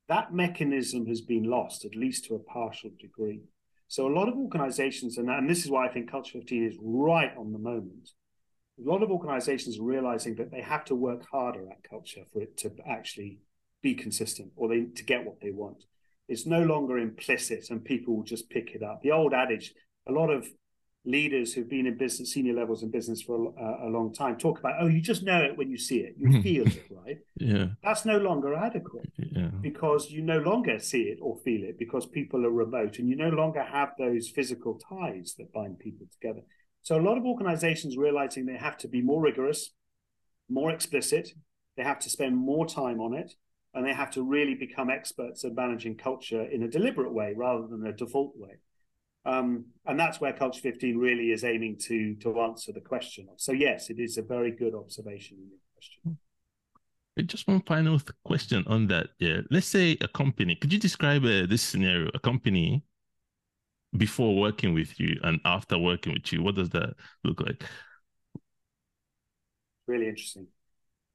that 0.09 0.33
mechanism 0.33 1.05
has 1.07 1.21
been 1.21 1.43
lost, 1.43 1.85
at 1.85 1.95
least 1.95 2.25
to 2.25 2.35
a 2.35 2.39
partial 2.39 2.91
degree. 2.99 3.41
So 3.87 4.07
a 4.07 4.13
lot 4.13 4.27
of 4.27 4.35
organizations, 4.35 5.17
and, 5.17 5.29
and 5.29 5.49
this 5.49 5.63
is 5.63 5.71
why 5.71 5.87
I 5.87 5.91
think 5.91 6.11
Culture 6.11 6.39
15 6.39 6.67
is 6.67 6.77
right 6.81 7.31
on 7.37 7.51
the 7.51 7.59
moment. 7.59 8.09
A 8.79 8.89
lot 8.89 9.03
of 9.03 9.11
organizations 9.11 9.79
are 9.79 9.83
realizing 9.83 10.35
that 10.35 10.51
they 10.51 10.61
have 10.61 10.85
to 10.85 10.95
work 10.95 11.25
harder 11.31 11.69
at 11.69 11.87
culture 11.87 12.23
for 12.31 12.41
it 12.41 12.57
to 12.57 12.71
actually 12.87 13.39
be 13.81 13.93
consistent 13.93 14.51
or 14.55 14.69
they 14.69 14.85
to 14.95 15.03
get 15.03 15.25
what 15.25 15.39
they 15.41 15.51
want. 15.51 15.83
It's 16.27 16.45
no 16.45 16.63
longer 16.63 16.97
implicit 16.97 17.69
and 17.69 17.83
people 17.83 18.15
will 18.15 18.23
just 18.23 18.49
pick 18.49 18.71
it 18.73 18.81
up. 18.81 19.01
The 19.03 19.11
old 19.11 19.33
adage, 19.33 19.73
a 20.07 20.11
lot 20.11 20.29
of 20.29 20.47
leaders 21.05 21.53
who've 21.53 21.69
been 21.69 21.85
in 21.85 21.97
business, 21.97 22.31
senior 22.31 22.53
levels 22.53 22.81
in 22.81 22.89
business 22.89 23.21
for 23.21 23.35
a, 23.35 23.61
uh, 23.61 23.87
a, 23.87 23.89
long 23.89 24.13
time, 24.13 24.37
talk 24.37 24.59
about, 24.59 24.75
oh, 24.79 24.87
you 24.87 25.01
just 25.01 25.23
know 25.23 25.41
it 25.41 25.57
when 25.57 25.69
you 25.69 25.77
see 25.77 25.97
it, 25.97 26.15
you 26.17 26.29
hmm. 26.29 26.41
feel 26.41 26.65
it, 26.65 26.83
right? 27.05 27.17
Yeah. 27.35 27.67
That's 27.83 28.05
no 28.05 28.17
longer 28.17 28.55
adequate 28.55 29.11
yeah. 29.17 29.49
because 29.61 30.09
you 30.09 30.21
no 30.21 30.39
longer 30.39 30.79
see 30.79 31.03
it 31.03 31.19
or 31.21 31.37
feel 31.43 31.63
it 31.63 31.77
because 31.77 32.05
people 32.05 32.45
are 32.45 32.51
remote 32.51 32.99
and 32.99 33.09
you 33.09 33.17
no 33.17 33.29
longer 33.29 33.63
have 33.63 33.89
those 33.97 34.29
physical 34.29 34.79
ties 34.79 35.35
that 35.37 35.51
bind 35.51 35.79
people 35.79 36.07
together. 36.11 36.41
So 36.83 36.99
a 36.99 37.01
lot 37.01 37.17
of 37.17 37.25
organizations 37.25 37.97
realizing 37.97 38.45
they 38.45 38.57
have 38.57 38.77
to 38.79 38.87
be 38.87 39.01
more 39.01 39.21
rigorous, 39.21 39.71
more 40.49 40.71
explicit, 40.71 41.29
they 41.77 41.83
have 41.83 41.99
to 41.99 42.09
spend 42.09 42.37
more 42.37 42.65
time 42.65 42.99
on 42.99 43.13
it, 43.13 43.33
and 43.73 43.85
they 43.85 43.93
have 43.93 44.11
to 44.11 44.21
really 44.21 44.53
become 44.53 44.89
experts 44.89 45.43
at 45.43 45.55
managing 45.55 45.95
culture 45.95 46.43
in 46.43 46.63
a 46.63 46.67
deliberate 46.67 47.11
way 47.11 47.33
rather 47.35 47.67
than 47.67 47.87
a 47.87 47.93
default 47.93 48.33
way. 48.35 48.59
Um, 49.25 49.65
and 49.85 49.97
that's 49.97 50.19
where 50.19 50.33
Culture 50.33 50.59
15 50.59 50.97
really 50.97 51.31
is 51.31 51.45
aiming 51.45 51.77
to 51.83 52.15
to 52.15 52.41
answer 52.41 52.73
the 52.73 52.81
question. 52.81 53.29
So 53.37 53.53
yes, 53.53 53.89
it 53.89 53.97
is 53.99 54.17
a 54.17 54.21
very 54.21 54.51
good 54.51 54.75
observation 54.75 55.37
in 55.37 55.47
your 55.47 55.59
question. 55.73 56.17
Just 57.25 57.47
one 57.47 57.61
final 57.61 58.01
question 58.25 58.65
on 58.67 58.87
that. 58.87 59.07
Yeah, 59.19 59.41
let's 59.49 59.67
say 59.67 59.97
a 60.01 60.07
company. 60.07 60.55
Could 60.55 60.73
you 60.73 60.79
describe 60.79 61.23
uh, 61.23 61.45
this 61.45 61.61
scenario? 61.61 62.09
A 62.13 62.19
company 62.19 62.83
before 63.97 64.35
working 64.35 64.73
with 64.73 64.99
you 64.99 65.19
and 65.23 65.39
after 65.45 65.77
working 65.77 66.13
with 66.13 66.31
you. 66.31 66.41
What 66.41 66.55
does 66.55 66.69
that 66.69 66.93
look 67.23 67.41
like? 67.41 67.63
really 69.87 70.07
interesting. 70.07 70.47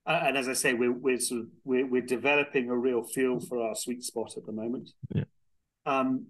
Uh, 0.06 0.20
and 0.24 0.38
as 0.38 0.48
I 0.48 0.54
say, 0.54 0.74
we're 0.74 0.92
we're 0.92 1.20
sort 1.20 1.42
of 1.42 1.46
we're 1.64 1.86
we're 1.86 2.02
developing 2.02 2.70
a 2.70 2.76
real 2.76 3.02
feel 3.02 3.40
for 3.40 3.62
our 3.62 3.74
sweet 3.74 4.02
spot 4.02 4.34
at 4.36 4.46
the 4.46 4.52
moment. 4.52 4.90
Yeah. 5.14 5.24
Um, 5.84 6.26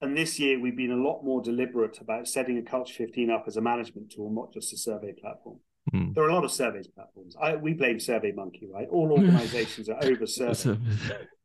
and 0.00 0.16
this 0.16 0.38
year 0.40 0.58
we've 0.58 0.76
been 0.76 0.90
a 0.90 0.96
lot 0.96 1.22
more 1.22 1.42
deliberate 1.42 1.98
about 2.00 2.26
setting 2.26 2.58
a 2.58 2.62
Culture 2.62 2.94
15 2.94 3.30
up 3.30 3.44
as 3.46 3.56
a 3.56 3.60
management 3.60 4.10
tool, 4.10 4.30
not 4.32 4.52
just 4.52 4.72
a 4.72 4.76
survey 4.76 5.12
platform. 5.12 5.58
Mm. 5.94 6.14
There 6.14 6.24
are 6.24 6.28
a 6.28 6.34
lot 6.34 6.44
of 6.44 6.50
surveys 6.50 6.88
platforms. 6.88 7.36
I, 7.40 7.56
we 7.56 7.72
blame 7.74 7.98
SurveyMonkey, 7.98 8.70
right? 8.70 8.88
All 8.90 9.12
organizations 9.12 9.88
are 9.88 9.98
over 10.02 10.26
surveyed. 10.26 10.78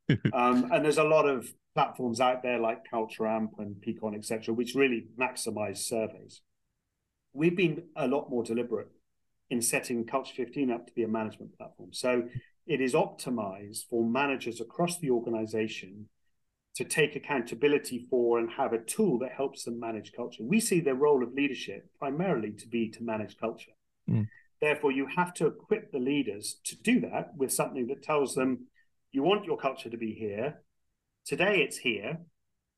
um, 0.33 0.69
and 0.71 0.83
there's 0.83 0.97
a 0.97 1.03
lot 1.03 1.27
of 1.27 1.53
platforms 1.75 2.19
out 2.19 2.41
there 2.43 2.59
like 2.59 2.89
Culture 2.89 3.27
Amp 3.27 3.51
and 3.59 3.75
Peakon, 3.75 4.15
etc., 4.15 4.53
which 4.53 4.75
really 4.75 5.07
maximize 5.19 5.77
surveys. 5.77 6.41
We've 7.33 7.55
been 7.55 7.83
a 7.95 8.07
lot 8.07 8.29
more 8.29 8.43
deliberate 8.43 8.89
in 9.49 9.61
setting 9.61 10.05
Culture 10.05 10.33
15 10.35 10.71
up 10.71 10.87
to 10.87 10.93
be 10.93 11.03
a 11.03 11.07
management 11.07 11.57
platform. 11.57 11.93
So 11.93 12.27
it 12.65 12.81
is 12.81 12.93
optimized 12.93 13.85
for 13.89 14.03
managers 14.03 14.59
across 14.59 14.97
the 14.97 15.11
organization 15.11 16.09
to 16.75 16.83
take 16.83 17.15
accountability 17.15 18.05
for 18.09 18.37
and 18.37 18.51
have 18.51 18.73
a 18.73 18.77
tool 18.77 19.17
that 19.19 19.31
helps 19.31 19.63
them 19.63 19.79
manage 19.79 20.13
culture. 20.13 20.43
We 20.43 20.59
see 20.59 20.79
the 20.79 20.93
role 20.93 21.23
of 21.23 21.33
leadership 21.33 21.89
primarily 21.97 22.51
to 22.51 22.67
be 22.67 22.89
to 22.89 23.03
manage 23.03 23.37
culture. 23.37 23.71
Mm. 24.07 24.27
Therefore, 24.61 24.91
you 24.91 25.07
have 25.15 25.33
to 25.35 25.47
equip 25.47 25.91
the 25.91 25.99
leaders 25.99 26.59
to 26.65 26.75
do 26.75 26.99
that 27.01 27.35
with 27.35 27.51
something 27.51 27.87
that 27.87 28.03
tells 28.03 28.35
them 28.35 28.67
you 29.11 29.23
want 29.23 29.45
your 29.45 29.57
culture 29.57 29.89
to 29.89 29.97
be 29.97 30.13
here. 30.13 30.61
Today 31.25 31.59
it's 31.61 31.77
here. 31.77 32.19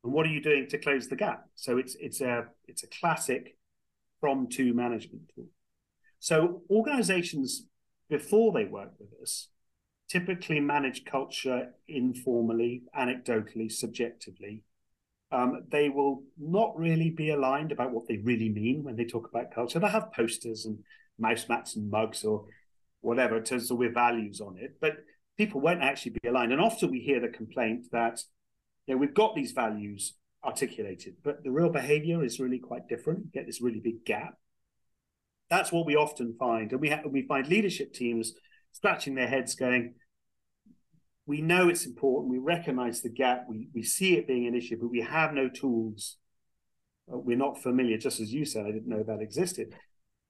And 0.04 0.14
what 0.14 0.26
are 0.26 0.30
you 0.30 0.42
doing 0.42 0.68
to 0.70 0.78
close 0.78 1.08
the 1.08 1.16
gap? 1.16 1.46
So 1.56 1.78
it's 1.78 1.96
it's 2.00 2.22
a 2.22 2.46
it's 2.68 2.84
a 2.84 2.88
classic 2.88 3.58
from 4.20 4.48
to 4.50 4.74
management 4.74 5.32
tool. 5.36 5.48
So 6.20 6.64
organizations 6.70 7.66
before 8.10 8.52
they 8.52 8.66
work 8.66 8.92
with 9.00 9.10
us 9.22 9.50
typically 10.10 10.60
manage 10.60 11.06
culture 11.06 11.70
informally, 11.88 12.82
anecdotally, 12.98 13.72
subjectively. 13.72 14.64
Um, 15.32 15.66
they 15.72 15.90
will 15.90 16.24
not 16.40 16.76
really 16.76 17.12
be 17.12 17.30
aligned 17.30 17.72
about 17.72 17.92
what 17.92 18.08
they 18.08 18.18
really 18.18 18.50
mean 18.50 18.84
when 18.84 18.96
they 18.96 19.06
talk 19.06 19.30
about 19.30 19.54
culture. 19.54 19.78
They 19.78 19.88
have 19.88 20.12
posters 20.12 20.66
and 20.66 20.80
mouse 21.20 21.48
mats 21.48 21.76
and 21.76 21.92
mugs 21.92 22.24
or 22.24 22.46
whatever 23.02 23.40
to 23.40 23.60
so 23.60 23.76
with 23.76 23.94
values 23.94 24.42
on 24.42 24.58
it, 24.58 24.78
but 24.82 24.98
people 25.40 25.62
won't 25.62 25.82
actually 25.82 26.12
be 26.22 26.28
aligned. 26.28 26.52
And 26.52 26.60
often 26.60 26.92
we 26.92 27.00
hear 27.00 27.22
the 27.22 27.30
complaint 27.30 27.88
that 27.94 28.20
you 28.86 28.94
know, 28.94 29.00
we've 29.00 29.14
got 29.14 29.36
these 29.36 29.54
values 29.54 30.16
articulated, 30.44 31.16
but 31.24 31.44
the 31.46 31.50
real 31.50 31.70
behavior 31.70 32.24
is 32.26 32.42
really 32.42 32.60
quite 32.60 32.90
different. 32.90 33.20
You 33.20 33.32
get 33.34 33.46
this 33.46 33.62
really 33.62 33.80
big 33.80 34.04
gap. 34.06 34.34
That's 35.50 35.72
what 35.72 35.86
we 35.86 35.96
often 35.96 36.36
find, 36.38 36.72
and 36.74 36.82
we 36.82 36.90
ha- 36.90 37.02
we 37.10 37.26
find 37.26 37.48
leadership 37.48 37.94
teams 37.94 38.34
scratching 38.74 39.16
their 39.16 39.28
heads, 39.28 39.56
going, 39.56 39.96
"We 41.26 41.42
know 41.42 41.70
it's 41.70 41.86
important. 41.86 42.30
We 42.30 42.38
recognise 42.38 43.02
the 43.02 43.10
gap. 43.10 43.46
We 43.48 43.70
we 43.74 43.82
see 43.82 44.18
it 44.18 44.28
being 44.28 44.46
an 44.46 44.56
issue, 44.56 44.78
but 44.80 44.90
we 44.90 45.02
have 45.02 45.34
no 45.34 45.48
tools. 45.50 46.18
Uh, 47.12 47.18
we're 47.18 47.38
not 47.38 47.64
familiar. 47.64 47.98
Just 47.98 48.20
as 48.20 48.32
you 48.34 48.46
said, 48.46 48.66
I 48.66 48.72
didn't 48.72 48.88
know 48.88 49.04
that 49.04 49.22
existed. 49.22 49.74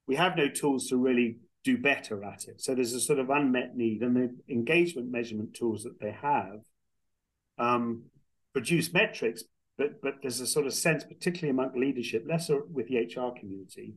We 0.07 0.15
have 0.15 0.37
no 0.37 0.47
tools 0.47 0.87
to 0.87 0.97
really 0.97 1.39
do 1.63 1.77
better 1.77 2.23
at 2.23 2.47
it. 2.47 2.61
So 2.61 2.73
there's 2.73 2.93
a 2.93 2.99
sort 2.99 3.19
of 3.19 3.29
unmet 3.29 3.75
need, 3.75 4.01
and 4.01 4.15
the 4.15 4.53
engagement 4.53 5.11
measurement 5.11 5.53
tools 5.53 5.83
that 5.83 5.99
they 5.99 6.11
have 6.11 6.61
um, 7.57 8.03
produce 8.53 8.93
metrics, 8.93 9.43
but 9.77 10.01
but 10.01 10.15
there's 10.21 10.39
a 10.39 10.47
sort 10.47 10.65
of 10.65 10.73
sense, 10.73 11.03
particularly 11.03 11.51
among 11.51 11.79
leadership, 11.79 12.25
lesser 12.27 12.61
with 12.71 12.87
the 12.87 12.97
HR 12.97 13.37
community, 13.37 13.95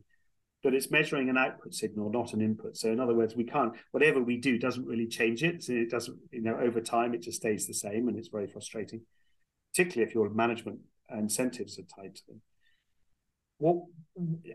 that 0.63 0.73
it's 0.73 0.91
measuring 0.91 1.29
an 1.29 1.37
output 1.37 1.73
signal, 1.73 2.09
not 2.09 2.33
an 2.33 2.41
input. 2.41 2.77
So 2.77 2.91
in 2.91 2.99
other 2.99 3.15
words, 3.15 3.35
we 3.35 3.45
can't 3.45 3.73
whatever 3.91 4.21
we 4.21 4.37
do 4.37 4.57
doesn't 4.57 4.85
really 4.85 5.07
change 5.07 5.43
it. 5.43 5.63
So 5.63 5.73
it 5.73 5.89
doesn't, 5.89 6.17
you 6.31 6.41
know, 6.41 6.57
over 6.57 6.81
time 6.81 7.13
it 7.13 7.21
just 7.21 7.37
stays 7.37 7.65
the 7.65 7.73
same, 7.73 8.07
and 8.07 8.17
it's 8.17 8.29
very 8.29 8.47
frustrating, 8.47 9.01
particularly 9.71 10.07
if 10.09 10.15
your 10.15 10.29
management 10.29 10.79
incentives 11.11 11.79
are 11.79 12.01
tied 12.01 12.15
to 12.15 12.21
them. 12.27 12.41
What 13.57 13.83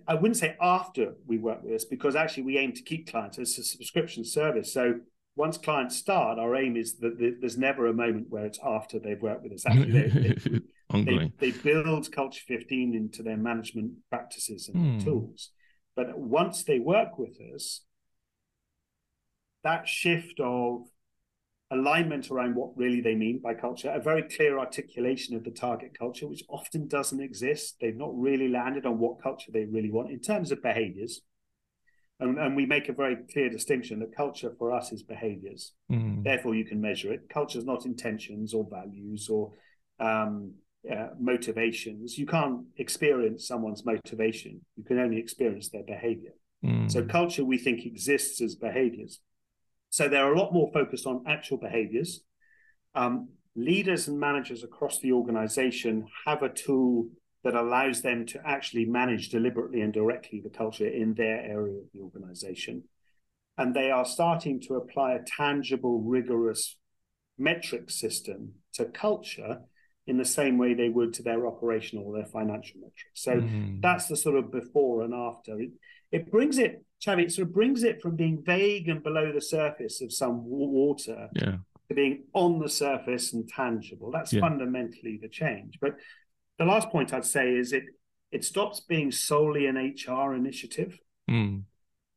I 0.07 0.15
wouldn't 0.15 0.37
say 0.37 0.57
after 0.61 1.15
we 1.27 1.39
work 1.39 1.63
with 1.63 1.75
us 1.75 1.85
because 1.85 2.15
actually 2.15 2.45
we 2.45 2.59
aim 2.59 2.73
to 2.73 2.83
keep 2.83 3.11
clients. 3.11 3.39
It's 3.39 3.59
a 3.59 3.65
subscription 3.65 4.25
service, 4.25 4.73
so 4.73 5.01
once 5.39 5.57
clients 5.57 5.97
start, 5.97 6.39
our 6.39 6.57
aim 6.57 6.77
is 6.77 6.99
that 6.99 7.37
there's 7.41 7.57
never 7.57 7.87
a 7.87 7.93
moment 7.93 8.27
where 8.29 8.45
it's 8.45 8.59
after 8.63 8.99
they've 8.99 9.23
worked 9.23 9.45
with 9.45 9.53
us. 9.53 9.65
Actually, 9.65 9.93
they, 9.93 10.35
they, 10.35 10.61
they, 11.05 11.33
they 11.39 11.51
build 11.53 12.11
Culture 12.11 12.43
15 12.47 12.95
into 12.95 13.23
their 13.23 13.37
management 13.37 13.93
practices 14.11 14.69
and 14.69 15.01
mm. 15.01 15.05
tools. 15.05 15.51
But 15.95 16.19
once 16.19 16.65
they 16.65 16.81
work 16.81 17.19
with 17.19 17.39
us, 17.55 17.83
that 19.63 19.87
shift 19.87 20.41
of 20.41 20.83
alignment 21.71 22.31
around 22.31 22.55
what 22.55 22.77
really 22.77 23.01
they 23.01 23.15
mean 23.15 23.41
by 23.43 23.55
culture, 23.55 23.91
a 23.91 24.01
very 24.01 24.23
clear 24.23 24.59
articulation 24.59 25.37
of 25.37 25.45
the 25.45 25.51
target 25.51 25.97
culture, 25.99 26.27
which 26.27 26.45
often 26.49 26.89
doesn't 26.89 27.21
exist. 27.21 27.77
They've 27.81 27.97
not 27.97 28.19
really 28.19 28.49
landed 28.49 28.87
on 28.87 28.99
what 28.99 29.23
culture 29.23 29.53
they 29.53 29.65
really 29.65 29.91
want 29.91 30.11
in 30.11 30.21
terms 30.21 30.51
of 30.51 30.63
behaviors. 30.63 31.21
And, 32.21 32.39
and 32.39 32.57
we 32.57 32.67
make 32.67 32.89
a 32.89 32.93
very 32.93 33.17
clear 33.33 33.49
distinction 33.49 34.01
that 34.01 34.17
culture 34.17 34.53
for 34.59 34.73
us 34.73 34.93
is 34.93 35.03
behaviors. 35.03 35.73
Mm. 35.93 36.25
Therefore, 36.25 36.55
you 36.55 36.65
can 36.65 36.81
measure 36.81 37.13
it. 37.13 37.29
Culture 37.29 37.59
is 37.59 37.65
not 37.65 37.85
intentions 37.85 38.55
or 38.55 38.67
values 38.69 39.29
or 39.29 39.53
um, 40.01 40.55
uh, 40.91 41.09
motivations. 41.21 42.19
You 42.19 42.27
can't 42.27 42.63
experience 42.77 43.47
someone's 43.47 43.85
motivation. 43.85 44.61
You 44.77 44.85
can 44.85 44.99
only 44.99 45.19
experience 45.19 45.69
their 45.69 45.85
behavior. 45.85 46.33
Mm. 46.65 46.91
So 46.91 47.05
culture, 47.05 47.45
we 47.45 47.59
think, 47.59 47.85
exists 47.87 48.41
as 48.41 48.57
behaviors. 48.57 49.21
So 49.91 50.09
they're 50.09 50.33
a 50.33 50.39
lot 50.39 50.53
more 50.53 50.71
focused 50.73 51.07
on 51.07 51.25
actual 51.27 51.59
behaviors. 51.59 52.21
Um, 52.95 53.29
leaders 53.57 54.09
and 54.09 54.19
managers 54.19 54.63
across 54.63 55.01
the 55.01 55.13
organization 55.13 56.07
have 56.27 56.43
a 56.43 56.49
tool 56.49 57.09
that 57.45 57.55
allows 57.55 58.03
them 58.03 58.27
to 58.27 58.41
actually 58.45 58.85
manage 58.85 59.31
deliberately 59.31 59.81
and 59.81 59.93
directly 59.93 60.41
the 60.43 60.51
culture 60.51 60.87
in 60.87 61.15
their 61.15 61.41
area 61.41 61.79
of 61.79 61.85
the 61.95 62.01
organization. 62.01 62.83
And 63.57 63.75
they 63.75 63.91
are 63.91 64.05
starting 64.05 64.61
to 64.63 64.75
apply 64.75 65.15
a 65.15 65.25
tangible, 65.25 66.01
rigorous 66.01 66.77
metric 67.39 67.91
system 67.91 68.53
to 68.75 68.85
culture 68.85 69.61
in 70.07 70.17
the 70.17 70.25
same 70.25 70.59
way 70.59 70.75
they 70.75 70.89
would 70.89 71.13
to 71.15 71.23
their 71.23 71.47
operational 71.47 72.07
or 72.07 72.17
their 72.17 72.27
financial 72.27 72.81
metrics. 72.81 73.23
So 73.23 73.33
mm. 73.37 73.81
that's 73.83 74.09
the 74.09 74.17
sort 74.17 74.37
of 74.37 74.51
before 74.51 75.03
and 75.03 75.15
after. 75.15 75.61
It, 75.61 75.71
it 76.11 76.31
brings 76.31 76.59
it, 76.59 76.85
Chavi, 77.05 77.25
it 77.25 77.33
sort 77.33 77.49
of 77.49 77.55
brings 77.55 77.85
it 77.85 78.03
from 78.03 78.17
being 78.17 78.43
vague 78.45 78.89
and 78.89 79.03
below 79.03 79.33
the 79.33 79.41
surface 79.41 80.01
of 80.01 80.13
some 80.13 80.43
water 80.45 81.29
yeah. 81.35 81.57
to 81.89 81.95
being 81.95 82.25
on 82.33 82.59
the 82.59 82.69
surface 82.69 83.33
and 83.33 83.49
tangible. 83.49 84.11
That's 84.11 84.33
yeah. 84.33 84.41
fundamentally 84.41 85.19
the 85.21 85.29
change. 85.29 85.79
But 85.81 85.97
the 86.59 86.65
last 86.65 86.91
point 86.91 87.13
I'd 87.13 87.25
say 87.25 87.55
is 87.55 87.73
it 87.73 87.85
it 88.31 88.45
stops 88.45 88.81
being 88.81 89.11
solely 89.11 89.67
an 89.67 89.77
HR 89.77 90.35
initiative. 90.35 90.99
Mm. 91.31 91.63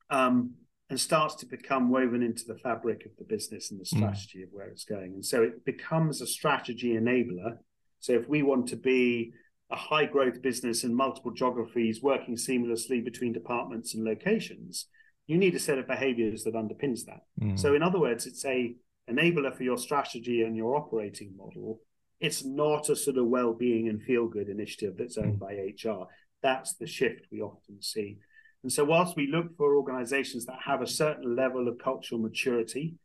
Um, 0.09 0.55
and 0.89 0.99
starts 0.99 1.35
to 1.35 1.45
become 1.45 1.89
woven 1.89 2.21
into 2.21 2.43
the 2.45 2.57
fabric 2.57 3.05
of 3.05 3.11
the 3.17 3.23
business 3.23 3.71
and 3.71 3.79
the 3.79 3.85
strategy 3.85 4.39
mm. 4.39 4.43
of 4.43 4.49
where 4.51 4.67
it's 4.67 4.83
going. 4.83 5.13
And 5.13 5.25
so 5.25 5.41
it 5.41 5.63
becomes 5.63 6.19
a 6.19 6.27
strategy 6.27 6.95
enabler 6.95 7.59
so 8.01 8.13
if 8.13 8.27
we 8.27 8.43
want 8.43 8.67
to 8.69 8.75
be 8.75 9.31
a 9.71 9.75
high 9.75 10.05
growth 10.05 10.41
business 10.41 10.83
in 10.83 10.93
multiple 10.93 11.31
geographies 11.31 12.01
working 12.01 12.35
seamlessly 12.35 13.03
between 13.03 13.31
departments 13.31 13.93
and 13.93 14.03
locations, 14.03 14.87
you 15.27 15.37
need 15.37 15.55
a 15.55 15.59
set 15.59 15.77
of 15.77 15.87
behaviors 15.87 16.43
that 16.43 16.55
underpins 16.55 17.05
that. 17.05 17.21
Mm. 17.41 17.57
So 17.57 17.73
in 17.73 17.81
other 17.81 17.99
words, 17.99 18.25
it's 18.25 18.45
a 18.45 18.75
enabler 19.09 19.55
for 19.55 19.63
your 19.63 19.77
strategy 19.77 20.43
and 20.43 20.55
your 20.55 20.75
operating 20.75 21.33
model. 21.37 21.79
It's 22.19 22.43
not 22.43 22.89
a 22.89 22.95
sort 22.95 23.17
of 23.17 23.27
well-being 23.27 23.87
and 23.87 24.01
feel-good 24.01 24.49
initiative 24.49 24.95
that's 24.97 25.17
owned 25.17 25.39
mm. 25.39 25.83
by 25.83 25.89
HR. 25.89 26.07
That's 26.43 26.73
the 26.73 26.87
shift 26.87 27.27
we 27.31 27.41
often 27.41 27.81
see. 27.81 28.17
And 28.63 28.71
so 28.71 28.83
whilst 28.83 29.15
we 29.15 29.27
look 29.27 29.55
for 29.57 29.75
organizations 29.75 30.45
that 30.45 30.59
have 30.63 30.81
a 30.81 30.87
certain 30.87 31.35
level 31.35 31.67
of 31.67 31.77
cultural 31.79 32.21
maturity, 32.21 32.95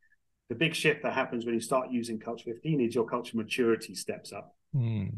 the 0.49 0.55
big 0.55 0.75
shift 0.75 1.03
that 1.03 1.15
happens 1.15 1.45
when 1.45 1.55
you 1.55 1.61
start 1.61 1.91
using 1.91 2.19
Culture 2.19 2.53
15 2.53 2.81
is 2.81 2.95
your 2.95 3.07
culture 3.07 3.37
maturity 3.37 3.95
steps 3.95 4.33
up. 4.33 4.55
Mm. 4.75 5.11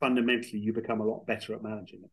Fundamentally, 0.00 0.60
you 0.60 0.72
become 0.72 1.00
a 1.00 1.04
lot 1.04 1.26
better 1.26 1.54
at 1.54 1.62
managing 1.62 2.04
it. 2.04 2.10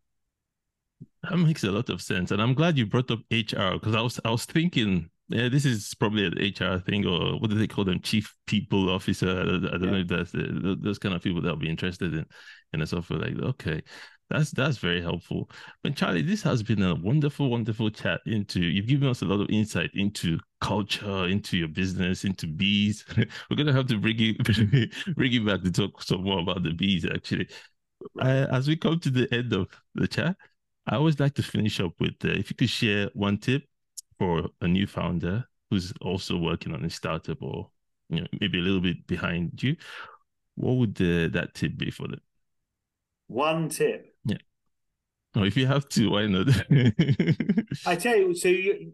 That 1.29 1.37
makes 1.37 1.63
a 1.63 1.71
lot 1.71 1.89
of 1.89 2.01
sense, 2.01 2.31
and 2.31 2.41
I'm 2.41 2.53
glad 2.53 2.77
you 2.77 2.85
brought 2.85 3.11
up 3.11 3.19
HR 3.31 3.73
because 3.73 3.95
I 3.95 4.01
was 4.01 4.19
I 4.23 4.31
was 4.31 4.45
thinking, 4.45 5.09
yeah, 5.27 5.49
this 5.49 5.65
is 5.65 5.93
probably 5.95 6.25
an 6.25 6.33
HR 6.37 6.79
thing, 6.79 7.05
or 7.05 7.39
what 7.39 7.49
do 7.49 7.57
they 7.57 7.67
call 7.67 7.83
them, 7.83 7.99
chief 7.99 8.33
people 8.45 8.89
officer? 8.89 9.29
I 9.29 9.43
don't 9.43 9.83
yeah. 9.83 9.89
know 9.91 9.97
if 9.97 10.07
that's 10.07 10.35
uh, 10.35 10.75
those 10.79 10.99
kind 10.99 11.15
of 11.15 11.23
people 11.23 11.41
that'll 11.41 11.57
be 11.57 11.69
interested 11.69 12.13
in 12.13 12.25
in 12.73 12.81
a 12.81 12.87
software 12.87 13.19
like 13.19 13.37
okay. 13.39 13.81
That's 14.29 14.51
that's 14.51 14.77
very 14.79 15.01
helpful. 15.01 15.51
But 15.83 15.95
Charlie, 15.95 16.23
this 16.23 16.41
has 16.43 16.63
been 16.63 16.81
a 16.81 16.95
wonderful, 16.95 17.49
wonderful 17.49 17.91
chat 17.91 18.21
into 18.25 18.59
you've 18.59 18.87
given 18.87 19.07
us 19.07 19.21
a 19.21 19.25
lot 19.25 19.39
of 19.39 19.49
insight 19.51 19.91
into 19.93 20.39
culture, 20.61 21.27
into 21.27 21.57
your 21.57 21.67
business, 21.67 22.23
into 22.23 22.47
bees. 22.47 23.05
We're 23.17 23.55
gonna 23.55 23.73
have 23.73 23.85
to 23.87 23.99
bring 23.99 24.17
you 24.17 24.33
bring 25.15 25.31
you 25.31 25.45
back 25.45 25.61
to 25.61 25.71
talk 25.71 26.01
some 26.01 26.23
more 26.23 26.39
about 26.39 26.63
the 26.63 26.73
bees 26.73 27.05
actually. 27.05 27.47
Uh, 28.19 28.47
as 28.51 28.67
we 28.67 28.75
come 28.75 28.99
to 28.99 29.09
the 29.09 29.27
end 29.33 29.53
of 29.53 29.67
the 29.95 30.07
chat, 30.07 30.35
I 30.87 30.95
always 30.95 31.19
like 31.19 31.33
to 31.35 31.43
finish 31.43 31.79
up 31.79 31.93
with 31.99 32.13
uh, 32.23 32.29
if 32.29 32.49
you 32.49 32.55
could 32.55 32.69
share 32.69 33.09
one 33.13 33.37
tip 33.37 33.63
for 34.19 34.49
a 34.61 34.67
new 34.67 34.87
founder 34.87 35.45
who's 35.69 35.93
also 36.01 36.37
working 36.37 36.73
on 36.73 36.85
a 36.85 36.89
startup 36.89 37.41
or 37.41 37.69
you 38.09 38.21
know 38.21 38.27
maybe 38.39 38.59
a 38.59 38.61
little 38.61 38.81
bit 38.81 39.05
behind 39.07 39.61
you, 39.61 39.75
what 40.55 40.73
would 40.73 40.95
the, 40.95 41.29
that 41.33 41.53
tip 41.53 41.77
be 41.77 41.91
for 41.91 42.07
them? 42.07 42.21
One 43.27 43.69
tip. 43.69 44.15
Yeah. 44.25 44.37
Oh, 45.35 45.43
if 45.43 45.57
you 45.57 45.67
have 45.67 45.89
to, 45.89 46.11
why 46.11 46.27
not? 46.27 46.47
I 47.85 47.95
tell 47.95 48.15
you, 48.15 48.35
so 48.35 48.47
you, 48.47 48.93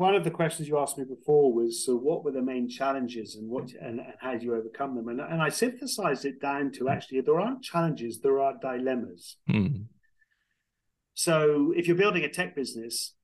one 0.00 0.14
of 0.14 0.24
the 0.24 0.30
questions 0.30 0.66
you 0.66 0.78
asked 0.78 0.96
me 0.96 1.04
before 1.04 1.52
was, 1.52 1.84
so 1.84 1.94
what 1.94 2.24
were 2.24 2.32
the 2.32 2.40
main 2.40 2.70
challenges 2.70 3.36
and 3.36 3.46
what 3.50 3.70
and, 3.74 4.00
and 4.00 4.14
how 4.18 4.34
do 4.34 4.46
you 4.46 4.54
overcome 4.54 4.96
them? 4.96 5.08
And, 5.08 5.20
and 5.20 5.42
I 5.42 5.50
synthesized 5.50 6.24
it 6.24 6.40
down 6.40 6.72
to 6.72 6.88
actually 6.88 7.20
there 7.20 7.38
aren't 7.38 7.62
challenges, 7.62 8.18
there 8.18 8.40
are 8.40 8.54
dilemmas. 8.62 9.36
Mm. 9.46 9.84
So 11.12 11.74
if 11.76 11.86
you're 11.86 11.98
building 11.98 12.24
a 12.24 12.30
tech 12.30 12.56
business, 12.56 13.14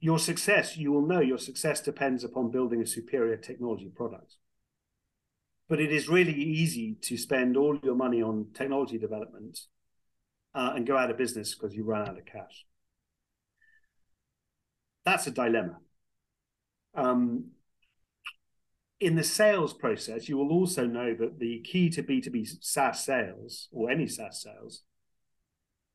your 0.00 0.18
success, 0.18 0.76
you 0.76 0.90
will 0.90 1.06
know 1.06 1.20
your 1.20 1.38
success 1.38 1.80
depends 1.80 2.24
upon 2.24 2.50
building 2.50 2.82
a 2.82 2.86
superior 2.86 3.36
technology 3.36 3.92
product. 3.94 4.34
But 5.68 5.80
it 5.80 5.92
is 5.92 6.08
really 6.08 6.34
easy 6.34 6.96
to 7.02 7.16
spend 7.16 7.56
all 7.56 7.78
your 7.84 7.94
money 7.94 8.20
on 8.22 8.48
technology 8.54 8.98
development 8.98 9.60
uh, 10.52 10.72
and 10.74 10.84
go 10.84 10.96
out 10.96 11.12
of 11.12 11.16
business 11.16 11.54
because 11.54 11.76
you 11.76 11.84
run 11.84 12.08
out 12.08 12.18
of 12.18 12.26
cash. 12.26 12.66
That's 15.08 15.26
a 15.26 15.30
dilemma. 15.30 15.78
Um, 16.94 17.52
in 19.00 19.16
the 19.16 19.24
sales 19.24 19.72
process, 19.72 20.28
you 20.28 20.36
will 20.36 20.52
also 20.52 20.84
know 20.84 21.14
that 21.14 21.38
the 21.38 21.60
key 21.60 21.88
to 21.88 22.02
B2B 22.02 22.46
SaaS 22.60 23.06
sales 23.06 23.68
or 23.72 23.90
any 23.90 24.06
SaaS 24.06 24.42
sales 24.42 24.82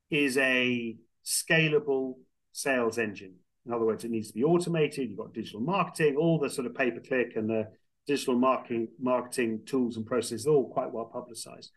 is 0.10 0.36
a 0.38 0.98
scalable 1.24 2.16
sales 2.54 2.98
engine. 2.98 3.36
In 3.68 3.72
other 3.72 3.86
words, 3.86 4.04
it 4.04 4.10
needs 4.10 4.30
to 4.30 4.34
be 4.34 4.44
automated. 4.44 5.10
You've 5.10 5.20
got 5.20 5.32
digital 5.32 5.62
marketing, 5.62 6.16
all 6.16 6.40
the 6.40 6.50
sort 6.50 6.66
of 6.66 6.74
pay 6.74 6.90
per 6.90 7.00
click 7.00 7.34
and 7.36 7.48
the 7.48 7.68
digital 8.08 8.34
marketing 8.34 8.88
marketing 9.00 9.62
tools 9.68 9.96
and 9.96 10.08
processes, 10.08 10.48
all 10.48 10.74
quite 10.74 10.92
well 10.92 11.06
publicized. 11.06 11.70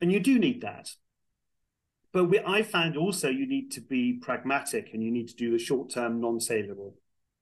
And 0.00 0.10
you 0.10 0.18
do 0.18 0.40
need 0.40 0.62
that. 0.62 0.90
But 2.12 2.26
we, 2.26 2.40
I 2.40 2.62
found 2.62 2.96
also 2.96 3.28
you 3.28 3.46
need 3.46 3.70
to 3.72 3.80
be 3.80 4.18
pragmatic 4.20 4.90
and 4.92 5.02
you 5.02 5.10
need 5.10 5.28
to 5.28 5.36
do 5.36 5.52
the 5.52 5.58
short 5.58 5.90
term, 5.90 6.20
non 6.20 6.40
saleable, 6.40 6.94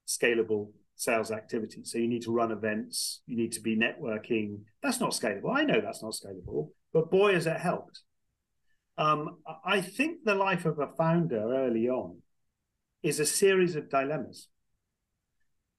scalable 0.07 0.71
sales 0.97 1.31
activity. 1.31 1.85
So 1.85 1.99
you 1.99 2.09
need 2.09 2.23
to 2.23 2.33
run 2.33 2.51
events, 2.51 3.21
you 3.27 3.37
need 3.37 3.53
to 3.53 3.61
be 3.61 3.77
networking. 3.77 4.61
That's 4.83 5.01
not 5.01 5.11
scalable. 5.11 5.55
I 5.55 5.65
know 5.65 5.81
that's 5.81 6.03
not 6.03 6.15
scalable, 6.15 6.71
but 6.93 7.11
boy, 7.11 7.35
has 7.35 7.47
it 7.47 7.61
helped. 7.61 8.01
Um, 8.99 9.39
I 9.65 9.83
think 9.83 10.25
the 10.25 10.35
life 10.35 10.65
of 10.65 10.79
a 10.79 10.89
founder 10.97 11.53
early 11.55 11.89
on 11.89 12.23
is 13.03 13.21
a 13.21 13.27
series 13.27 13.77
of 13.77 13.91
dilemmas. 13.91 14.49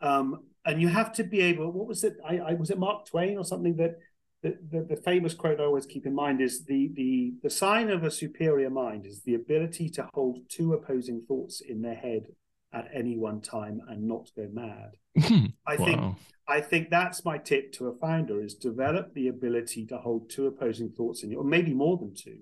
Um, 0.01 0.43
and 0.63 0.79
you 0.79 0.89
have 0.89 1.13
to 1.13 1.23
be 1.23 1.41
able, 1.41 1.71
what 1.71 1.87
was 1.87 2.03
it? 2.03 2.13
I, 2.23 2.37
I 2.37 2.53
was 2.53 2.69
it 2.69 2.77
Mark 2.77 3.07
Twain 3.07 3.37
or 3.37 3.43
something 3.43 3.75
that 3.77 3.95
the, 4.43 4.57
the, 4.69 4.95
the, 4.95 5.01
famous 5.01 5.33
quote 5.33 5.59
I 5.59 5.63
always 5.63 5.85
keep 5.85 6.05
in 6.05 6.13
mind 6.13 6.41
is 6.41 6.65
the, 6.65 6.91
the 6.93 7.33
the 7.43 7.49
sign 7.49 7.89
of 7.89 8.03
a 8.03 8.11
superior 8.11 8.69
mind 8.69 9.05
is 9.05 9.21
the 9.23 9.35
ability 9.35 9.89
to 9.91 10.07
hold 10.13 10.47
two 10.49 10.73
opposing 10.73 11.23
thoughts 11.27 11.61
in 11.61 11.81
their 11.81 11.95
head 11.95 12.27
at 12.71 12.87
any 12.93 13.17
one 13.17 13.41
time 13.41 13.81
and 13.89 14.07
not 14.07 14.29
go 14.35 14.47
mad. 14.51 14.91
I 15.65 15.75
wow. 15.75 15.85
think 15.85 16.15
I 16.47 16.61
think 16.61 16.89
that's 16.89 17.25
my 17.25 17.37
tip 17.37 17.73
to 17.73 17.87
a 17.87 17.97
founder 17.97 18.41
is 18.41 18.53
develop 18.53 19.13
the 19.13 19.27
ability 19.27 19.85
to 19.87 19.97
hold 19.97 20.29
two 20.29 20.47
opposing 20.47 20.91
thoughts 20.91 21.23
in 21.23 21.31
your 21.31 21.41
or 21.41 21.45
maybe 21.45 21.73
more 21.73 21.97
than 21.97 22.13
two, 22.13 22.41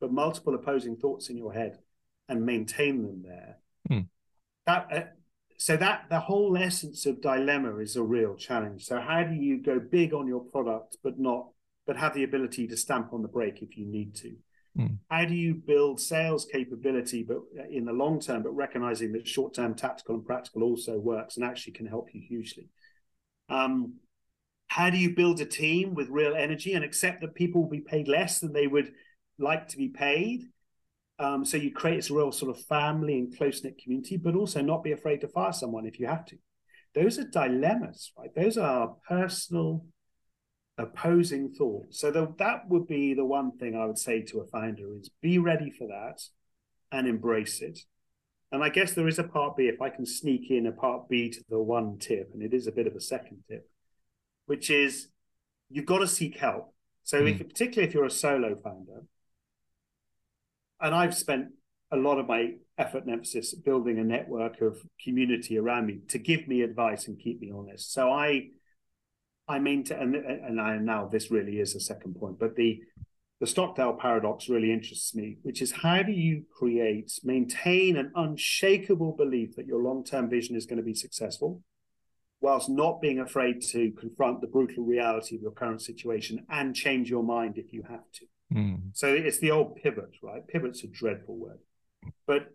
but 0.00 0.12
multiple 0.12 0.54
opposing 0.54 0.96
thoughts 0.96 1.28
in 1.28 1.36
your 1.36 1.52
head 1.52 1.78
and 2.28 2.44
maintain 2.44 3.02
them 3.02 3.22
there 3.22 3.58
Mm. 3.90 4.08
That 4.66 4.86
uh, 4.92 5.02
so 5.58 5.76
that 5.76 6.04
the 6.08 6.20
whole 6.20 6.56
essence 6.56 7.04
of 7.04 7.20
dilemma 7.20 7.76
is 7.78 7.96
a 7.96 8.02
real 8.02 8.36
challenge. 8.36 8.84
So 8.84 9.00
how 9.00 9.24
do 9.24 9.34
you 9.34 9.60
go 9.60 9.80
big 9.80 10.14
on 10.14 10.28
your 10.28 10.40
product 10.40 10.96
but 11.02 11.18
not 11.18 11.48
but 11.84 11.96
have 11.96 12.14
the 12.14 12.22
ability 12.22 12.68
to 12.68 12.76
stamp 12.76 13.12
on 13.12 13.22
the 13.22 13.28
brake 13.28 13.60
if 13.60 13.76
you 13.76 13.84
need 13.84 14.14
to? 14.16 14.36
Mm. 14.78 14.98
How 15.10 15.24
do 15.24 15.34
you 15.34 15.54
build 15.54 16.00
sales 16.00 16.46
capability 16.50 17.24
but 17.24 17.38
uh, 17.58 17.64
in 17.68 17.84
the 17.84 17.92
long 17.92 18.20
term 18.20 18.44
but 18.44 18.54
recognizing 18.54 19.12
that 19.12 19.26
short 19.26 19.52
term 19.52 19.74
tactical 19.74 20.14
and 20.14 20.24
practical 20.24 20.62
also 20.62 20.96
works 20.96 21.36
and 21.36 21.44
actually 21.44 21.72
can 21.72 21.86
help 21.86 22.10
you 22.14 22.22
hugely? 22.26 22.68
Um, 23.48 23.94
how 24.68 24.90
do 24.90 24.98
you 24.98 25.14
build 25.14 25.40
a 25.40 25.44
team 25.44 25.94
with 25.94 26.08
real 26.08 26.36
energy 26.36 26.74
and 26.74 26.84
accept 26.84 27.20
that 27.22 27.34
people 27.34 27.62
will 27.62 27.70
be 27.70 27.80
paid 27.80 28.06
less 28.06 28.38
than 28.38 28.52
they 28.52 28.68
would 28.68 28.92
like 29.40 29.66
to 29.68 29.76
be 29.76 29.88
paid 29.88 30.44
um, 31.18 31.44
so 31.44 31.56
you 31.56 31.72
create 31.72 31.96
this 31.96 32.10
real 32.10 32.32
sort 32.32 32.56
of 32.56 32.64
family 32.66 33.18
and 33.18 33.36
close 33.36 33.64
knit 33.64 33.78
community, 33.82 34.16
but 34.16 34.34
also 34.34 34.60
not 34.60 34.84
be 34.84 34.92
afraid 34.92 35.20
to 35.22 35.28
fire 35.28 35.52
someone 35.52 35.86
if 35.86 35.98
you 35.98 36.06
have 36.06 36.24
to. 36.26 36.36
Those 36.94 37.18
are 37.18 37.24
dilemmas, 37.24 38.12
right? 38.16 38.34
Those 38.34 38.56
are 38.56 38.96
personal 39.08 39.84
opposing 40.78 41.52
thoughts. 41.52 42.00
So 42.00 42.10
the, 42.10 42.32
that 42.38 42.68
would 42.68 42.86
be 42.86 43.14
the 43.14 43.24
one 43.24 43.58
thing 43.58 43.76
I 43.76 43.84
would 43.84 43.98
say 43.98 44.22
to 44.22 44.40
a 44.40 44.46
founder 44.46 44.94
is 44.96 45.10
be 45.20 45.38
ready 45.38 45.70
for 45.70 45.88
that 45.88 46.22
and 46.92 47.06
embrace 47.06 47.60
it. 47.60 47.80
And 48.50 48.62
I 48.62 48.70
guess 48.70 48.94
there 48.94 49.08
is 49.08 49.18
a 49.18 49.24
part 49.24 49.56
B. 49.56 49.64
If 49.64 49.82
I 49.82 49.90
can 49.90 50.06
sneak 50.06 50.50
in 50.50 50.66
a 50.66 50.72
part 50.72 51.08
B 51.08 51.30
to 51.30 51.40
the 51.50 51.60
one 51.60 51.98
tip, 51.98 52.30
and 52.32 52.42
it 52.42 52.54
is 52.54 52.66
a 52.66 52.72
bit 52.72 52.86
of 52.86 52.94
a 52.94 53.00
second 53.00 53.42
tip, 53.48 53.68
which 54.46 54.70
is 54.70 55.08
you've 55.68 55.84
got 55.84 55.98
to 55.98 56.06
seek 56.06 56.38
help. 56.38 56.72
So 57.02 57.22
mm. 57.22 57.30
if, 57.30 57.46
particularly 57.46 57.88
if 57.88 57.94
you're 57.94 58.06
a 58.06 58.10
solo 58.10 58.54
founder, 58.56 59.02
and 60.80 60.94
I've 60.94 61.14
spent 61.14 61.48
a 61.90 61.96
lot 61.96 62.18
of 62.18 62.26
my 62.26 62.52
effort 62.76 63.04
and 63.04 63.12
emphasis 63.12 63.54
building 63.54 63.98
a 63.98 64.04
network 64.04 64.60
of 64.60 64.78
community 65.02 65.58
around 65.58 65.86
me 65.86 66.00
to 66.08 66.18
give 66.18 66.46
me 66.46 66.62
advice 66.62 67.08
and 67.08 67.18
keep 67.18 67.40
me 67.40 67.50
honest. 67.54 67.92
So 67.92 68.10
I, 68.10 68.48
I 69.48 69.58
maintain, 69.58 69.98
and, 69.98 70.14
and 70.14 70.60
I 70.60 70.76
now 70.76 71.06
this 71.06 71.30
really 71.30 71.58
is 71.60 71.74
a 71.74 71.80
second 71.80 72.14
point, 72.14 72.38
but 72.38 72.56
the 72.56 72.80
the 73.40 73.46
Stockdale 73.46 73.92
paradox 73.92 74.48
really 74.48 74.72
interests 74.72 75.14
me, 75.14 75.38
which 75.42 75.62
is 75.62 75.70
how 75.70 76.02
do 76.02 76.10
you 76.10 76.42
create, 76.50 77.12
maintain 77.22 77.96
an 77.96 78.10
unshakable 78.16 79.12
belief 79.12 79.54
that 79.54 79.66
your 79.66 79.80
long 79.80 80.02
term 80.02 80.28
vision 80.28 80.56
is 80.56 80.66
going 80.66 80.78
to 80.78 80.82
be 80.82 80.94
successful, 80.94 81.62
whilst 82.40 82.68
not 82.68 83.00
being 83.00 83.20
afraid 83.20 83.62
to 83.62 83.92
confront 83.92 84.40
the 84.40 84.48
brutal 84.48 84.84
reality 84.84 85.36
of 85.36 85.42
your 85.42 85.52
current 85.52 85.80
situation 85.80 86.44
and 86.50 86.74
change 86.74 87.08
your 87.08 87.22
mind 87.22 87.58
if 87.58 87.72
you 87.72 87.84
have 87.88 88.10
to. 88.12 88.26
Mm. 88.52 88.90
So 88.94 89.08
it's 89.08 89.38
the 89.38 89.50
old 89.50 89.76
pivot, 89.76 90.16
right? 90.22 90.46
Pivot's 90.46 90.82
a 90.84 90.86
dreadful 90.86 91.36
word, 91.36 91.58
but 92.26 92.48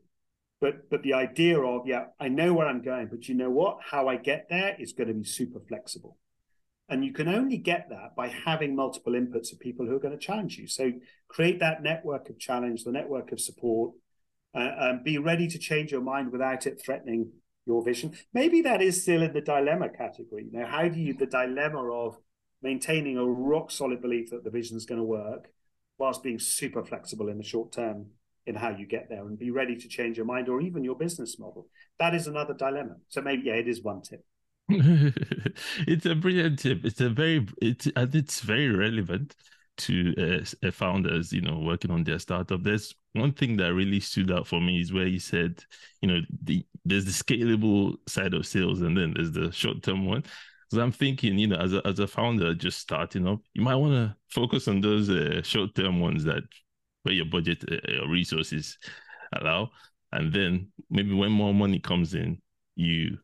but 0.59 0.89
but 0.89 1.03
the 1.03 1.13
idea 1.13 1.59
of 1.59 1.85
yeah, 1.85 2.05
I 2.19 2.29
know 2.29 2.53
where 2.53 2.67
I'm 2.67 2.81
going, 2.81 3.07
but 3.07 3.27
you 3.27 3.35
know 3.35 3.51
what? 3.51 3.77
How 3.91 4.07
I 4.07 4.15
get 4.15 4.47
there 4.49 4.75
is 4.79 4.93
going 4.93 5.09
to 5.09 5.13
be 5.13 5.23
super 5.23 5.59
flexible, 5.59 6.17
and 6.89 7.05
you 7.05 7.13
can 7.13 7.27
only 7.27 7.57
get 7.57 7.89
that 7.89 8.15
by 8.15 8.29
having 8.29 8.75
multiple 8.75 9.13
inputs 9.13 9.51
of 9.51 9.59
people 9.59 9.85
who 9.85 9.95
are 9.95 9.99
going 9.99 10.17
to 10.17 10.25
challenge 10.25 10.57
you. 10.57 10.67
So 10.67 10.91
create 11.27 11.59
that 11.59 11.83
network 11.83 12.29
of 12.29 12.39
challenge, 12.39 12.83
the 12.83 12.91
network 12.91 13.31
of 13.31 13.39
support, 13.39 13.91
uh, 14.55 14.71
and 14.77 15.03
be 15.03 15.19
ready 15.19 15.47
to 15.47 15.59
change 15.59 15.91
your 15.91 16.01
mind 16.01 16.31
without 16.31 16.65
it 16.65 16.81
threatening 16.83 17.31
your 17.65 17.83
vision. 17.83 18.13
Maybe 18.33 18.61
that 18.61 18.81
is 18.81 19.03
still 19.03 19.21
in 19.21 19.33
the 19.33 19.41
dilemma 19.41 19.89
category. 19.89 20.47
You 20.51 20.59
know, 20.59 20.65
how 20.65 20.87
do 20.87 20.99
you 20.99 21.13
the 21.13 21.27
dilemma 21.27 21.83
of 21.91 22.17
maintaining 22.63 23.17
a 23.17 23.25
rock 23.25 23.69
solid 23.69 24.01
belief 24.01 24.31
that 24.31 24.43
the 24.43 24.49
vision 24.49 24.75
is 24.75 24.85
going 24.85 24.99
to 24.99 25.05
work 25.05 25.49
whilst 26.03 26.21
being 26.21 26.37
super 26.37 26.83
flexible 26.83 27.29
in 27.29 27.37
the 27.37 27.43
short 27.43 27.71
term 27.71 28.07
in 28.45 28.55
how 28.55 28.69
you 28.69 28.85
get 28.85 29.07
there 29.07 29.25
and 29.25 29.39
be 29.39 29.51
ready 29.51 29.73
to 29.77 29.87
change 29.87 30.17
your 30.17 30.25
mind 30.25 30.49
or 30.49 30.59
even 30.59 30.83
your 30.83 30.95
business 30.95 31.39
model. 31.39 31.65
That 31.97 32.13
is 32.13 32.27
another 32.27 32.53
dilemma. 32.53 32.95
So 33.07 33.21
maybe 33.21 33.43
yeah, 33.45 33.53
it 33.53 33.69
is 33.69 33.81
one 33.81 34.01
tip. 34.01 34.21
it's 35.87 36.05
a 36.05 36.13
brilliant 36.13 36.59
tip. 36.59 36.83
It's 36.83 36.99
a 36.99 37.09
very 37.09 37.47
it's 37.61 37.87
and 37.95 38.13
it's 38.13 38.41
very 38.41 38.69
relevant 38.69 39.33
to 39.75 40.43
uh, 40.61 40.71
founders, 40.71 41.31
you 41.31 41.39
know, 41.39 41.59
working 41.59 41.89
on 41.89 42.03
their 42.03 42.19
startup. 42.19 42.61
There's 42.63 42.93
one 43.13 43.31
thing 43.31 43.55
that 43.57 43.73
really 43.73 44.01
stood 44.01 44.29
out 44.29 44.45
for 44.45 44.59
me 44.59 44.81
is 44.81 44.91
where 44.91 45.07
you 45.07 45.19
said, 45.19 45.63
you 46.01 46.09
know, 46.09 46.19
the 46.43 46.65
there's 46.83 47.05
the 47.05 47.11
scalable 47.11 47.95
side 48.09 48.33
of 48.33 48.45
sales 48.45 48.81
and 48.81 48.97
then 48.97 49.13
there's 49.15 49.31
the 49.31 49.53
short 49.53 49.81
term 49.83 50.05
one. 50.05 50.23
Because 50.73 50.85
I'm 50.85 50.91
thinking, 50.91 51.37
you 51.37 51.45
know, 51.45 51.57
as 51.57 51.71
a 51.71 51.85
as 51.85 51.99
a 51.99 52.07
founder 52.07 52.55
just 52.55 52.79
starting 52.79 53.27
up, 53.27 53.39
you 53.53 53.61
might 53.61 53.75
want 53.75 53.93
to 53.93 54.15
focus 54.29 54.67
on 54.67 54.81
those 54.81 55.07
uh, 55.07 55.43
short 55.43 55.75
term 55.75 55.99
ones 55.99 56.23
that 56.23 56.41
where 57.03 57.13
your 57.13 57.25
budget 57.25 57.63
uh, 57.71 58.07
resources 58.07 58.79
allow, 59.33 59.69
and 60.13 60.33
then 60.33 60.69
maybe 60.89 61.13
when 61.13 61.31
more 61.31 61.53
money 61.53 61.77
comes 61.77 62.15
in, 62.15 62.41
you 62.75 63.19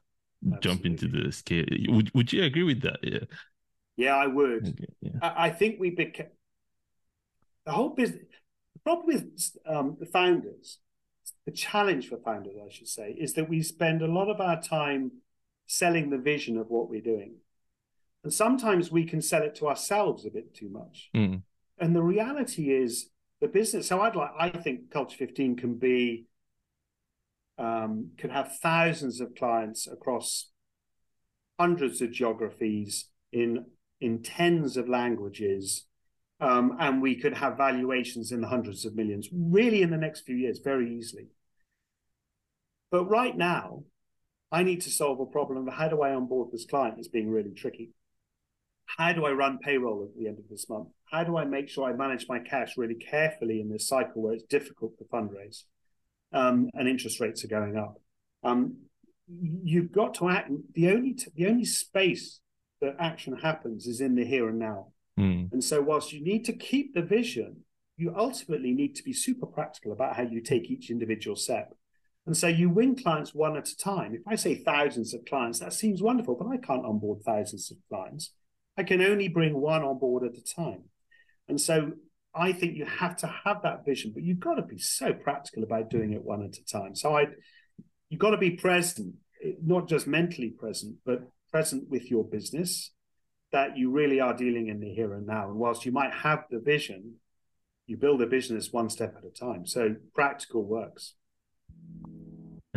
Absolutely. 0.46 0.60
jump 0.62 0.86
into 0.86 1.08
the 1.08 1.32
scale. 1.32 1.66
Would 1.88 2.12
Would 2.14 2.32
you 2.32 2.44
agree 2.44 2.62
with 2.62 2.84
that? 2.84 3.00
Yeah. 3.02 3.26
Yeah, 3.98 4.16
I 4.16 4.28
would. 4.28 4.68
Okay, 4.68 4.86
yeah. 5.02 5.12
I, 5.20 5.48
I, 5.48 5.50
think 5.50 5.80
we 5.80 5.90
became 5.90 6.28
the 7.66 7.72
whole 7.72 7.90
business. 7.90 8.28
The 8.76 8.80
problem 8.82 9.08
with 9.08 9.58
um, 9.66 9.98
the 10.00 10.06
founders, 10.06 10.78
the 11.48 11.52
challenge 11.52 12.10
for 12.10 12.18
founders, 12.18 12.54
I 12.64 12.72
should 12.72 12.88
say, 12.88 13.10
is 13.20 13.34
that 13.34 13.50
we 13.50 13.64
spend 13.64 14.04
a 14.04 14.08
lot 14.08 14.30
of 14.30 14.40
our 14.40 14.62
time 14.62 15.12
selling 15.70 16.10
the 16.10 16.18
vision 16.18 16.58
of 16.58 16.70
what 16.70 16.90
we're 16.90 17.00
doing. 17.00 17.36
And 18.24 18.34
sometimes 18.34 18.92
we 18.92 19.06
can 19.06 19.22
sell 19.22 19.44
it 19.44 19.54
to 19.56 19.68
ourselves 19.68 20.26
a 20.26 20.32
bit 20.32 20.56
too 20.56 20.68
much. 20.68 21.10
Mm. 21.16 21.44
And 21.78 21.96
the 21.96 22.02
reality 22.02 22.72
is 22.74 23.12
the 23.40 23.48
business. 23.48 23.88
So 23.88 24.02
I'd 24.02 24.16
like, 24.16 24.32
I 24.38 24.50
think 24.50 24.90
Culture 24.92 25.16
15 25.16 25.56
can 25.56 25.76
be 25.76 26.26
um, 27.60 28.12
could 28.18 28.32
have 28.32 28.58
thousands 28.58 29.22
of 29.22 29.36
clients 29.36 29.86
across 29.86 30.50
hundreds 31.60 32.02
of 32.02 32.12
geographies 32.12 33.06
in 33.32 33.66
in 34.00 34.24
tens 34.24 34.78
of 34.78 34.88
languages, 34.88 35.86
um, 36.40 36.78
and 36.80 37.02
we 37.02 37.16
could 37.16 37.34
have 37.34 37.58
valuations 37.58 38.32
in 38.32 38.40
the 38.40 38.48
hundreds 38.48 38.86
of 38.86 38.96
millions, 38.96 39.28
really 39.34 39.82
in 39.82 39.90
the 39.90 39.98
next 39.98 40.22
few 40.22 40.38
years, 40.38 40.60
very 40.60 40.96
easily. 40.96 41.28
But 42.92 43.10
right 43.10 43.36
now, 43.36 43.84
I 44.52 44.64
need 44.64 44.82
to 44.82 44.90
solve 44.90 45.20
a 45.20 45.26
problem 45.26 45.68
of 45.68 45.74
how 45.74 45.88
do 45.88 46.02
I 46.02 46.14
onboard 46.14 46.52
this 46.52 46.66
client 46.66 47.00
is 47.00 47.08
being 47.08 47.30
really 47.30 47.54
tricky. 47.54 47.92
How 48.98 49.14
do 49.14 49.26
I 49.26 49.32
run 49.32 49.60
payroll 49.60 50.04
at 50.04 50.18
the 50.18 50.28
end 50.28 50.40
of 50.40 50.50
this 50.50 50.68
month? 50.68 50.88
How 51.12 51.24
do 51.24 51.38
I 51.38 51.46
make 51.46 51.70
sure 51.70 51.88
I 51.88 51.94
manage 51.94 52.26
my 52.28 52.40
cash 52.40 52.74
really 52.76 52.96
carefully 52.96 53.62
in 53.62 53.70
this 53.70 53.88
cycle 53.88 54.24
where 54.24 54.34
it's 54.34 54.44
difficult 54.44 54.98
to 54.98 55.04
fundraise 55.06 55.64
um, 56.34 56.70
and 56.74 56.88
interest 56.88 57.20
rates 57.20 57.44
are 57.46 57.50
going 57.50 57.78
up? 57.78 58.02
Um, 58.44 58.78
you've 59.64 59.92
got 59.92 60.16
to 60.16 60.30
act. 60.30 60.50
The 60.74 60.90
only 60.90 61.14
t- 61.14 61.32
the 61.36 61.48
only 61.48 61.66
space 61.66 62.40
that 62.82 62.96
action 63.00 63.38
happens 63.38 63.86
is 63.86 64.02
in 64.02 64.16
the 64.16 64.26
here 64.26 64.50
and 64.50 64.58
now. 64.58 64.88
Mm. 65.20 65.52
And 65.52 65.64
so, 65.64 65.82
whilst 65.82 66.12
you 66.12 66.24
need 66.24 66.46
to 66.46 66.54
keep 66.54 66.94
the 66.94 67.02
vision, 67.02 67.58
you 67.98 68.14
ultimately 68.18 68.72
need 68.72 68.96
to 68.96 69.04
be 69.04 69.14
super 69.14 69.46
practical 69.46 69.92
about 69.92 70.16
how 70.16 70.24
you 70.24 70.42
take 70.42 70.72
each 70.72 70.90
individual 70.90 71.36
step. 71.36 71.76
And 72.30 72.38
so 72.38 72.46
you 72.46 72.70
win 72.70 72.96
clients 72.96 73.34
one 73.34 73.58
at 73.58 73.70
a 73.70 73.76
time. 73.76 74.14
If 74.14 74.22
I 74.28 74.36
say 74.36 74.54
thousands 74.54 75.16
of 75.16 75.26
clients, 75.26 75.58
that 75.62 75.74
seems 75.74 76.00
wonderful, 76.00 76.36
but 76.36 76.48
I 76.48 76.58
can't 76.58 76.86
onboard 76.86 77.24
thousands 77.24 77.72
of 77.72 77.78
clients. 77.90 78.34
I 78.78 78.84
can 78.84 79.02
only 79.02 79.28
bring 79.28 79.60
one 79.60 79.82
on 79.82 79.98
board 79.98 80.24
at 80.24 80.38
a 80.38 80.44
time. 80.44 80.84
And 81.48 81.60
so 81.60 81.94
I 82.36 82.52
think 82.52 82.78
you 82.78 82.86
have 82.86 83.18
to 83.18 83.34
have 83.46 83.64
that 83.64 83.84
vision, 83.84 84.12
but 84.14 84.22
you've 84.22 84.40
got 84.40 84.54
to 84.54 84.62
be 84.62 84.78
so 84.78 85.12
practical 85.12 85.64
about 85.64 85.90
doing 85.90 86.14
it 86.14 86.22
one 86.22 86.44
at 86.44 86.56
a 86.56 86.64
time. 86.66 86.94
So 86.94 87.18
I 87.18 87.30
you've 88.10 88.22
got 88.22 88.30
to 88.30 88.38
be 88.38 88.52
present, 88.52 89.16
not 89.66 89.88
just 89.88 90.06
mentally 90.06 90.52
present, 90.52 90.98
but 91.04 91.24
present 91.52 91.90
with 91.90 92.12
your 92.12 92.24
business, 92.24 92.92
that 93.52 93.76
you 93.76 93.90
really 93.90 94.20
are 94.20 94.36
dealing 94.36 94.68
in 94.68 94.80
the 94.80 94.94
here 94.94 95.16
and 95.16 95.26
now. 95.26 95.50
And 95.50 95.58
whilst 95.58 95.84
you 95.84 95.92
might 95.92 96.14
have 96.14 96.44
the 96.52 96.60
vision, 96.60 97.16
you 97.88 97.98
build 97.98 98.22
a 98.22 98.28
business 98.28 98.72
one 98.72 98.92
step 98.92 99.16
at 99.18 99.26
a 99.26 99.32
time. 99.32 99.66
So 99.66 99.96
practical 100.14 100.64
works. 100.64 101.16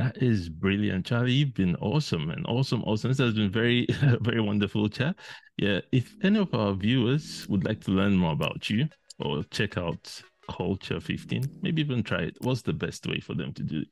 That 0.03 0.21
is 0.21 0.49
brilliant, 0.49 1.07
Charlie. 1.07 1.31
You've 1.31 1.55
been 1.55 1.77
awesome 1.77 2.31
and 2.31 2.45
awesome, 2.47 2.83
awesome. 2.83 3.11
This 3.11 3.19
has 3.19 3.35
been 3.35 3.53
very, 3.53 3.87
very 4.21 4.41
wonderful 4.41 4.89
chat. 4.89 5.15
Yeah, 5.57 5.79
if 5.93 6.17
any 6.25 6.41
of 6.41 6.53
our 6.55 6.73
viewers 6.73 7.47
would 7.49 7.65
like 7.65 7.85
to 7.85 7.93
learn 7.93 8.17
more 8.17 8.33
about 8.33 8.69
you 8.69 8.89
or 9.21 9.45
check 9.45 9.79
out 9.79 10.21
Culture 10.51 10.99
15, 10.99 11.61
maybe 11.63 11.83
even 11.83 12.03
try 12.03 12.23
it, 12.23 12.37
what's 12.41 12.63
the 12.63 12.73
best 12.73 13.07
way 13.07 13.21
for 13.21 13.35
them 13.35 13.53
to 13.53 13.63
do 13.63 13.83
it? 13.83 13.89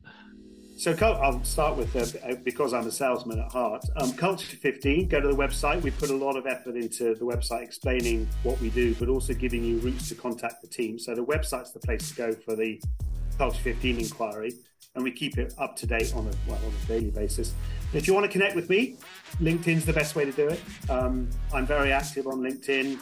So 0.79 0.97
I'll 1.01 1.45
start 1.45 1.77
with 1.77 1.95
uh, 1.95 2.35
because 2.43 2.75
I'm 2.75 2.89
a 2.89 2.91
salesman 2.91 3.39
at 3.39 3.53
heart. 3.53 3.85
Um, 3.95 4.13
Culture 4.15 4.57
15. 4.57 5.07
Go 5.07 5.21
to 5.21 5.29
the 5.29 5.37
website. 5.37 5.81
We 5.83 5.93
put 5.93 6.11
a 6.11 6.17
lot 6.17 6.35
of 6.37 6.45
effort 6.49 6.75
into 6.75 7.15
the 7.15 7.25
website 7.25 7.63
explaining 7.63 8.27
what 8.43 8.61
we 8.61 8.71
do, 8.71 8.97
but 8.97 9.09
also 9.09 9.33
giving 9.33 9.63
you 9.63 9.79
routes 9.79 10.09
to 10.09 10.17
contact 10.17 10.61
the 10.61 10.69
team. 10.69 10.99
So 10.99 11.15
the 11.15 11.25
website's 11.25 11.73
the 11.73 11.79
place 11.79 12.09
to 12.09 12.17
go 12.17 12.33
for 12.33 12.57
the 12.57 12.83
Culture 13.39 13.63
15 13.63 14.01
inquiry 14.01 14.55
and 14.95 15.05
we 15.05 15.11
keep 15.11 15.39
it 15.39 15.55
up 15.59 15.77
to 15.77 15.87
date 15.87 16.13
on 16.15 16.27
a 16.27 16.51
well 16.51 16.59
on 16.65 16.73
a 16.85 16.87
daily 16.87 17.11
basis. 17.11 17.55
If 17.93 18.07
you 18.07 18.15
want 18.15 18.27
to 18.27 18.33
connect 18.33 18.57
with 18.57 18.69
me, 18.69 18.97
LinkedIn's 19.41 19.85
the 19.85 19.93
best 19.93 20.17
way 20.17 20.25
to 20.25 20.33
do 20.33 20.49
it. 20.49 20.61
Um, 20.89 21.29
I'm 21.55 21.67
very 21.67 21.93
active 21.93 22.27
on 22.27 22.41
LinkedIn. 22.41 22.99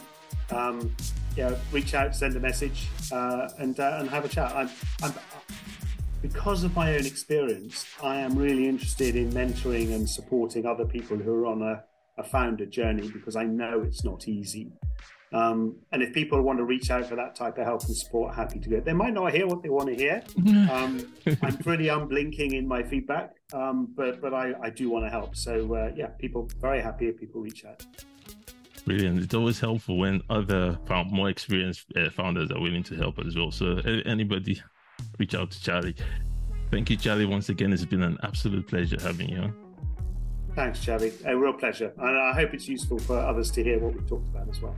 Um, 0.51 0.95
yeah, 1.35 1.55
reach 1.71 1.93
out, 1.93 2.15
send 2.15 2.35
a 2.35 2.39
message, 2.39 2.87
uh, 3.11 3.49
and 3.57 3.79
uh, 3.79 3.97
and 3.99 4.09
have 4.09 4.25
a 4.25 4.27
chat. 4.27 4.51
I'm, 4.55 4.69
I'm 5.01 5.13
because 6.21 6.63
of 6.63 6.75
my 6.75 6.95
own 6.95 7.05
experience, 7.05 7.85
I 8.03 8.17
am 8.17 8.37
really 8.37 8.67
interested 8.67 9.15
in 9.15 9.31
mentoring 9.31 9.95
and 9.95 10.07
supporting 10.07 10.65
other 10.65 10.85
people 10.85 11.17
who 11.17 11.33
are 11.33 11.45
on 11.45 11.61
a, 11.61 11.83
a 12.17 12.23
founder 12.23 12.65
journey 12.65 13.09
because 13.09 13.37
I 13.37 13.45
know 13.45 13.83
it's 13.83 14.03
not 14.03 14.27
easy. 14.27 14.73
Um, 15.31 15.75
and 15.91 16.01
if 16.01 16.13
people 16.13 16.41
want 16.41 16.57
to 16.57 16.65
reach 16.65 16.89
out 16.89 17.05
for 17.05 17.15
that 17.15 17.35
type 17.35 17.57
of 17.57 17.65
help 17.65 17.83
and 17.83 17.95
support, 17.95 18.33
happy 18.33 18.59
to 18.59 18.69
do 18.69 18.75
it. 18.75 18.85
They 18.85 18.93
might 18.93 19.13
not 19.13 19.31
hear 19.31 19.45
what 19.45 19.61
they 19.61 19.69
want 19.69 19.89
to 19.89 19.95
hear. 19.95 20.23
Um, 20.69 21.11
I'm 21.41 21.57
pretty 21.57 21.87
unblinking 21.87 22.53
in 22.53 22.67
my 22.67 22.83
feedback, 22.83 23.31
um, 23.53 23.87
but 23.95 24.21
but 24.21 24.33
I, 24.33 24.53
I 24.61 24.69
do 24.69 24.89
want 24.89 25.05
to 25.05 25.09
help. 25.09 25.35
So 25.35 25.73
uh, 25.73 25.91
yeah, 25.95 26.07
people 26.07 26.47
very 26.59 26.81
happy 26.81 27.07
if 27.07 27.19
people 27.19 27.41
reach 27.41 27.65
out. 27.65 27.85
Brilliant. 28.85 29.19
It's 29.19 29.33
always 29.33 29.59
helpful 29.59 29.97
when 29.97 30.21
other 30.29 30.77
more 31.11 31.29
experienced 31.29 31.85
uh, 31.95 32.09
founders 32.09 32.51
are 32.51 32.59
willing 32.59 32.83
to 32.83 32.95
help 32.95 33.19
as 33.19 33.35
well. 33.35 33.51
So 33.51 33.77
anybody, 34.05 34.61
reach 35.17 35.33
out 35.35 35.51
to 35.51 35.61
Charlie. 35.61 35.95
Thank 36.71 36.89
you, 36.89 36.97
Charlie. 36.97 37.25
Once 37.25 37.49
again, 37.49 37.73
it's 37.73 37.85
been 37.85 38.03
an 38.03 38.17
absolute 38.23 38.67
pleasure 38.67 38.97
having 39.01 39.29
you 39.29 39.39
on. 39.39 39.68
Thanks, 40.59 40.79
Chavi. 40.79 41.13
A 41.25 41.37
real 41.37 41.53
pleasure. 41.53 41.93
And 41.97 42.17
I 42.17 42.33
hope 42.33 42.53
it's 42.53 42.67
useful 42.67 42.99
for 42.99 43.17
others 43.17 43.49
to 43.51 43.63
hear 43.63 43.79
what 43.79 43.93
we've 43.93 44.05
talked 44.05 44.27
about 44.27 44.49
as 44.49 44.61
well. 44.61 44.75